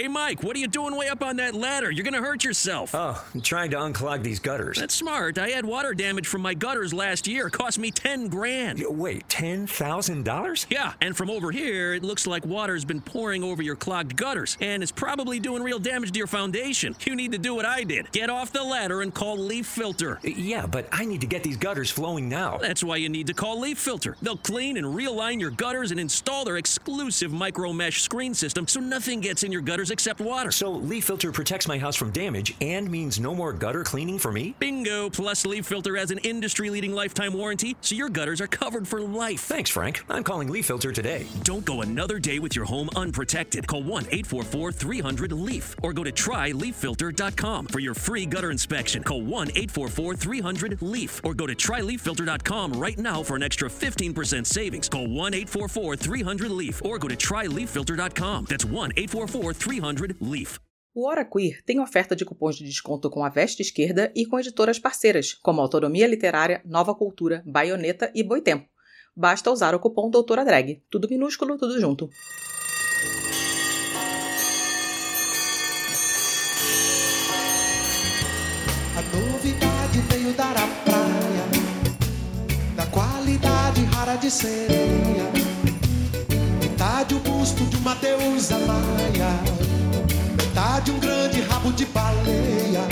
Hey, 0.00 0.08
Mike, 0.08 0.42
what 0.42 0.56
are 0.56 0.58
you 0.58 0.66
doing 0.66 0.96
way 0.96 1.08
up 1.08 1.22
on 1.22 1.36
that 1.36 1.54
ladder? 1.54 1.90
You're 1.90 2.06
gonna 2.06 2.22
hurt 2.22 2.42
yourself. 2.42 2.94
Oh, 2.94 3.22
I'm 3.34 3.42
trying 3.42 3.70
to 3.72 3.76
unclog 3.76 4.22
these 4.22 4.40
gutters. 4.40 4.78
That's 4.78 4.94
smart. 4.94 5.36
I 5.36 5.50
had 5.50 5.66
water 5.66 5.92
damage 5.92 6.26
from 6.26 6.40
my 6.40 6.54
gutters 6.54 6.94
last 6.94 7.28
year. 7.28 7.48
It 7.48 7.50
cost 7.50 7.78
me 7.78 7.90
10 7.90 8.28
grand. 8.28 8.82
Wait, 8.88 9.28
$10,000? 9.28 10.66
Yeah, 10.70 10.94
and 11.02 11.14
from 11.14 11.28
over 11.28 11.50
here, 11.50 11.92
it 11.92 12.02
looks 12.02 12.26
like 12.26 12.46
water's 12.46 12.82
been 12.82 13.02
pouring 13.02 13.44
over 13.44 13.62
your 13.62 13.76
clogged 13.76 14.16
gutters, 14.16 14.56
and 14.62 14.82
it's 14.82 14.90
probably 14.90 15.38
doing 15.38 15.62
real 15.62 15.78
damage 15.78 16.12
to 16.12 16.18
your 16.18 16.26
foundation. 16.26 16.96
You 17.04 17.14
need 17.14 17.32
to 17.32 17.38
do 17.38 17.54
what 17.54 17.66
I 17.66 17.84
did. 17.84 18.10
Get 18.10 18.30
off 18.30 18.54
the 18.54 18.64
ladder 18.64 19.02
and 19.02 19.12
call 19.12 19.36
Leaf 19.36 19.66
Filter. 19.66 20.16
Uh, 20.24 20.28
yeah, 20.28 20.64
but 20.64 20.88
I 20.92 21.04
need 21.04 21.20
to 21.20 21.26
get 21.26 21.42
these 21.42 21.58
gutters 21.58 21.90
flowing 21.90 22.26
now. 22.26 22.56
That's 22.56 22.82
why 22.82 22.96
you 22.96 23.10
need 23.10 23.26
to 23.26 23.34
call 23.34 23.60
Leaf 23.60 23.76
Filter. 23.76 24.16
They'll 24.22 24.38
clean 24.38 24.78
and 24.78 24.86
realign 24.86 25.38
your 25.38 25.50
gutters 25.50 25.90
and 25.90 26.00
install 26.00 26.46
their 26.46 26.56
exclusive 26.56 27.32
micro 27.32 27.74
mesh 27.74 28.00
screen 28.00 28.32
system 28.32 28.66
so 28.66 28.80
nothing 28.80 29.20
gets 29.20 29.42
in 29.42 29.52
your 29.52 29.60
gutters 29.60 29.89
except 29.90 30.20
water. 30.20 30.50
So 30.50 30.70
Leaf 30.70 31.04
Filter 31.04 31.32
protects 31.32 31.68
my 31.68 31.78
house 31.78 31.96
from 31.96 32.10
damage 32.10 32.54
and 32.60 32.90
means 32.90 33.20
no 33.20 33.34
more 33.34 33.52
gutter 33.52 33.84
cleaning 33.84 34.18
for 34.18 34.32
me? 34.32 34.54
Bingo! 34.58 35.10
Plus, 35.10 35.44
Leaf 35.46 35.66
Filter 35.66 35.96
has 35.96 36.10
an 36.10 36.18
industry 36.18 36.70
leading 36.70 36.92
lifetime 36.92 37.32
warranty, 37.32 37.76
so 37.80 37.94
your 37.94 38.08
gutters 38.08 38.40
are 38.40 38.46
covered 38.46 38.86
for 38.86 39.00
life. 39.00 39.40
Thanks, 39.40 39.70
Frank. 39.70 40.04
I'm 40.08 40.24
calling 40.24 40.48
Leaf 40.48 40.66
Filter 40.66 40.92
today. 40.92 41.26
Don't 41.42 41.64
go 41.64 41.82
another 41.82 42.18
day 42.18 42.38
with 42.38 42.56
your 42.56 42.64
home 42.64 42.90
unprotected. 42.96 43.66
Call 43.66 43.82
1 43.82 44.04
844 44.04 44.72
300 44.72 45.32
LEAF 45.32 45.76
or 45.82 45.92
go 45.92 46.04
to 46.04 46.12
tryleaffilter.com 46.12 47.66
for 47.66 47.80
your 47.80 47.94
free 47.94 48.26
gutter 48.26 48.50
inspection. 48.50 49.02
Call 49.02 49.22
1 49.22 49.48
844 49.50 50.14
300 50.16 50.82
LEAF 50.82 51.20
or 51.24 51.34
go 51.34 51.46
to 51.46 51.54
tryleaffilter.com 51.54 52.72
right 52.74 52.98
now 52.98 53.22
for 53.22 53.36
an 53.36 53.42
extra 53.42 53.68
15% 53.68 54.46
savings. 54.46 54.88
Call 54.88 55.06
1 55.06 55.34
844 55.34 55.96
300 55.96 56.50
LEAF 56.50 56.84
or 56.84 56.98
go 56.98 57.08
to 57.08 57.16
tryleaffilter.com. 57.16 58.46
That's 58.48 58.64
1 58.64 58.92
844 58.96 59.52
300 59.80 60.16
LEAF. 60.20 60.60
O 60.94 61.06
Hora 61.06 61.24
Queer 61.24 61.62
tem 61.64 61.80
oferta 61.80 62.14
de 62.14 62.24
cupons 62.24 62.56
de 62.56 62.64
desconto 62.64 63.08
com 63.08 63.24
a 63.24 63.28
Veste 63.28 63.62
Esquerda 63.62 64.12
e 64.14 64.26
com 64.26 64.38
editoras 64.38 64.78
parceiras, 64.78 65.32
como 65.34 65.60
Autonomia 65.60 66.06
Literária, 66.06 66.60
Nova 66.64 66.94
Cultura, 66.94 67.42
Baioneta 67.46 68.10
e 68.14 68.22
Boitempo. 68.22 68.68
Basta 69.16 69.50
usar 69.50 69.74
o 69.74 69.80
cupom 69.80 70.10
Doutora 70.10 70.44
Drag. 70.44 70.82
Tudo 70.90 71.08
minúsculo, 71.08 71.56
tudo 71.56 71.80
junto. 71.80 72.10
A 78.96 79.16
novidade 79.16 80.00
veio 80.10 80.32
dar 80.34 80.56
a 80.56 80.66
praia 80.84 81.46
Da 82.76 82.86
qualidade 82.86 83.84
rara 83.84 84.16
de 84.16 84.30
sereia 84.30 85.49
Metade 87.00 87.14
o 87.14 87.20
busto 87.20 87.64
de 87.64 87.76
uma 87.76 87.94
deusa 87.94 88.58
maia 88.58 89.40
Metade 90.36 90.90
um 90.90 90.98
grande 90.98 91.40
rabo 91.40 91.72
de 91.72 91.86
baleia. 91.86 92.82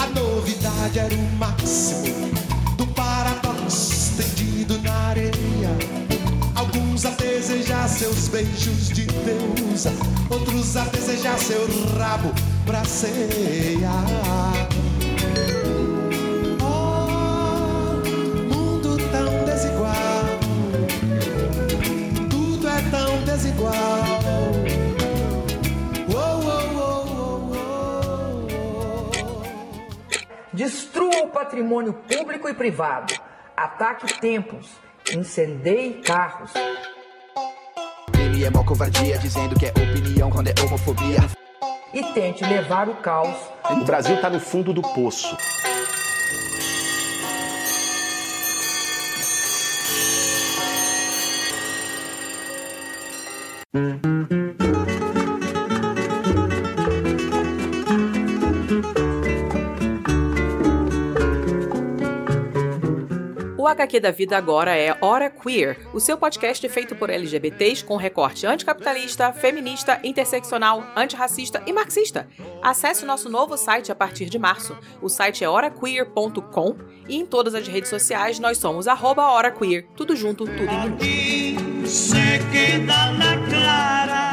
A 0.00 0.06
novidade 0.06 0.98
era 0.98 1.14
o 1.14 1.32
máximo 1.36 2.28
Do 2.76 2.88
paradoxo 2.88 3.92
estendido 3.92 4.80
na 4.82 4.92
areia. 5.10 5.70
Alguns 6.56 7.06
a 7.06 7.10
desejar 7.10 7.88
seus 7.88 8.26
beijos 8.26 8.88
de 8.88 9.06
deusa 9.06 9.92
Outros 10.28 10.76
a 10.76 10.82
desejar 10.86 11.38
seu 11.38 11.68
rabo 11.96 12.32
pra 12.66 12.84
ceia 12.84 13.92
desigual. 23.30 23.72
Oh, 26.08 26.16
oh, 26.16 26.66
oh, 26.78 27.04
oh, 27.14 27.56
oh. 29.14 29.42
Destrua 30.52 31.24
o 31.24 31.28
patrimônio 31.28 31.92
público 31.92 32.48
e 32.48 32.54
privado. 32.54 33.14
Ataque 33.56 34.20
templos. 34.20 34.68
Incendeie 35.12 36.02
carros. 36.02 36.52
Ele 38.18 38.44
é 38.44 38.50
mó 38.50 38.64
covardia, 38.64 39.18
dizendo 39.18 39.58
que 39.58 39.66
é 39.66 39.70
opinião 39.70 40.30
quando 40.30 40.48
é 40.48 40.54
homofobia. 40.62 41.20
E 41.92 42.02
tente 42.12 42.44
levar 42.44 42.88
o 42.88 42.96
caos. 42.96 43.36
O 43.70 43.84
Brasil 43.84 44.14
está 44.16 44.30
no 44.30 44.40
fundo 44.40 44.72
do 44.72 44.82
poço. 44.82 45.36
O 53.72 53.78
HQ 63.68 64.00
da 64.00 64.10
Vida 64.10 64.36
agora 64.36 64.76
é 64.76 64.98
Hora 65.00 65.30
Queer, 65.30 65.78
o 65.94 66.00
seu 66.00 66.18
podcast 66.18 66.68
feito 66.68 66.96
por 66.96 67.10
LGBTs 67.10 67.84
com 67.84 67.94
recorte 67.94 68.44
anticapitalista, 68.44 69.32
feminista, 69.32 70.00
interseccional, 70.02 70.84
antirracista 70.96 71.62
e 71.64 71.72
marxista. 71.72 72.26
Acesse 72.60 73.04
o 73.04 73.06
nosso 73.06 73.28
novo 73.28 73.56
site 73.56 73.92
a 73.92 73.94
partir 73.94 74.28
de 74.28 74.36
março. 74.36 74.76
O 75.00 75.08
site 75.08 75.44
é 75.44 75.48
horaqueer.com 75.48 76.76
e 77.08 77.16
em 77.16 77.24
todas 77.24 77.54
as 77.54 77.68
redes 77.68 77.88
sociais 77.88 78.40
nós 78.40 78.58
somos 78.58 78.88
arroba. 78.88 79.22
Tudo 79.94 80.16
junto, 80.16 80.44
tudo 80.44 80.64
em 80.64 80.80
minutos. 80.80 81.79
Se 81.90 82.38
queda 82.52 83.10
la 83.10 83.34
clara. 83.48 84.30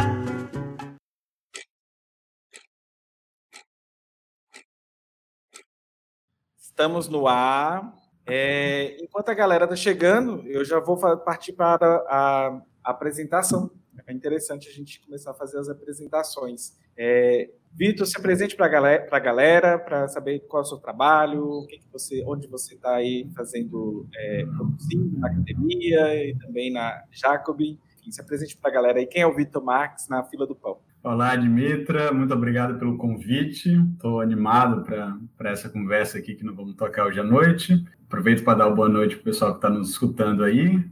Estamos 6.59 7.09
no 7.09 7.27
ar. 7.27 7.95
É, 8.27 8.97
enquanto 9.01 9.29
a 9.29 9.33
galera 9.33 9.63
está 9.63 9.75
chegando, 9.75 10.45
eu 10.45 10.63
já 10.63 10.79
vou 10.79 10.99
partir 11.17 11.53
para 11.53 12.05
a 12.07 12.61
apresentação. 12.83 13.71
É 14.07 14.13
interessante 14.13 14.69
a 14.69 14.71
gente 14.71 15.01
começar 15.01 15.31
a 15.31 15.33
fazer 15.33 15.59
as 15.59 15.67
apresentações. 15.67 16.77
É, 16.97 17.49
Vitor, 17.73 18.07
se 18.07 18.17
apresente 18.17 18.55
para 18.55 18.65
a 18.65 19.19
galera, 19.19 19.77
para 19.77 20.07
saber 20.07 20.39
qual 20.47 20.63
é 20.63 20.65
o 20.65 20.69
seu 20.69 20.77
trabalho, 20.77 21.43
o 21.43 21.67
que 21.67 21.77
que 21.77 21.91
você, 21.91 22.23
onde 22.25 22.47
você 22.47 22.73
está 22.73 22.95
aí 22.95 23.29
fazendo, 23.35 24.07
é, 24.15 24.45
produzindo 24.45 25.19
na 25.19 25.27
academia 25.27 26.25
e 26.25 26.35
também 26.35 26.71
na 26.71 27.03
Jacob. 27.11 27.59
Enfim, 27.61 28.11
se 28.11 28.21
apresente 28.21 28.57
para 28.57 28.71
a 28.71 28.73
galera 28.73 28.99
aí. 28.99 29.05
Quem 29.05 29.21
é 29.21 29.27
o 29.27 29.35
Vitor 29.35 29.63
Marques 29.63 30.07
na 30.07 30.23
fila 30.23 30.47
do 30.47 30.55
pão? 30.55 30.79
Olá, 31.03 31.35
Dimitra, 31.35 32.11
muito 32.11 32.33
obrigado 32.33 32.79
pelo 32.79 32.97
convite. 32.97 33.69
Estou 33.93 34.21
animado 34.21 34.83
para 34.83 35.51
essa 35.51 35.69
conversa 35.69 36.17
aqui 36.17 36.33
que 36.33 36.43
nós 36.43 36.55
vamos 36.55 36.75
tocar 36.75 37.05
hoje 37.05 37.19
à 37.19 37.23
noite. 37.23 37.85
Aproveito 38.07 38.43
para 38.43 38.59
dar 38.59 38.69
boa 38.69 38.89
noite 38.89 39.15
para 39.15 39.21
o 39.21 39.25
pessoal 39.25 39.51
que 39.51 39.57
está 39.57 39.69
nos 39.69 39.89
escutando 39.89 40.43
aí, 40.43 40.83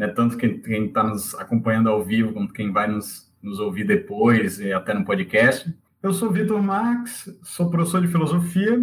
né? 0.00 0.08
tanto 0.08 0.38
quem 0.38 0.86
está 0.86 1.04
nos 1.04 1.34
acompanhando 1.34 1.90
ao 1.90 2.02
vivo, 2.02 2.32
como 2.32 2.50
quem 2.50 2.72
vai 2.72 2.88
nos, 2.88 3.30
nos 3.42 3.60
ouvir 3.60 3.84
depois 3.84 4.58
e 4.58 4.72
até 4.72 4.94
no 4.94 5.04
podcast. 5.04 5.72
Eu 6.02 6.14
sou 6.14 6.30
Vitor 6.30 6.62
Marx, 6.62 7.30
sou 7.42 7.70
professor 7.70 8.00
de 8.00 8.08
filosofia, 8.08 8.80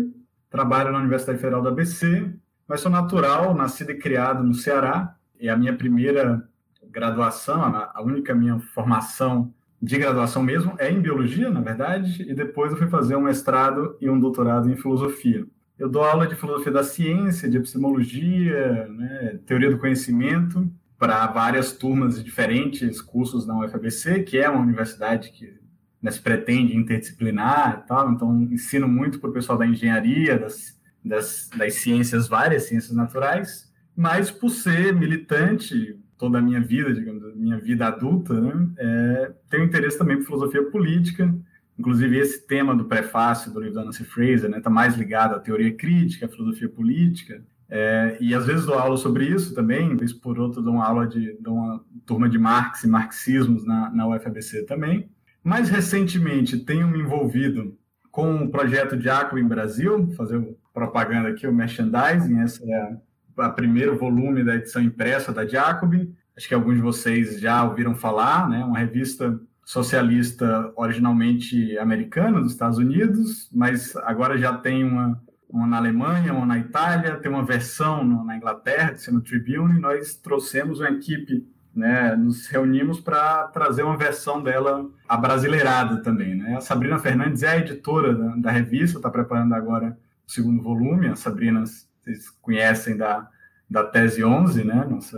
trabalho 0.48 0.92
na 0.92 1.00
Universidade 1.00 1.40
Federal 1.40 1.64
da 1.64 1.70
ABC, 1.70 2.32
mas 2.68 2.82
sou 2.82 2.92
natural, 2.92 3.56
nascido 3.56 3.92
e 3.92 3.98
criado 3.98 4.44
no 4.44 4.54
Ceará. 4.54 5.16
E 5.40 5.50
a 5.50 5.58
minha 5.58 5.76
primeira 5.76 6.48
graduação, 6.92 7.64
a 7.64 8.02
única 8.04 8.36
minha 8.36 8.60
formação 8.60 9.52
de 9.82 9.98
graduação 9.98 10.44
mesmo 10.44 10.76
é 10.78 10.92
em 10.92 11.02
biologia, 11.02 11.50
na 11.50 11.62
verdade, 11.62 12.24
e 12.30 12.34
depois 12.34 12.72
eu 12.72 12.78
fui 12.78 12.90
fazer 12.90 13.16
um 13.16 13.22
mestrado 13.22 13.98
e 14.00 14.08
um 14.08 14.20
doutorado 14.20 14.70
em 14.70 14.76
filosofia. 14.76 15.46
Eu 15.80 15.90
dou 15.90 16.04
aula 16.04 16.28
de 16.28 16.36
filosofia 16.36 16.72
da 16.72 16.84
ciência, 16.84 17.50
de 17.50 17.58
epistemologia, 17.58 18.88
né, 18.88 19.40
teoria 19.46 19.70
do 19.70 19.78
conhecimento, 19.78 20.72
para 20.98 21.28
várias 21.28 21.72
turmas 21.72 22.18
de 22.18 22.24
diferentes 22.24 23.00
cursos 23.02 23.46
na 23.46 23.58
UFABC, 23.60 24.24
que 24.24 24.38
é 24.38 24.50
uma 24.50 24.62
universidade 24.62 25.32
que 25.32 25.54
né, 26.02 26.10
se 26.10 26.20
pretende 26.20 26.76
interdisciplinar 26.76 27.84
e 27.84 27.88
tal, 27.88 28.12
então 28.12 28.42
ensino 28.44 28.88
muito 28.88 29.20
para 29.20 29.30
o 29.30 29.34
pessoal 29.34 29.58
da 29.58 29.68
engenharia, 29.68 30.38
das, 30.38 30.80
das, 31.04 31.50
das 31.56 31.76
ciências 31.76 32.28
várias, 32.28 32.64
ciências 32.64 32.96
naturais, 32.96 33.72
mas 33.96 34.32
por 34.32 34.50
ser 34.50 34.94
militante 34.94 36.00
toda 36.18 36.40
a 36.40 36.42
minha 36.42 36.60
vida, 36.60 36.92
digamos, 36.94 37.36
minha 37.36 37.60
vida 37.60 37.88
adulta, 37.88 38.34
né, 38.40 38.68
é, 38.78 39.32
tenho 39.50 39.66
interesse 39.66 40.00
também 40.00 40.18
por 40.18 40.26
filosofia 40.26 40.64
política, 40.64 41.32
inclusive 41.78 42.18
esse 42.18 42.48
tema 42.48 42.76
do 42.76 42.86
prefácio 42.86 43.54
do 43.54 43.60
livro 43.60 43.76
da 43.76 43.86
Nancy 43.86 44.04
Fraser 44.04 44.50
está 44.50 44.70
mais 44.70 44.98
ligado 44.98 45.36
à 45.36 45.40
teoria 45.40 45.72
crítica, 45.76 46.26
à 46.26 46.30
filosofia 46.30 46.68
política, 46.68 47.44
é, 47.70 48.18
e 48.22 48.34
às 48.34 48.46
vezes 48.46 48.66
dou 48.66 48.78
aula 48.78 48.96
sobre 48.96 49.26
isso 49.26 49.54
também, 49.54 49.96
vez 49.96 50.14
por 50.14 50.40
outra 50.40 50.62
dou 50.62 50.74
uma 50.74 50.86
aula 50.86 51.06
de, 51.06 51.38
de 51.40 51.50
uma 51.50 51.84
turma 52.06 52.30
de 52.30 52.40
Marx 52.40 52.84
e 52.84 52.88
marxismos 52.88 53.66
na, 53.66 53.90
na 53.90 54.08
UFABC 54.08 54.64
também. 54.64 55.10
Mais 55.44 55.70
recentemente 55.70 56.58
tenho 56.58 56.88
me 56.88 57.00
envolvido 57.00 57.78
com 58.10 58.44
o 58.44 58.50
projeto 58.50 59.00
Jacob 59.00 59.38
em 59.38 59.48
Brasil, 59.48 60.10
fazer 60.16 60.56
propaganda 60.74 61.30
aqui, 61.30 61.46
o 61.46 61.54
merchandising, 61.54 62.40
essa 62.40 62.64
é 62.66 62.98
a 63.38 63.50
primeiro 63.50 63.98
volume 63.98 64.44
da 64.44 64.56
edição 64.56 64.82
impressa 64.82 65.32
da 65.32 65.46
Jacob. 65.46 65.94
Acho 66.36 66.48
que 66.48 66.54
alguns 66.54 66.76
de 66.76 66.82
vocês 66.82 67.40
já 67.40 67.64
ouviram 67.64 67.94
falar, 67.96 68.50
né? 68.50 68.64
Uma 68.64 68.80
revista 68.80 69.40
socialista 69.64 70.72
originalmente 70.76 71.78
americano 71.78 72.42
dos 72.42 72.54
Estados 72.54 72.78
Unidos, 72.78 73.50
mas 73.54 73.96
agora 73.98 74.38
já 74.38 74.58
tem 74.58 74.84
uma, 74.84 75.22
uma 75.50 75.66
na 75.66 75.78
Alemanha, 75.78 76.34
uma 76.34 76.46
na 76.46 76.58
Itália, 76.58 77.16
tem 77.18 77.32
uma 77.32 77.44
versão 77.44 78.04
na 78.24 78.36
Inglaterra, 78.36 78.92
que 78.92 79.00
se 79.00 79.06
chama 79.06 79.22
Tribune, 79.22 79.78
e 79.78 79.82
nós 79.82 80.16
trouxemos 80.16 80.80
uma 80.80 80.90
equipe, 80.90 81.48
né, 81.74 82.16
nos 82.16 82.48
reunimos 82.48 83.00
para 83.00 83.48
trazer 83.48 83.84
uma 83.84 83.96
versão 83.96 84.42
dela 84.42 84.90
abrasileirada 85.08 85.98
também. 85.98 86.36
Né? 86.36 86.56
A 86.58 86.62
Sabrina 86.62 86.98
Fernandes 87.00 87.44
é 87.44 87.50
a 87.50 87.58
editora 87.60 88.14
da, 88.14 88.36
da 88.36 88.52
revista, 88.52 88.98
está 88.98 89.10
preparando 89.10 89.54
agora 89.54 89.98
o 90.28 90.32
segundo 90.32 90.62
volume, 90.62 91.08
a 91.08 91.16
Sabrina, 91.16 91.64
vocês 91.64 92.30
conhecem 92.42 92.98
da, 92.98 93.30
da 93.70 93.84
Tese 93.84 94.24
11, 94.24 94.64
né, 94.64 94.86
nossa 94.90 95.18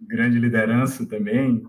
grande 0.00 0.38
liderança 0.38 1.06
também, 1.06 1.64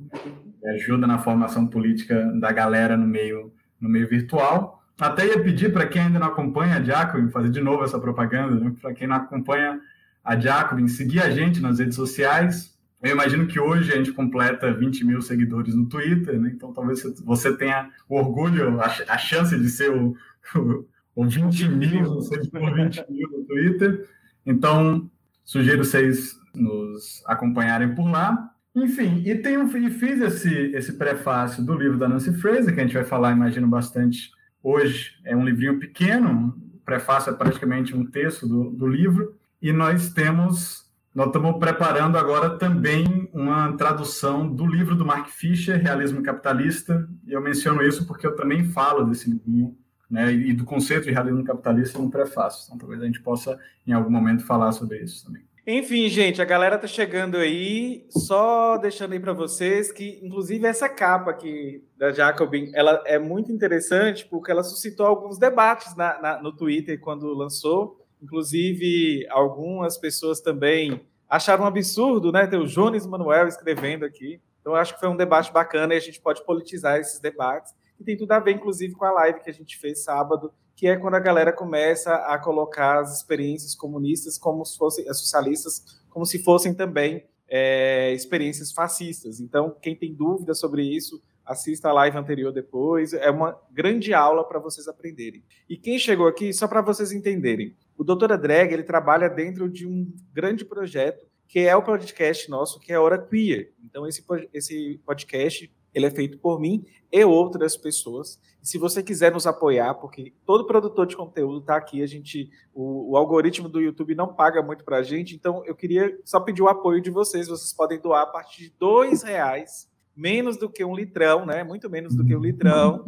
ajuda 0.75 1.05
na 1.05 1.19
formação 1.19 1.67
política 1.67 2.31
da 2.39 2.51
galera 2.51 2.95
no 2.97 3.05
meio, 3.05 3.53
no 3.79 3.89
meio 3.89 4.07
virtual. 4.07 4.80
Até 5.01 5.25
ia 5.25 5.41
pedir 5.41 5.73
para 5.73 5.87
quem 5.87 6.03
ainda 6.03 6.19
não 6.19 6.27
acompanha 6.27 6.77
a 6.77 6.83
Jacobin, 6.83 7.31
fazer 7.31 7.49
de 7.49 7.59
novo 7.59 7.83
essa 7.83 7.99
propaganda, 7.99 8.53
né? 8.53 8.71
para 8.79 8.93
quem 8.93 9.07
não 9.07 9.15
acompanha 9.15 9.81
a 10.23 10.39
Jacobin, 10.39 10.87
seguir 10.87 11.21
a 11.21 11.31
gente 11.31 11.59
nas 11.59 11.79
redes 11.79 11.95
sociais. 11.95 12.77
Eu 13.01 13.13
imagino 13.13 13.47
que 13.47 13.59
hoje 13.59 13.91
a 13.91 13.95
gente 13.95 14.11
completa 14.11 14.71
20 14.71 15.03
mil 15.03 15.19
seguidores 15.19 15.73
no 15.73 15.87
Twitter, 15.87 16.39
né? 16.39 16.51
então 16.53 16.71
talvez 16.71 17.01
você 17.25 17.51
tenha 17.57 17.89
o 18.07 18.15
orgulho, 18.15 18.79
a, 18.79 18.85
a 18.85 19.17
chance 19.17 19.57
de 19.57 19.69
ser 19.69 19.89
o, 19.89 20.15
o, 20.55 20.85
o 21.15 21.25
20 21.25 21.67
mil, 21.69 22.21
seguidor 22.21 22.75
20 22.75 23.05
mil 23.09 23.27
no 23.31 23.43
Twitter. 23.45 24.07
Então, 24.45 25.09
sugiro 25.43 25.83
vocês 25.83 26.35
nos 26.53 27.23
acompanharem 27.25 27.95
por 27.95 28.07
lá. 28.07 28.51
Enfim, 28.75 29.23
e, 29.25 29.33
tem 29.33 29.57
um, 29.57 29.65
e 29.65 29.89
fiz 29.89 30.21
esse, 30.21 30.53
esse 30.75 30.93
prefácio 30.93 31.65
do 31.65 31.73
livro 31.73 31.97
da 31.97 32.07
Nancy 32.07 32.33
Fraser, 32.33 32.71
que 32.71 32.79
a 32.79 32.83
gente 32.83 32.93
vai 32.93 33.03
falar, 33.03 33.31
imagino, 33.31 33.67
bastante 33.67 34.29
hoje. 34.63 35.11
É 35.25 35.35
um 35.35 35.45
livrinho 35.45 35.79
pequeno, 35.79 36.55
o 36.73 36.79
prefácio 36.79 37.31
é 37.31 37.35
praticamente 37.35 37.95
um 37.95 38.05
texto 38.05 38.47
do, 38.47 38.69
do 38.71 38.87
livro, 38.87 39.35
e 39.61 39.71
nós 39.71 40.11
temos, 40.11 40.89
nós 41.13 41.27
estamos 41.27 41.57
preparando 41.59 42.17
agora 42.17 42.57
também 42.57 43.29
uma 43.33 43.73
tradução 43.73 44.47
do 44.47 44.65
livro 44.65 44.95
do 44.95 45.05
Mark 45.05 45.27
Fisher, 45.29 45.81
Realismo 45.81 46.23
Capitalista, 46.23 47.07
e 47.25 47.33
eu 47.33 47.41
menciono 47.41 47.83
isso 47.83 48.07
porque 48.07 48.25
eu 48.25 48.35
também 48.35 48.63
falo 48.63 49.05
desse 49.05 49.29
livrinho, 49.29 49.77
né, 50.09 50.33
e 50.33 50.53
do 50.53 50.65
conceito 50.65 51.05
de 51.05 51.11
realismo 51.11 51.43
capitalista 51.43 51.97
no 51.97 52.11
prefácio. 52.11 52.65
Então, 52.65 52.77
talvez 52.77 53.01
a 53.01 53.05
gente 53.05 53.21
possa, 53.21 53.57
em 53.87 53.93
algum 53.93 54.09
momento, 54.09 54.43
falar 54.43 54.73
sobre 54.73 55.01
isso 55.01 55.25
também. 55.25 55.43
Enfim, 55.65 56.09
gente, 56.09 56.41
a 56.41 56.45
galera 56.45 56.75
tá 56.75 56.87
chegando 56.87 57.37
aí, 57.37 58.07
só 58.09 58.77
deixando 58.77 59.11
aí 59.13 59.19
para 59.19 59.31
vocês 59.31 59.91
que, 59.91 60.19
inclusive, 60.23 60.65
essa 60.65 60.89
capa 60.89 61.29
aqui 61.29 61.83
da 61.95 62.11
Jacobin, 62.11 62.71
ela 62.73 63.03
é 63.05 63.19
muito 63.19 63.51
interessante 63.51 64.25
porque 64.25 64.49
ela 64.49 64.63
suscitou 64.63 65.05
alguns 65.05 65.37
debates 65.37 65.95
na, 65.95 66.19
na, 66.19 66.41
no 66.41 66.51
Twitter 66.51 66.99
quando 66.99 67.31
lançou. 67.35 68.03
Inclusive, 68.19 69.27
algumas 69.29 69.99
pessoas 69.99 70.41
também 70.41 70.99
acharam 71.29 71.63
um 71.63 71.67
absurdo, 71.67 72.31
né? 72.31 72.47
Ter 72.47 72.57
o 72.57 72.65
Jones 72.65 73.05
Manuel 73.05 73.47
escrevendo 73.47 74.03
aqui. 74.03 74.41
Então, 74.61 74.73
acho 74.73 74.95
que 74.95 74.99
foi 74.99 75.09
um 75.09 75.17
debate 75.17 75.53
bacana 75.53 75.93
e 75.93 75.97
a 75.97 76.01
gente 76.01 76.19
pode 76.19 76.43
politizar 76.43 76.99
esses 76.99 77.19
debates. 77.19 77.71
E 77.99 78.03
tem 78.03 78.17
tudo 78.17 78.31
a 78.31 78.39
ver, 78.39 78.53
inclusive, 78.53 78.95
com 78.95 79.05
a 79.05 79.11
live 79.11 79.41
que 79.41 79.49
a 79.49 79.53
gente 79.53 79.77
fez 79.77 80.03
sábado 80.03 80.51
que 80.81 80.87
é 80.87 80.97
quando 80.97 81.13
a 81.13 81.19
galera 81.19 81.53
começa 81.53 82.11
a 82.11 82.39
colocar 82.39 83.01
as 83.01 83.15
experiências 83.15 83.75
comunistas 83.75 84.35
como 84.35 84.65
se 84.65 84.75
fossem 84.79 85.07
as 85.07 85.19
socialistas, 85.19 86.01
como 86.09 86.25
se 86.25 86.43
fossem 86.43 86.73
também 86.73 87.23
é, 87.47 88.11
experiências 88.13 88.71
fascistas. 88.71 89.39
Então, 89.39 89.77
quem 89.79 89.95
tem 89.95 90.11
dúvida 90.11 90.55
sobre 90.55 90.81
isso, 90.81 91.21
assista 91.45 91.89
a 91.89 91.93
live 91.93 92.17
anterior 92.17 92.51
depois. 92.51 93.13
É 93.13 93.29
uma 93.29 93.55
grande 93.69 94.11
aula 94.11 94.43
para 94.43 94.57
vocês 94.57 94.87
aprenderem. 94.87 95.43
E 95.69 95.77
quem 95.77 95.99
chegou 95.99 96.25
aqui, 96.27 96.51
só 96.51 96.67
para 96.67 96.81
vocês 96.81 97.11
entenderem, 97.11 97.75
o 97.95 98.03
Dr. 98.03 98.35
Drag 98.37 98.73
ele 98.73 98.81
trabalha 98.81 99.29
dentro 99.29 99.69
de 99.69 99.85
um 99.85 100.11
grande 100.33 100.65
projeto 100.65 101.27
que 101.47 101.59
é 101.59 101.75
o 101.75 101.83
podcast 101.83 102.49
nosso, 102.49 102.79
que 102.79 102.91
é 102.91 102.95
a 102.95 103.01
Hora 103.01 103.19
Queer. 103.19 103.71
Então, 103.85 104.07
esse, 104.07 104.25
esse 104.51 104.99
podcast 105.05 105.71
ele 105.93 106.05
é 106.05 106.11
feito 106.11 106.37
por 106.37 106.59
mim 106.59 106.85
e 107.11 107.23
outras 107.25 107.75
pessoas. 107.75 108.39
Se 108.61 108.77
você 108.77 109.01
quiser 109.01 109.31
nos 109.31 109.47
apoiar, 109.47 109.95
porque 109.95 110.33
todo 110.45 110.67
produtor 110.67 111.07
de 111.07 111.15
conteúdo 111.15 111.59
está 111.59 111.75
aqui, 111.75 112.01
a 112.01 112.07
gente, 112.07 112.49
o, 112.73 113.11
o, 113.11 113.17
algoritmo 113.17 113.67
do 113.67 113.81
YouTube 113.81 114.15
não 114.15 114.33
paga 114.33 114.61
muito 114.61 114.85
para 114.85 114.97
a 114.97 115.03
gente, 115.03 115.35
então 115.35 115.65
eu 115.65 115.75
queria 115.75 116.17
só 116.23 116.39
pedir 116.39 116.61
o 116.61 116.67
apoio 116.67 117.01
de 117.01 117.09
vocês. 117.09 117.47
Vocês 117.47 117.73
podem 117.73 117.99
doar 117.99 118.23
a 118.23 118.27
partir 118.27 118.65
de 118.65 118.75
dois 118.79 119.23
reais, 119.23 119.89
menos 120.15 120.57
do 120.57 120.69
que 120.69 120.85
um 120.85 120.95
litrão, 120.95 121.45
né? 121.45 121.63
Muito 121.63 121.89
menos 121.89 122.15
do 122.15 122.25
que 122.25 122.35
um 122.35 122.39
litrão. 122.39 123.03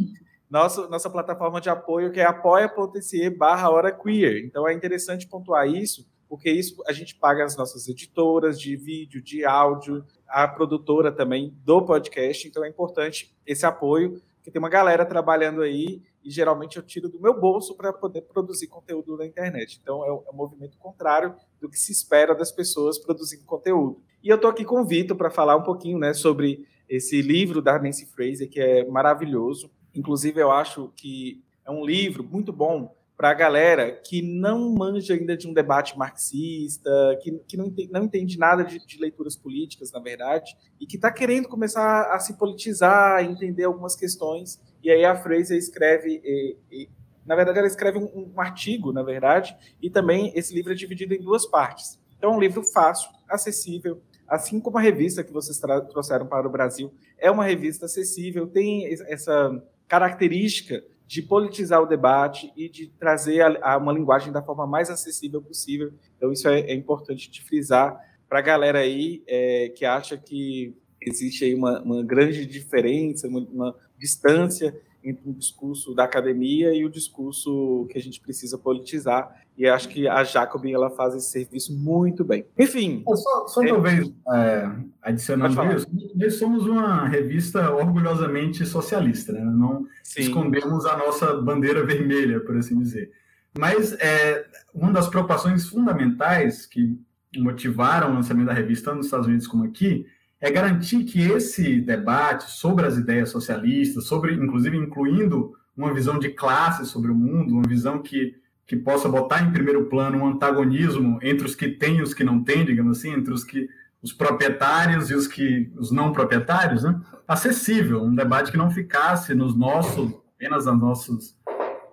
Nossa, 0.50 0.88
nossa 0.88 1.09
plataforma 1.09 1.59
de 1.59 1.69
apoio 1.69 2.12
que 2.12 2.19
é 2.19 2.25
apoia.se 2.25 3.29
barra 3.31 3.69
hora 3.69 3.91
queer. 3.91 4.45
Então 4.45 4.68
é 4.68 4.74
interessante 4.74 5.27
pontuar 5.27 5.68
isso, 5.68 6.07
porque 6.29 6.50
isso 6.51 6.83
a 6.88 6.91
gente 6.91 7.15
paga 7.15 7.44
as 7.44 7.56
nossas 7.56 7.88
editoras 7.88 8.59
de 8.59 8.75
vídeo, 8.75 9.21
de 9.21 9.45
áudio, 9.45 10.03
a 10.33 10.47
produtora 10.47 11.12
também 11.12 11.56
do 11.63 11.85
podcast, 11.85 12.47
então 12.47 12.65
é 12.65 12.68
importante 12.68 13.31
esse 13.45 13.68
apoio, 13.68 14.19
porque 14.38 14.50
tem 14.50 14.59
uma 14.59 14.69
galera 14.69 15.06
trabalhando 15.06 15.62
aí 15.62 16.01
e 16.24 16.31
geralmente 16.31 16.77
eu 16.77 16.83
tiro 16.83 17.07
do 17.07 17.21
meu 17.21 17.39
bolso 17.39 17.75
para 17.77 17.94
poder 17.94 18.24
produzir 18.24 18.68
conteúdo 18.68 19.15
na 19.15 19.27
internet. 19.27 19.80
Então 19.81 20.03
é 20.03 20.12
um, 20.12 20.24
é 20.27 20.35
movimento 20.35 20.75
contrário 20.80 21.35
do 21.62 21.69
que 21.69 21.77
se 21.77 21.91
espera 21.91 22.33
das 22.33 22.51
pessoas 22.51 22.97
produzindo 22.97 23.45
conteúdo. 23.45 24.01
E 24.24 24.30
eu 24.30 24.35
estou 24.35 24.50
aqui 24.50 24.65
com 24.65 24.81
o 24.81 24.85
Vitor 24.85 25.15
para 25.15 25.30
falar 25.30 25.56
um 25.56 25.63
pouquinho 25.63 26.00
né, 26.00 26.13
sobre 26.13 26.65
esse 26.89 27.21
livro 27.21 27.62
da 27.62 27.77
Nancy 27.77 28.07
Fraser, 28.07 28.50
que 28.50 28.59
é 28.59 28.83
maravilhoso. 28.86 29.69
Inclusive, 29.94 30.41
eu 30.41 30.51
acho 30.51 30.91
que 30.95 31.44
é 31.63 31.69
um 31.69 31.86
livro 31.86 32.24
muito 32.24 32.51
bom 32.51 32.94
para 33.24 33.31
a 33.31 33.36
galera 33.36 33.90
que 33.90 34.22
não 34.22 34.74
manja 34.74 35.14
ainda 35.14 35.38
de 35.38 35.48
um 35.48 35.54
debate 35.54 35.98
marxista, 35.98 36.92
que, 37.22 37.31
que 37.48 37.56
não, 37.56 37.68
entende, 37.68 37.90
não 37.90 38.04
entende 38.04 38.38
nada 38.38 38.66
de, 38.66 38.86
de 38.86 39.00
leituras 39.00 39.34
políticas, 39.34 39.94
na 39.94 40.02
verdade, 40.02 40.54
e 40.78 40.86
que 40.86 40.98
está 40.98 41.10
querendo 41.10 41.48
começar 41.48 42.14
a 42.14 42.20
se 42.20 42.38
politizar, 42.38 43.24
entender 43.24 43.64
algumas 43.64 43.96
questões. 43.96 44.62
E 44.84 44.92
aí 44.92 45.06
a 45.06 45.16
Fraser 45.16 45.58
escreve, 45.58 46.20
e, 46.22 46.58
e, 46.70 46.90
na 47.25 47.34
verdade, 47.34 47.60
ela 47.60 47.68
escreve 47.68 47.98
um, 47.98 48.34
um, 48.36 48.42
artigo, 48.42 48.92
na 48.92 49.04
verdade, 49.04 49.56
e 49.81 49.90
também 49.90 50.34
esse 50.36 50.54
livro 50.54 50.74
é 50.74 50.75
dividido 50.75 51.14
em 51.14 51.22
duas 51.22 51.46
partes. 51.46 51.98
Então, 52.18 52.34
é 52.34 52.36
um 52.36 52.42
livro 52.42 52.62
fácil, 52.62 53.10
acessível, 53.30 54.02
assim 54.28 54.60
como 54.60 54.78
a 54.78 54.81
revista 54.81 55.24
que 55.24 55.31
vocês 55.31 55.58
trouxeram 55.90 56.28
para 56.28 56.46
o 56.46 56.52
Brasil 56.52 56.94
é 57.18 57.31
uma 57.31 57.46
revista 57.46 57.86
acessível, 57.86 58.48
tem 58.48 58.86
essa 59.08 59.64
característica 59.88 60.84
de 61.13 61.21
politizar 61.21 61.80
o 61.80 61.86
debate 61.86 62.51
e 62.57 62.68
de 62.68 62.88
trazer 62.88 63.41
a, 63.41 63.74
a 63.74 63.77
uma 63.77 63.93
linguagem 63.93 64.34
da 64.34 64.41
forma 64.41 64.65
mais 64.65 64.89
acessível 64.89 65.43
possível. 65.43 65.93
Então, 66.17 66.32
isso 66.32 66.48
é, 66.48 66.62
é 66.62 66.74
importante 66.74 67.29
de 67.29 67.43
frisar 67.43 67.96
para 68.27 68.39
a 68.39 68.41
galera 68.41 68.79
aí 68.79 69.22
é, 69.27 69.70
que 69.70 69.86
acha 69.86 70.17
que 70.17 70.75
existe 71.00 71.46
aí 71.46 71.53
uma, 71.53 71.79
uma 71.84 72.03
grande 72.03 72.48
diferença, 72.48 73.27
uma, 73.27 73.41
uma 73.41 73.75
distância 73.96 74.75
entre 75.03 75.29
o 75.29 75.33
discurso 75.33 75.93
da 75.93 76.03
academia 76.05 76.74
e 76.74 76.86
o 76.86 76.89
discurso 76.89 77.86
que 77.89 77.98
a 77.98 78.01
gente 78.01 78.19
precisa 78.19 78.57
politizar. 78.57 79.36
E 79.57 79.67
acho 79.67 79.89
que 79.89 80.07
a 80.07 80.24
Jacobin 80.24 80.74
ela 80.74 80.89
faz 80.89 81.13
esse 81.13 81.29
serviço 81.29 81.77
muito 81.77 82.24
bem. 82.24 82.45
Enfim. 82.57 83.03
Só, 83.05 83.48
só 83.48 83.63
é... 83.63 83.67
talvez 83.67 84.12
é, 84.33 84.72
adicionando 85.01 85.75
isso, 85.75 85.88
nós 86.15 86.36
somos 86.36 86.65
uma 86.65 87.07
revista 87.07 87.72
orgulhosamente 87.72 88.65
socialista, 88.65 89.31
né? 89.33 89.41
não 89.43 89.86
Sim. 90.03 90.22
escondemos 90.22 90.86
a 90.86 90.98
nossa 90.98 91.33
bandeira 91.36 91.86
vermelha, 91.86 92.39
por 92.39 92.57
assim 92.57 92.79
dizer. 92.79 93.12
Mas 93.57 93.93
é, 93.93 94.45
uma 94.74 94.91
das 94.91 95.07
preocupações 95.07 95.67
fundamentais 95.67 96.65
que 96.65 96.98
motivaram 97.38 98.12
o 98.12 98.15
lançamento 98.15 98.48
da 98.48 98.53
revista, 98.53 98.86
tanto 98.86 98.98
nos 98.98 99.07
Estados 99.07 99.27
Unidos 99.27 99.48
como 99.48 99.63
aqui, 99.63 100.05
é 100.43 100.51
garantir 100.51 101.05
que 101.05 101.21
esse 101.21 101.79
debate 101.79 102.51
sobre 102.51 102.85
as 102.85 102.97
ideias 102.97 103.29
socialistas, 103.29 104.03
sobre, 104.03 104.33
inclusive, 104.33 104.75
incluindo 104.75 105.53
uma 105.75 105.93
visão 105.93 106.19
de 106.19 106.27
classe 106.31 106.85
sobre 106.85 107.09
o 107.09 107.15
mundo, 107.15 107.53
uma 107.53 107.65
visão 107.65 108.01
que, 108.01 108.35
que 108.67 108.75
possa 108.75 109.07
botar 109.07 109.41
em 109.41 109.53
primeiro 109.53 109.85
plano 109.85 110.17
um 110.17 110.27
antagonismo 110.27 111.17
entre 111.21 111.47
os 111.47 111.55
que 111.55 111.69
têm 111.69 112.00
e 112.00 112.01
os 112.01 112.13
que 112.13 112.25
não 112.25 112.43
têm, 112.43 112.65
digamos 112.65 112.97
assim, 112.97 113.13
entre 113.13 113.33
os 113.33 113.41
que 113.41 113.69
os 114.01 114.12
proprietários 114.12 115.09
e 115.09 115.15
os 115.15 115.29
que 115.29 115.71
os 115.77 115.91
não 115.91 116.12
proprietários, 116.12 116.83
né? 116.83 117.00
acessível, 117.25 118.03
um 118.03 118.13
debate 118.13 118.51
que 118.51 118.57
não 118.57 118.69
ficasse 118.69 119.33
nos 119.33 119.55
nossos 119.55 120.12
apenas 120.35 120.65
nos 120.65 120.77
nossos 120.77 121.38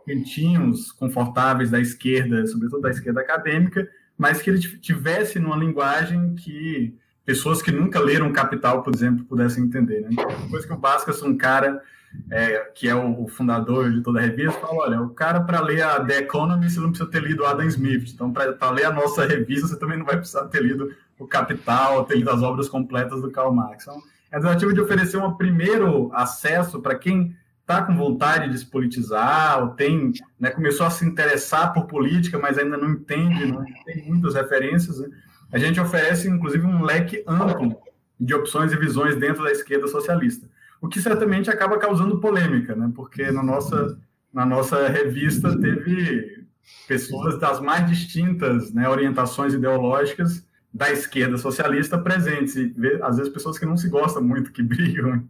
cantinhos 0.04 0.90
confortáveis 0.90 1.70
da 1.70 1.78
esquerda, 1.78 2.44
sobretudo 2.48 2.82
da 2.82 2.90
esquerda 2.90 3.20
acadêmica, 3.20 3.88
mas 4.18 4.42
que 4.42 4.50
ele 4.50 4.58
tivesse 4.58 5.38
numa 5.38 5.56
linguagem 5.56 6.34
que 6.34 6.98
pessoas 7.24 7.62
que 7.62 7.70
nunca 7.70 8.00
leram 8.00 8.32
Capital, 8.32 8.82
por 8.82 8.94
exemplo, 8.94 9.24
pudessem 9.24 9.64
entender. 9.64 10.00
Né? 10.00 10.10
Depois 10.42 10.64
que 10.64 10.72
o 10.72 10.76
Bascas, 10.76 11.22
um 11.22 11.36
cara 11.36 11.82
é, 12.30 12.70
que 12.74 12.88
é 12.88 12.94
o, 12.94 13.28
fundador 13.28 13.90
de 13.90 14.02
toda 14.02 14.18
a 14.18 14.22
revista, 14.22 14.60
fala: 14.60 14.74
olha, 14.74 15.02
o 15.02 15.10
cara 15.10 15.40
para 15.40 15.60
ler 15.60 15.82
a 15.82 16.04
The 16.04 16.18
Economist 16.18 16.74
você 16.74 16.80
não 16.80 16.90
precisa 16.90 17.10
ter 17.10 17.22
lido 17.22 17.46
Adam 17.46 17.66
Smith. 17.66 18.10
Então, 18.12 18.32
para 18.32 18.70
ler 18.70 18.84
a 18.84 18.92
nossa 18.92 19.24
revista, 19.24 19.68
você 19.68 19.78
também 19.78 19.98
não 19.98 20.06
vai 20.06 20.16
precisar 20.16 20.46
ter 20.48 20.62
lido 20.62 20.94
o 21.18 21.26
Capital, 21.26 22.04
ter 22.04 22.16
lido 22.16 22.30
as 22.30 22.42
obras 22.42 22.68
completas 22.68 23.20
do 23.20 23.30
Karl 23.30 23.52
Marx. 23.52 23.84
Então, 23.84 24.02
É 24.32 24.36
a 24.36 24.40
tentativa 24.40 24.72
de 24.72 24.80
oferecer 24.80 25.18
um 25.18 25.34
primeiro 25.34 26.10
acesso 26.12 26.80
para 26.80 26.94
quem 26.94 27.36
está 27.60 27.82
com 27.82 27.96
vontade 27.96 28.50
de 28.50 28.58
se 28.58 28.66
politizar, 28.66 29.62
ou 29.62 29.68
tem, 29.68 30.12
né, 30.38 30.50
começou 30.50 30.84
a 30.84 30.90
se 30.90 31.04
interessar 31.04 31.72
por 31.72 31.86
política, 31.86 32.36
mas 32.36 32.58
ainda 32.58 32.76
não 32.76 32.90
entende, 32.90 33.46
não 33.46 33.64
tem 33.84 34.04
muitas 34.08 34.34
referências. 34.34 34.98
Né? 34.98 35.08
A 35.52 35.58
gente 35.58 35.80
oferece, 35.80 36.28
inclusive, 36.28 36.66
um 36.66 36.82
leque 36.82 37.24
amplo 37.26 37.80
de 38.18 38.34
opções 38.34 38.72
e 38.72 38.76
visões 38.76 39.16
dentro 39.16 39.42
da 39.42 39.50
esquerda 39.50 39.88
socialista, 39.88 40.46
o 40.80 40.88
que 40.88 41.00
certamente 41.00 41.50
acaba 41.50 41.78
causando 41.78 42.20
polêmica, 42.20 42.74
né? 42.74 42.90
porque 42.94 43.30
na 43.30 43.42
nossa, 43.42 43.98
na 44.32 44.44
nossa 44.44 44.88
revista 44.88 45.58
teve 45.58 46.44
pessoas 46.86 47.38
das 47.38 47.60
mais 47.60 47.88
distintas 47.88 48.72
né, 48.72 48.88
orientações 48.88 49.54
ideológicas 49.54 50.46
da 50.72 50.90
esquerda 50.90 51.36
socialista 51.36 51.98
presentes. 51.98 52.54
E 52.56 52.72
às 53.02 53.16
vezes 53.16 53.32
pessoas 53.32 53.58
que 53.58 53.66
não 53.66 53.76
se 53.76 53.88
gostam 53.88 54.22
muito, 54.22 54.52
que 54.52 54.62
brigam. 54.62 55.24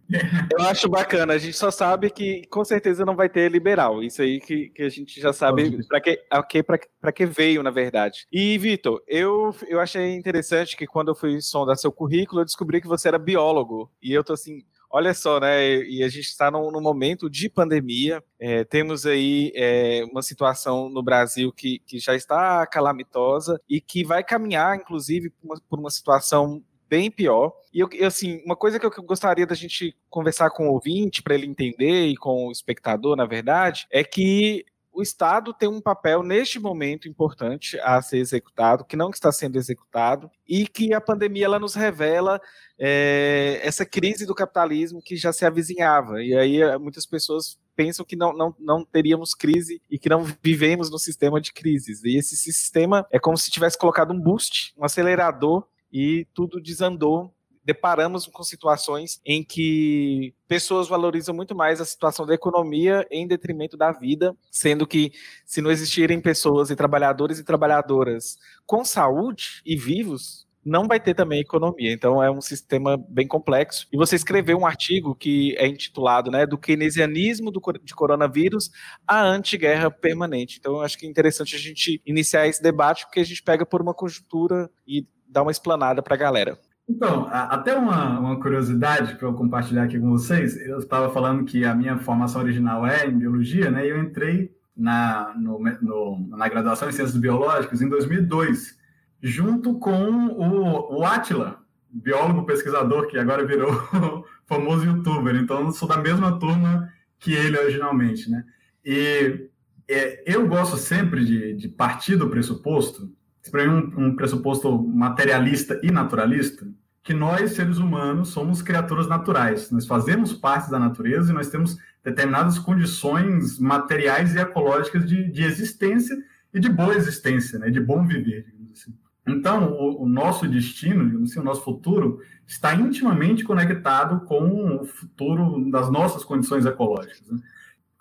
Eu 0.53 0.61
acho 0.63 0.89
bacana, 0.89 1.35
a 1.35 1.39
gente 1.39 1.57
só 1.57 1.71
sabe 1.71 2.11
que 2.11 2.47
com 2.51 2.65
certeza 2.65 3.05
não 3.05 3.17
vai 3.17 3.29
ter 3.29 3.51
liberal. 3.51 4.03
Isso 4.03 4.23
aí 4.23 4.41
que, 4.41 4.69
que 4.69 4.83
a 4.83 4.89
gente 4.89 5.21
já 5.21 5.33
sabe 5.33 5.85
para 5.87 6.01
que, 6.01 6.21
okay, 6.33 6.63
para 6.63 7.13
que 7.13 7.27
veio, 7.27 7.63
na 7.63 7.71
verdade. 7.71 8.27
E, 8.31 8.59
Vitor, 8.59 9.03
eu, 9.09 9.55
eu 9.67 9.81
achei 9.81 10.15
interessante 10.15 10.77
que 10.77 10.87
quando 10.87 11.09
eu 11.09 11.15
fui 11.15 11.41
sondar 11.41 11.77
seu 11.77 11.91
currículo, 11.91 12.43
eu 12.43 12.45
descobri 12.45 12.81
que 12.81 12.89
você 12.89 13.09
era 13.09 13.19
biólogo. 13.19 13.91
E 14.03 14.13
eu 14.13 14.23
tô 14.23 14.35
assim, 14.35 14.63
Olha 14.93 15.15
só, 15.15 15.39
né? 15.39 15.77
E 15.85 16.03
a 16.03 16.09
gente 16.09 16.27
está 16.27 16.51
num, 16.51 16.69
num, 16.71 16.81
momento 16.81 17.31
de 17.31 17.49
pandemia. 17.49 18.23
É, 18.41 18.65
temos 18.65 19.07
aí 19.07 19.53
é, 19.55 20.05
uma 20.11 20.21
situação 20.21 20.89
no 20.89 21.01
Brasil 21.01 21.53
que, 21.53 21.79
que 21.87 22.01
já 22.01 22.15
está 22.17 22.67
calamitosa 22.67 23.61
e 23.69 23.81
que 23.81 24.03
vai 24.03 24.25
caminhar, 24.25 24.77
inclusive, 24.77 25.31
por 25.31 25.47
uma, 25.47 25.63
por 25.69 25.79
uma 25.79 25.91
situação 25.91 26.61
bem 26.89 27.09
pior. 27.09 27.53
E 27.73 27.79
eu, 27.79 27.89
assim, 28.05 28.43
uma 28.45 28.57
coisa 28.57 28.81
que 28.81 28.85
eu 28.85 28.91
gostaria 29.05 29.47
da 29.47 29.55
gente 29.55 29.97
conversar 30.09 30.51
com 30.51 30.69
o 30.69 30.73
ouvinte 30.73 31.23
para 31.23 31.37
ele 31.37 31.47
entender 31.47 32.09
e 32.09 32.17
com 32.17 32.49
o 32.49 32.53
espectador, 32.53 33.15
na 33.15 33.25
verdade, 33.25 33.87
é 33.93 34.03
que 34.03 34.65
o 35.01 35.03
Estado 35.03 35.53
tem 35.53 35.69
um 35.69 35.81
papel 35.81 36.23
neste 36.23 36.61
momento 36.61 37.09
importante 37.09 37.79
a 37.81 38.01
ser 38.01 38.19
executado, 38.19 38.85
que 38.85 38.97
não 38.97 39.11
está 39.11 39.33
sendo 39.33 39.57
executado, 39.57 40.31
e 40.47 40.67
que 40.67 40.93
a 40.95 41.01
pandemia 41.01 41.47
ela 41.47 41.59
nos 41.59 41.75
revela 41.75 42.41
é, 42.79 43.61
essa 43.63 43.85
crise 43.85 44.27
do 44.27 44.35
capitalismo 44.35 45.03
que 45.03 45.17
já 45.17 45.33
se 45.33 45.45
avizinhava. 45.45 46.23
E 46.23 46.37
aí 46.37 46.61
eh, 46.61 46.79
muitas 46.79 47.07
pessoas 47.07 47.59
pensam 47.75 48.05
que 48.05 48.15
não, 48.15 48.33
não, 48.33 48.55
não 48.59 48.85
teríamos 48.85 49.35
crise 49.35 49.81
e 49.91 49.99
que 49.99 50.09
não 50.09 50.25
vivemos 50.43 50.91
no 50.91 50.99
sistema 50.99 51.41
de 51.41 51.53
crises. 51.53 52.05
E 52.05 52.17
esse 52.17 52.37
sistema 52.37 53.07
é 53.11 53.19
como 53.19 53.37
se 53.37 53.51
tivesse 53.51 53.79
colocado 53.79 54.13
um 54.13 54.21
boost, 54.21 54.75
um 54.77 54.85
acelerador, 54.85 55.67
e 55.93 56.27
tudo 56.33 56.61
desandou 56.61 57.35
deparamos 57.65 58.27
com 58.27 58.43
situações 58.43 59.21
em 59.25 59.45
que 59.45 60.35
pessoas 60.49 60.89
valorizam 60.89 61.35
muito 61.35 61.55
mais 61.55 61.81
a 61.81 61.85
situação 61.85 62.27
da 62.27 62.35
economia 62.35 63.07
em 63.11 63.27
detrimento 63.27 63.77
da 63.77 63.93
vida, 63.93 64.35
sendo 64.51 64.87
que 64.87 65.13
se 65.45 65.61
não 65.61 65.71
existirem 65.71 66.21
pessoas 66.21 66.71
e 66.71 66.77
trabalhadores 66.77 67.39
e 67.39 67.45
trabalhadoras 67.45 68.39
com 68.67 68.85
saúde 68.85 69.63
e 69.65 69.77
vivos, 69.77 70.49
não 70.65 70.87
vai 70.87 71.01
ter 71.01 71.15
também 71.15 71.41
economia. 71.41 71.93
Então 71.93 72.23
é 72.23 72.31
um 72.31 72.41
sistema 72.41 72.97
bem 73.09 73.27
complexo. 73.27 73.87
E 73.93 73.97
você 73.97 74.17
escreveu 74.17 74.59
um 74.59 74.67
artigo 74.67 75.15
que 75.15 75.55
é 75.57 75.67
intitulado, 75.67 76.31
né, 76.31 76.47
do 76.47 76.59
keynesianismo 76.59 77.51
do, 77.51 77.61
de 77.83 77.95
coronavírus 77.95 78.71
à 79.07 79.23
antiguerra 79.23 79.91
permanente. 79.91 80.59
Então 80.59 80.75
eu 80.75 80.81
acho 80.83 80.99
que 80.99 81.07
é 81.07 81.09
interessante 81.09 81.57
a 81.57 81.59
gente 81.59 82.01
iniciar 82.05 82.47
esse 82.47 82.63
debate 82.63 83.05
porque 83.07 83.21
a 83.21 83.25
gente 83.25 83.43
pega 83.43 83.65
por 83.65 83.81
uma 83.81 83.95
conjuntura 83.95 84.71
e 84.87 85.07
dá 85.27 85.43
uma 85.43 85.51
explanada 85.51 86.03
para 86.03 86.15
a 86.15 86.19
galera. 86.19 86.59
Então, 86.91 87.29
até 87.31 87.73
uma, 87.77 88.19
uma 88.19 88.41
curiosidade 88.41 89.15
para 89.15 89.29
eu 89.29 89.35
compartilhar 89.35 89.85
aqui 89.85 89.99
com 89.99 90.11
vocês, 90.11 90.61
eu 90.67 90.79
estava 90.79 91.09
falando 91.09 91.45
que 91.45 91.65
a 91.65 91.73
minha 91.73 91.97
formação 91.99 92.43
original 92.43 92.85
é 92.85 93.07
em 93.07 93.17
biologia, 93.17 93.71
né? 93.71 93.87
E 93.87 93.91
eu 93.91 94.03
entrei 94.03 94.53
na, 94.77 95.33
no, 95.39 95.61
no, 95.81 96.29
na 96.37 96.49
graduação 96.49 96.89
em 96.89 96.93
ciências 96.93 97.17
biológicas 97.17 97.81
em 97.81 97.89
2002, 97.89 98.77
junto 99.23 99.79
com 99.79 100.11
o, 100.31 100.99
o 100.99 101.05
Atila, 101.05 101.61
biólogo 101.89 102.45
pesquisador 102.45 103.07
que 103.07 103.17
agora 103.17 103.47
virou 103.47 103.73
famoso 104.45 104.85
youtuber. 104.85 105.37
Então, 105.37 105.67
eu 105.67 105.71
sou 105.71 105.87
da 105.89 105.97
mesma 105.97 106.41
turma 106.41 106.93
que 107.21 107.33
ele 107.33 107.57
originalmente, 107.57 108.29
né? 108.29 108.45
E 108.85 109.49
é, 109.89 110.25
eu 110.27 110.45
gosto 110.49 110.77
sempre 110.77 111.25
de, 111.25 111.55
de 111.55 111.69
partir 111.69 112.17
do 112.17 112.29
pressuposto, 112.29 113.13
para 113.49 113.67
mim 113.67 113.93
um, 113.97 114.07
um 114.07 114.17
pressuposto 114.17 114.77
materialista 114.83 115.81
e 115.83 115.91
naturalista, 115.91 116.67
que 117.03 117.15
nós, 117.15 117.53
seres 117.53 117.79
humanos, 117.79 118.29
somos 118.29 118.61
criaturas 118.61 119.09
naturais. 119.09 119.71
Nós 119.71 119.87
fazemos 119.87 120.33
parte 120.33 120.71
da 120.71 120.79
natureza 120.79 121.33
e 121.33 121.35
nós 121.35 121.49
temos 121.49 121.79
determinadas 122.05 122.59
condições 122.59 123.59
materiais 123.59 124.35
e 124.35 124.39
ecológicas 124.39 125.09
de, 125.09 125.31
de 125.31 125.43
existência 125.43 126.17
e 126.53 126.61
de 126.61 126.69
boa 126.69 126.95
existência, 126.95 127.59
né? 127.59 127.71
de 127.71 127.81
bom 127.81 128.07
viver, 128.07 128.45
digamos 128.45 128.73
assim. 128.73 128.95
Então, 129.27 129.73
o, 129.73 130.05
o 130.05 130.09
nosso 130.09 130.47
destino, 130.47 131.23
assim, 131.23 131.39
o 131.39 131.45
nosso 131.45 131.63
futuro, 131.63 132.21
está 132.47 132.75
intimamente 132.75 133.45
conectado 133.45 134.21
com 134.27 134.81
o 134.81 134.85
futuro 134.85 135.71
das 135.71 135.91
nossas 135.91 136.25
condições 136.25 136.67
ecológicas. 136.67 137.23
Né? 137.31 137.39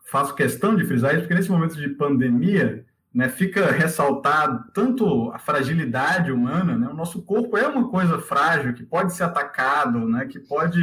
Faço 0.06 0.36
questão 0.36 0.76
de 0.76 0.86
frisar 0.86 1.12
isso, 1.12 1.22
porque 1.22 1.36
nesse 1.36 1.52
momento 1.52 1.76
de 1.76 1.90
pandemia, 1.90 2.86
né, 3.14 3.28
fica 3.28 3.72
ressaltado 3.72 4.66
tanto 4.74 5.32
a 5.32 5.40
fragilidade 5.40 6.32
humana, 6.32 6.78
né, 6.78 6.88
o 6.88 6.94
nosso 6.94 7.22
corpo 7.24 7.58
é 7.58 7.68
uma 7.68 7.90
coisa 7.90 8.20
frágil 8.20 8.74
que 8.74 8.84
pode 8.84 9.14
ser 9.14 9.24
atacado, 9.24 10.08
né, 10.08 10.26
que 10.26 10.40
pode 10.40 10.80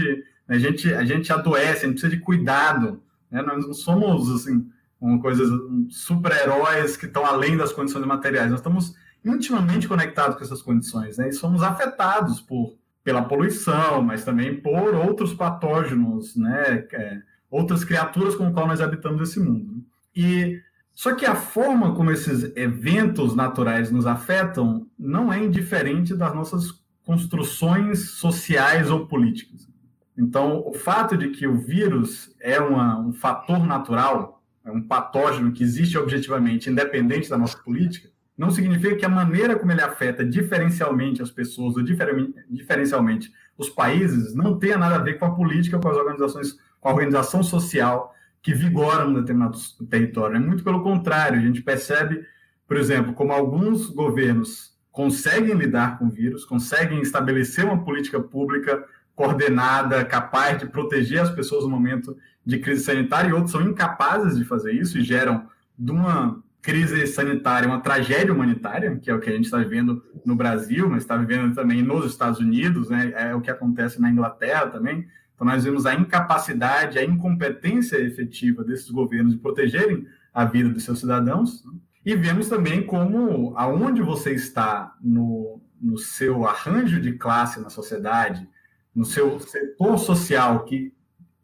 né, 0.49 0.56
a 0.56 0.59
gente 0.59 0.92
a 0.92 1.04
gente 1.04 1.33
adoece, 1.33 1.85
a 1.85 1.88
gente 1.88 2.00
precisa 2.00 2.11
de 2.11 2.21
cuidado, 2.21 3.00
né, 3.30 3.42
nós 3.42 3.66
não 3.66 3.75
somos 3.75 4.28
assim 4.30 4.68
uma 5.00 5.21
coisa 5.21 5.45
super-heróis 5.88 6.97
que 6.97 7.06
estão 7.06 7.25
além 7.25 7.56
das 7.56 7.73
condições 7.73 8.04
materiais, 8.04 8.50
nós 8.50 8.61
estamos 8.61 8.95
intimamente 9.25 9.87
conectados 9.87 10.37
com 10.37 10.42
essas 10.42 10.62
condições, 10.62 11.18
né, 11.18 11.28
e 11.28 11.33
somos 11.33 11.62
afetados 11.62 12.40
por 12.40 12.76
pela 13.04 13.23
poluição, 13.23 14.02
mas 14.02 14.25
também 14.25 14.61
por 14.61 14.92
outros 14.97 15.33
patógenos, 15.33 16.35
né, 16.35 16.88
é, 16.92 17.23
outras 17.49 17.85
criaturas 17.85 18.35
com 18.35 18.52
quais 18.52 18.66
nós 18.66 18.80
habitamos 18.80 19.30
esse 19.30 19.38
mundo. 19.38 19.85
E 20.14 20.61
só 20.96 21.14
que 21.14 21.26
a 21.26 21.34
forma 21.34 21.94
como 21.94 22.10
esses 22.10 22.56
eventos 22.56 23.36
naturais 23.36 23.90
nos 23.90 24.06
afetam 24.06 24.86
não 24.98 25.30
é 25.30 25.38
indiferente 25.38 26.16
das 26.16 26.34
nossas 26.34 26.72
construções 27.04 28.12
sociais 28.12 28.90
ou 28.90 29.06
políticas. 29.06 29.68
Então, 30.16 30.66
o 30.66 30.72
fato 30.72 31.14
de 31.14 31.28
que 31.28 31.46
o 31.46 31.58
vírus 31.58 32.34
é 32.40 32.58
uma, 32.58 32.98
um 32.98 33.12
fator 33.12 33.66
natural, 33.66 34.42
é 34.64 34.70
um 34.70 34.80
patógeno 34.80 35.52
que 35.52 35.62
existe 35.62 35.98
objetivamente, 35.98 36.70
independente 36.70 37.28
da 37.28 37.36
nossa 37.36 37.58
política, 37.58 38.08
não 38.36 38.50
significa 38.50 38.96
que 38.96 39.04
a 39.04 39.10
maneira 39.10 39.54
como 39.58 39.72
ele 39.72 39.82
afeta 39.82 40.24
diferencialmente 40.24 41.20
as 41.20 41.30
pessoas 41.30 41.76
ou 41.76 41.82
diferencialmente 41.82 43.30
os 43.58 43.68
países 43.68 44.34
não 44.34 44.58
tenha 44.58 44.78
nada 44.78 44.94
a 44.94 45.02
ver 45.02 45.18
com 45.18 45.26
a 45.26 45.34
política, 45.34 45.78
com 45.78 45.88
as 45.90 45.96
organizações, 45.96 46.58
com 46.80 46.88
a 46.88 46.92
organização 46.92 47.42
social 47.42 48.15
que 48.46 48.54
vigoram 48.54 49.10
em 49.10 49.14
determinado 49.14 49.58
território. 49.90 50.36
É 50.36 50.38
muito 50.38 50.62
pelo 50.62 50.80
contrário, 50.80 51.36
a 51.36 51.42
gente 51.42 51.60
percebe, 51.60 52.24
por 52.64 52.76
exemplo, 52.76 53.12
como 53.12 53.32
alguns 53.32 53.88
governos 53.88 54.72
conseguem 54.92 55.52
lidar 55.52 55.98
com 55.98 56.06
o 56.06 56.10
vírus, 56.10 56.44
conseguem 56.44 57.00
estabelecer 57.00 57.64
uma 57.64 57.82
política 57.82 58.20
pública 58.20 58.84
coordenada, 59.16 60.04
capaz 60.04 60.60
de 60.60 60.66
proteger 60.66 61.22
as 61.22 61.30
pessoas 61.30 61.64
no 61.64 61.70
momento 61.70 62.16
de 62.44 62.60
crise 62.60 62.84
sanitária, 62.84 63.30
e 63.30 63.32
outros 63.32 63.50
são 63.50 63.62
incapazes 63.62 64.38
de 64.38 64.44
fazer 64.44 64.70
isso 64.74 64.96
e 64.96 65.02
geram 65.02 65.48
de 65.76 65.90
uma 65.90 66.40
crise 66.62 67.04
sanitária 67.08 67.66
uma 67.66 67.80
tragédia 67.80 68.32
humanitária, 68.32 68.94
que 68.94 69.10
é 69.10 69.14
o 69.14 69.18
que 69.18 69.28
a 69.28 69.32
gente 69.32 69.46
está 69.46 69.58
vivendo 69.58 70.04
no 70.24 70.36
Brasil, 70.36 70.88
mas 70.88 71.02
está 71.02 71.16
vivendo 71.16 71.52
também 71.52 71.82
nos 71.82 72.06
Estados 72.06 72.38
Unidos, 72.38 72.90
né? 72.90 73.12
é 73.16 73.34
o 73.34 73.40
que 73.40 73.50
acontece 73.50 74.00
na 74.00 74.08
Inglaterra 74.08 74.68
também. 74.68 75.04
Então, 75.36 75.46
nós 75.46 75.64
vemos 75.64 75.84
a 75.84 75.94
incapacidade, 75.94 76.98
a 76.98 77.04
incompetência 77.04 77.98
efetiva 77.98 78.64
desses 78.64 78.90
governos 78.90 79.34
de 79.34 79.38
protegerem 79.38 80.06
a 80.32 80.44
vida 80.44 80.70
dos 80.70 80.82
seus 80.82 80.98
cidadãos, 80.98 81.62
né? 81.64 81.72
e 82.04 82.16
vemos 82.16 82.48
também 82.48 82.84
como 82.86 83.52
aonde 83.56 84.00
você 84.00 84.32
está 84.32 84.94
no, 85.00 85.60
no 85.80 85.98
seu 85.98 86.46
arranjo 86.46 87.00
de 87.00 87.12
classe 87.12 87.60
na 87.60 87.68
sociedade, 87.68 88.48
no 88.94 89.04
seu 89.04 89.38
setor 89.38 89.98
social 89.98 90.64
que 90.64 90.94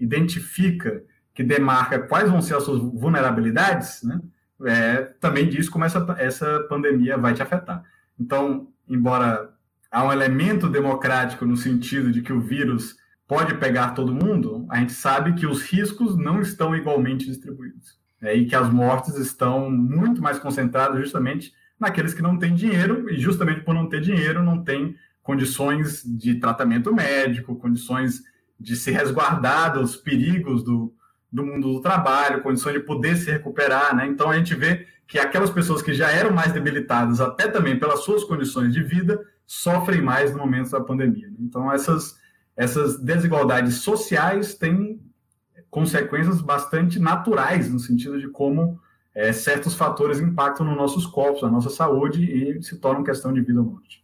identifica, 0.00 1.02
que 1.34 1.42
demarca 1.42 1.99
quais 1.99 2.30
vão 2.30 2.40
ser 2.40 2.56
as 2.56 2.62
suas 2.62 2.80
vulnerabilidades, 2.80 4.02
né? 4.02 4.20
É, 4.64 5.02
também 5.20 5.49
diz 5.49 5.68
como 5.68 5.84
essa, 5.84 6.14
essa 6.18 6.61
pandemia 6.68 7.18
vai 7.18 7.34
te 7.34 7.42
afetar. 7.42 7.82
Então, 8.18 8.68
embora 8.88 9.52
há 9.90 10.04
um 10.04 10.12
elemento 10.12 10.68
democrático 10.68 11.44
no 11.44 11.56
sentido 11.56 12.12
de 12.12 12.22
que 12.22 12.32
o 12.32 12.40
vírus 12.40 12.96
pode 13.26 13.55
pegar 13.55 13.91
todo 13.91 14.14
mundo, 14.14 14.67
a 14.69 14.79
gente 14.79 14.93
sabe 14.93 15.35
que 15.35 15.47
os 15.47 15.62
riscos 15.62 16.17
não 16.17 16.41
estão 16.41 16.76
igualmente 16.76 17.26
distribuídos. 17.26 18.00
E 18.23 18.45
que 18.45 18.55
as 18.55 18.71
mortes 18.71 19.17
estão 19.17 19.71
muito 19.71 20.23
mais 20.23 20.38
concentradas 20.38 21.00
justamente 21.00 21.52
naqueles 21.79 22.14
que 22.14 22.23
não 22.23 22.38
têm 22.38 22.55
dinheiro, 22.55 23.11
e 23.11 23.19
justamente 23.19 23.62
por 23.62 23.75
não 23.75 23.88
ter 23.88 24.00
dinheiro, 24.00 24.43
não 24.43 24.62
tem 24.62 24.95
condições 25.23 26.02
de 26.05 26.37
tratamento 26.37 26.95
médico, 26.95 27.57
condições 27.57 28.23
de 28.59 28.76
se 28.76 28.91
resguardar 28.91 29.73
dos 29.73 29.97
perigos 29.97 30.62
do, 30.62 30.95
do 31.31 31.45
mundo 31.45 31.73
do 31.73 31.81
trabalho, 31.81 32.43
condições 32.43 32.75
de 32.75 32.81
poder 32.81 33.17
se 33.17 33.31
recuperar, 33.31 33.95
né? 33.97 34.07
Então 34.07 34.31
a 34.31 34.37
gente 34.37 34.55
vê 34.55 34.87
que 35.07 35.19
aquelas 35.19 35.50
pessoas 35.50 35.83
que 35.83 35.93
já 35.93 36.11
eram 36.11 36.33
mais 36.33 36.52
debilitadas, 36.52 37.21
até 37.21 37.49
também 37.49 37.79
pelas 37.79 38.00
suas 38.00 38.25
condições 38.25 38.73
de 38.73 38.83
vida, 38.83 39.21
sofrem 39.47 40.00
mais 40.00 40.33
no 40.33 40.38
momento 40.38 40.71
da 40.71 40.81
pandemia. 40.81 41.29
Né? 41.29 41.37
Então 41.41 41.71
essas 41.73 42.17
essas 42.56 42.99
desigualdades 42.99 43.76
sociais 43.76 44.54
têm 44.54 45.00
consequências 45.71 46.40
bastante 46.40 46.99
naturais 46.99 47.71
no 47.71 47.78
sentido 47.78 48.21
de 48.21 48.28
como 48.28 48.78
é, 49.14 49.32
certos 49.32 49.75
fatores 49.75 50.21
impactam 50.21 50.66
nos 50.66 50.76
nossos 50.76 51.06
corpos, 51.06 51.42
na 51.42 51.50
nossa 51.50 51.71
saúde 51.71 52.25
e 52.25 52.62
se 52.62 52.76
tornam 52.78 53.02
questão 53.02 53.32
de 53.32 53.40
vida 53.40 53.61
ou 53.61 53.66
morte. 53.66 54.02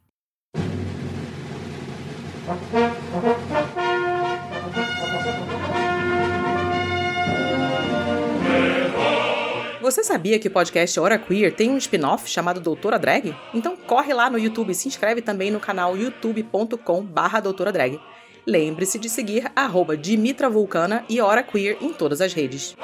Você 9.81 10.05
sabia 10.05 10.39
que 10.39 10.49
o 10.49 10.51
podcast 10.51 11.01
Hora 11.01 11.19
Queer 11.19 11.55
tem 11.55 11.71
um 11.71 11.79
spin-off 11.79 12.29
chamado 12.29 12.61
Doutora 12.61 12.99
Drag? 12.99 13.35
Então 13.55 13.75
corre 13.75 14.13
lá 14.13 14.29
no 14.29 14.39
YouTube 14.39 14.71
e 14.71 14.75
se 14.75 14.87
inscreve 14.87 15.23
também 15.23 15.51
no 15.51 15.59
canal 15.59 15.97
youtube.com 15.97 17.03
barra 17.03 17.41
Doutora 17.41 17.73
Drag. 17.73 17.99
Lembre-se 18.49 18.99
de 18.99 19.11
seguir 19.11 19.53
arroba 19.55 19.95
Dimitra 19.95 20.49
Vulcana 20.49 21.05
e 21.07 21.21
Hora 21.21 21.43
Queer 21.43 21.77
em 21.83 21.93
todas 21.93 22.23
as 22.23 22.33
redes. 22.33 22.75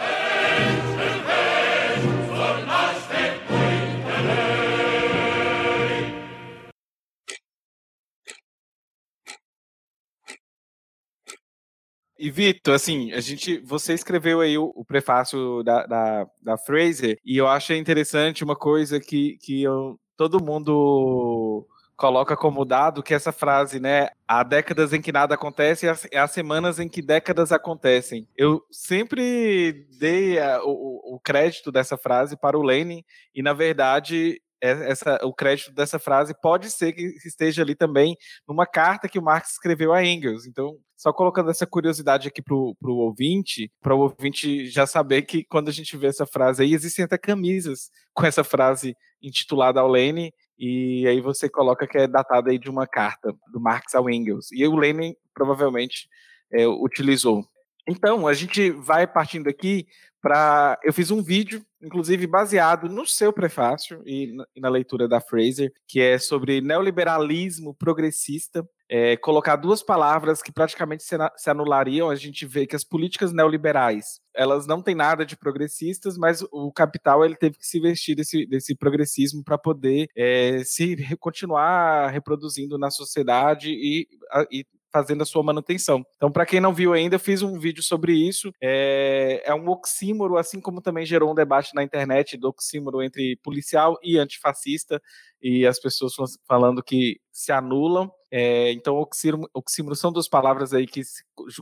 E 12.19 12.31
Vitor, 12.31 12.75
assim, 12.75 13.13
a 13.13 13.21
gente, 13.21 13.59
você 13.61 13.95
escreveu 13.95 14.43
aí 14.43 14.59
o, 14.59 14.71
o 14.77 14.85
prefácio 14.85 15.63
da, 15.63 15.87
da, 15.87 16.27
da, 16.43 16.59
Fraser 16.59 17.17
e 17.25 17.39
eu 17.39 17.49
achei 17.49 17.79
interessante 17.79 18.45
uma 18.45 18.55
coisa 18.55 19.01
que, 19.01 19.39
que 19.41 19.63
eu, 19.63 19.99
todo 20.15 20.45
mundo 20.45 21.67
coloca 21.97 22.37
como 22.37 22.65
dado 22.65 23.03
que 23.03 23.15
essa 23.15 23.33
frase, 23.33 23.79
né? 23.79 24.09
Há 24.27 24.43
décadas 24.43 24.93
em 24.93 25.01
que 25.01 25.13
nada 25.13 25.35
acontece 25.35 25.87
e 26.13 26.17
há 26.17 26.27
semanas 26.27 26.79
em 26.79 26.89
que 26.89 27.01
décadas 27.01 27.53
acontecem. 27.53 28.29
Eu 28.37 28.63
sempre 28.71 29.87
dei 29.99 30.39
a, 30.39 30.61
o, 30.63 31.15
o, 31.15 31.21
crédito 31.21 31.71
dessa 31.71 31.97
frase 31.97 32.37
para 32.37 32.59
o 32.59 32.63
Lenin 32.63 33.05
e, 33.35 33.43
na 33.43 33.53
verdade, 33.53 34.41
é, 34.63 34.91
essa, 34.91 35.19
o 35.23 35.33
crédito 35.33 35.73
dessa 35.73 35.99
frase 35.99 36.35
pode 36.41 36.71
ser 36.71 36.93
que 36.93 37.03
esteja 37.25 37.63
ali 37.63 37.75
também 37.75 38.17
numa 38.49 38.67
carta 38.67 39.09
que 39.09 39.19
o 39.19 39.23
Marx 39.23 39.53
escreveu 39.53 39.93
a 39.93 40.05
Engels. 40.05 40.47
Então, 40.47 40.77
só 40.97 41.13
colocando 41.13 41.51
essa 41.51 41.67
curiosidade 41.67 42.29
aqui 42.29 42.41
para 42.41 42.55
o 42.55 42.75
ouvinte, 42.83 43.71
para 43.81 43.95
o 43.95 44.01
ouvinte 44.01 44.67
já 44.69 44.87
saber 44.87 45.23
que 45.23 45.45
quando 45.45 45.69
a 45.69 45.73
gente 45.73 45.97
vê 45.97 46.07
essa 46.07 46.27
frase 46.27 46.63
aí, 46.63 46.73
existem 46.73 47.05
até 47.05 47.19
camisas 47.19 47.91
com 48.15 48.25
essa 48.25 48.43
frase 48.43 48.97
intitulada 49.23 49.81
ao 49.81 49.89
Lenin, 49.89 50.31
e 50.59 51.07
aí 51.07 51.21
você 51.21 51.49
coloca 51.49 51.87
que 51.87 51.99
é 51.99 52.07
datada 52.07 52.51
aí 52.51 52.59
de 52.59 52.71
uma 52.71 52.87
carta 52.87 53.35
do 53.53 53.61
Marx 53.61 53.95
ao 53.95 54.09
Engels. 54.09 54.51
E 54.53 54.67
o 54.67 54.77
Lenin 54.77 55.15
provavelmente 55.35 56.09
é, 56.53 56.67
utilizou. 56.67 57.45
Então, 57.87 58.27
a 58.27 58.33
gente 58.33 58.71
vai 58.71 59.07
partindo 59.07 59.49
aqui 59.49 59.87
para. 60.25 60.79
Eu 60.83 60.91
fiz 60.91 61.11
um 61.11 61.23
vídeo, 61.23 61.63
inclusive 61.83 62.27
baseado 62.27 62.89
no 62.89 63.07
seu 63.07 63.31
prefácio 63.31 64.03
e 64.07 64.35
na, 64.57 64.71
leitura 64.71 65.07
da 65.07 65.21
Fraser, 65.21 65.71
que 65.87 66.01
é 66.01 66.19
sobre 66.19 66.63
neoliberalismo 66.63 67.75
progressista. 67.75 68.67
É, 68.87 69.17
colocar 69.17 69.57
duas 69.57 69.83
palavras 69.83 70.43
que 70.43 70.53
praticamente 70.53 71.03
se, 71.03 71.17
se, 71.37 71.51
anulariam. 71.51 72.11
A 72.11 72.15
gente 72.15 72.47
vê 72.47 72.67
que 72.67 72.77
as 72.77 72.85
políticas 72.85 73.33
neoliberais 73.33 74.21
elas 74.35 74.67
não 74.67 74.83
têm 74.83 74.95
nada 74.95 75.25
de 75.25 75.37
progressistas, 75.37 76.19
mas 76.19 76.43
o 76.53 76.71
capital 76.73 77.25
ele 77.25 77.37
teve 77.37 77.57
que 77.57 77.67
se 77.67 77.81
vestir 77.81 78.15
desse, 78.15 78.47
desse 78.47 78.75
progressismo 78.75 79.43
para 79.43 79.57
poder 79.57 80.09
é, 80.15 80.63
se 80.65 80.97
continuar 81.19 82.11
reproduzindo 82.11 82.77
na 82.77 82.91
sociedade 82.91 83.71
e, 83.71 84.07
e 84.51 84.67
fazendo 84.95 85.23
a 85.23 85.27
sua 85.27 85.43
manutenção. 85.43 86.07
Então, 86.15 86.31
para 86.31 86.47
quem 86.47 86.61
não 86.61 86.73
viu 86.73 86.93
ainda, 86.93 87.17
eu 87.17 87.21
fiz 87.21 87.43
um 87.43 87.59
vídeo 87.59 87.83
sobre 87.83 88.13
isso. 88.13 88.53
É, 88.63 89.43
é 89.45 89.53
um 89.53 89.69
oxímoro, 89.69 90.37
assim 90.37 90.61
como 90.61 90.81
também 90.81 91.05
gerou 91.05 91.33
um 91.33 91.35
debate 91.35 91.75
na 91.75 91.83
internet 91.83 92.37
do 92.37 92.47
oxímoro 92.47 93.03
entre 93.03 93.37
policial 93.43 93.99
e 94.05 94.17
antifascista, 94.17 95.03
e 95.43 95.67
as 95.67 95.81
pessoas 95.81 96.13
falando 96.47 96.81
que 96.81 97.19
se 97.33 97.51
anulam. 97.51 98.09
É, 98.31 98.71
então, 98.71 98.95
oxímoro, 98.95 99.51
oxímoro 99.53 99.97
são 99.97 100.13
duas 100.13 100.29
palavras 100.29 100.73
aí 100.73 100.87
que, 100.87 101.03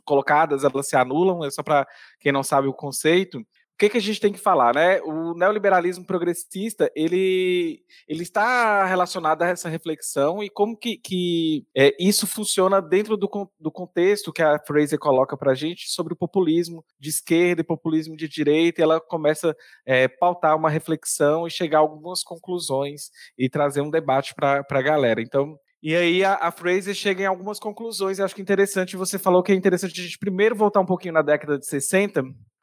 colocadas, 0.05 0.63
elas 0.63 0.87
se 0.87 0.95
anulam, 0.95 1.43
é 1.43 1.51
só 1.51 1.63
para 1.63 1.87
quem 2.21 2.33
não 2.33 2.43
sabe 2.43 2.69
o 2.69 2.75
conceito 2.75 3.43
que, 3.79 3.89
que 3.89 3.99
a 3.99 4.01
gente 4.01 4.21
tem 4.21 4.33
que 4.33 4.39
falar, 4.39 4.75
né? 4.75 5.01
O 5.03 5.35
neoliberalismo 5.35 6.07
progressista 6.07 6.91
ele, 6.95 7.83
ele 8.09 8.23
está 8.23 8.85
relacionado 8.85 9.43
a 9.43 9.49
essa 9.49 9.69
reflexão 9.69 10.43
e 10.43 10.49
como 10.49 10.77
que, 10.77 10.97
que 10.97 11.67
é, 11.77 11.95
isso 11.99 12.27
funciona 12.27 12.81
dentro 12.81 13.17
do, 13.17 13.29
do 13.59 13.71
contexto 13.73 14.33
que 14.33 14.43
a 14.43 14.59
Fraser 14.65 14.99
coloca 14.99 15.37
para 15.37 15.53
a 15.53 15.55
gente 15.55 15.91
sobre 15.91 16.13
o 16.13 16.17
populismo 16.17 16.85
de 16.99 17.09
esquerda 17.09 17.63
e 17.63 17.65
populismo 17.65 18.17
de 18.17 18.29
direita. 18.29 18.81
E 18.81 18.85
ela 18.85 19.01
começa 19.01 19.51
a 19.51 19.55
é, 19.85 20.09
pautar 20.09 20.57
uma 20.57 20.71
reflexão 20.71 21.47
e 21.47 21.51
chegar 21.51 21.79
a 21.79 21.81
algumas 21.81 22.23
conclusões 22.23 23.11
e 23.37 23.49
trazer 23.49 23.81
um 23.81 23.91
debate 23.91 24.35
para 24.35 24.65
a 24.69 24.83
galera. 24.83 25.21
Então, 25.21 25.59
e 25.83 25.97
aí 25.97 26.25
a, 26.25 26.35
a 26.35 26.53
Fraser 26.53 26.95
chega 26.95 27.25
em 27.25 27.27
algumas 27.27 27.59
conclusões, 27.59 28.19
eu 28.19 28.25
acho 28.25 28.35
que 28.35 28.41
é 28.41 28.45
interessante, 28.45 28.97
você 28.97 29.19
falou 29.19 29.43
que 29.43 29.51
é 29.51 29.55
interessante 29.55 30.01
a 30.01 30.05
gente 30.05 30.19
primeiro 30.19 30.55
voltar 30.55 30.81
um 30.81 30.87
pouquinho 30.87 31.15
na 31.15 31.23
década 31.23 31.59
de 31.59 31.67
60, 31.67 32.23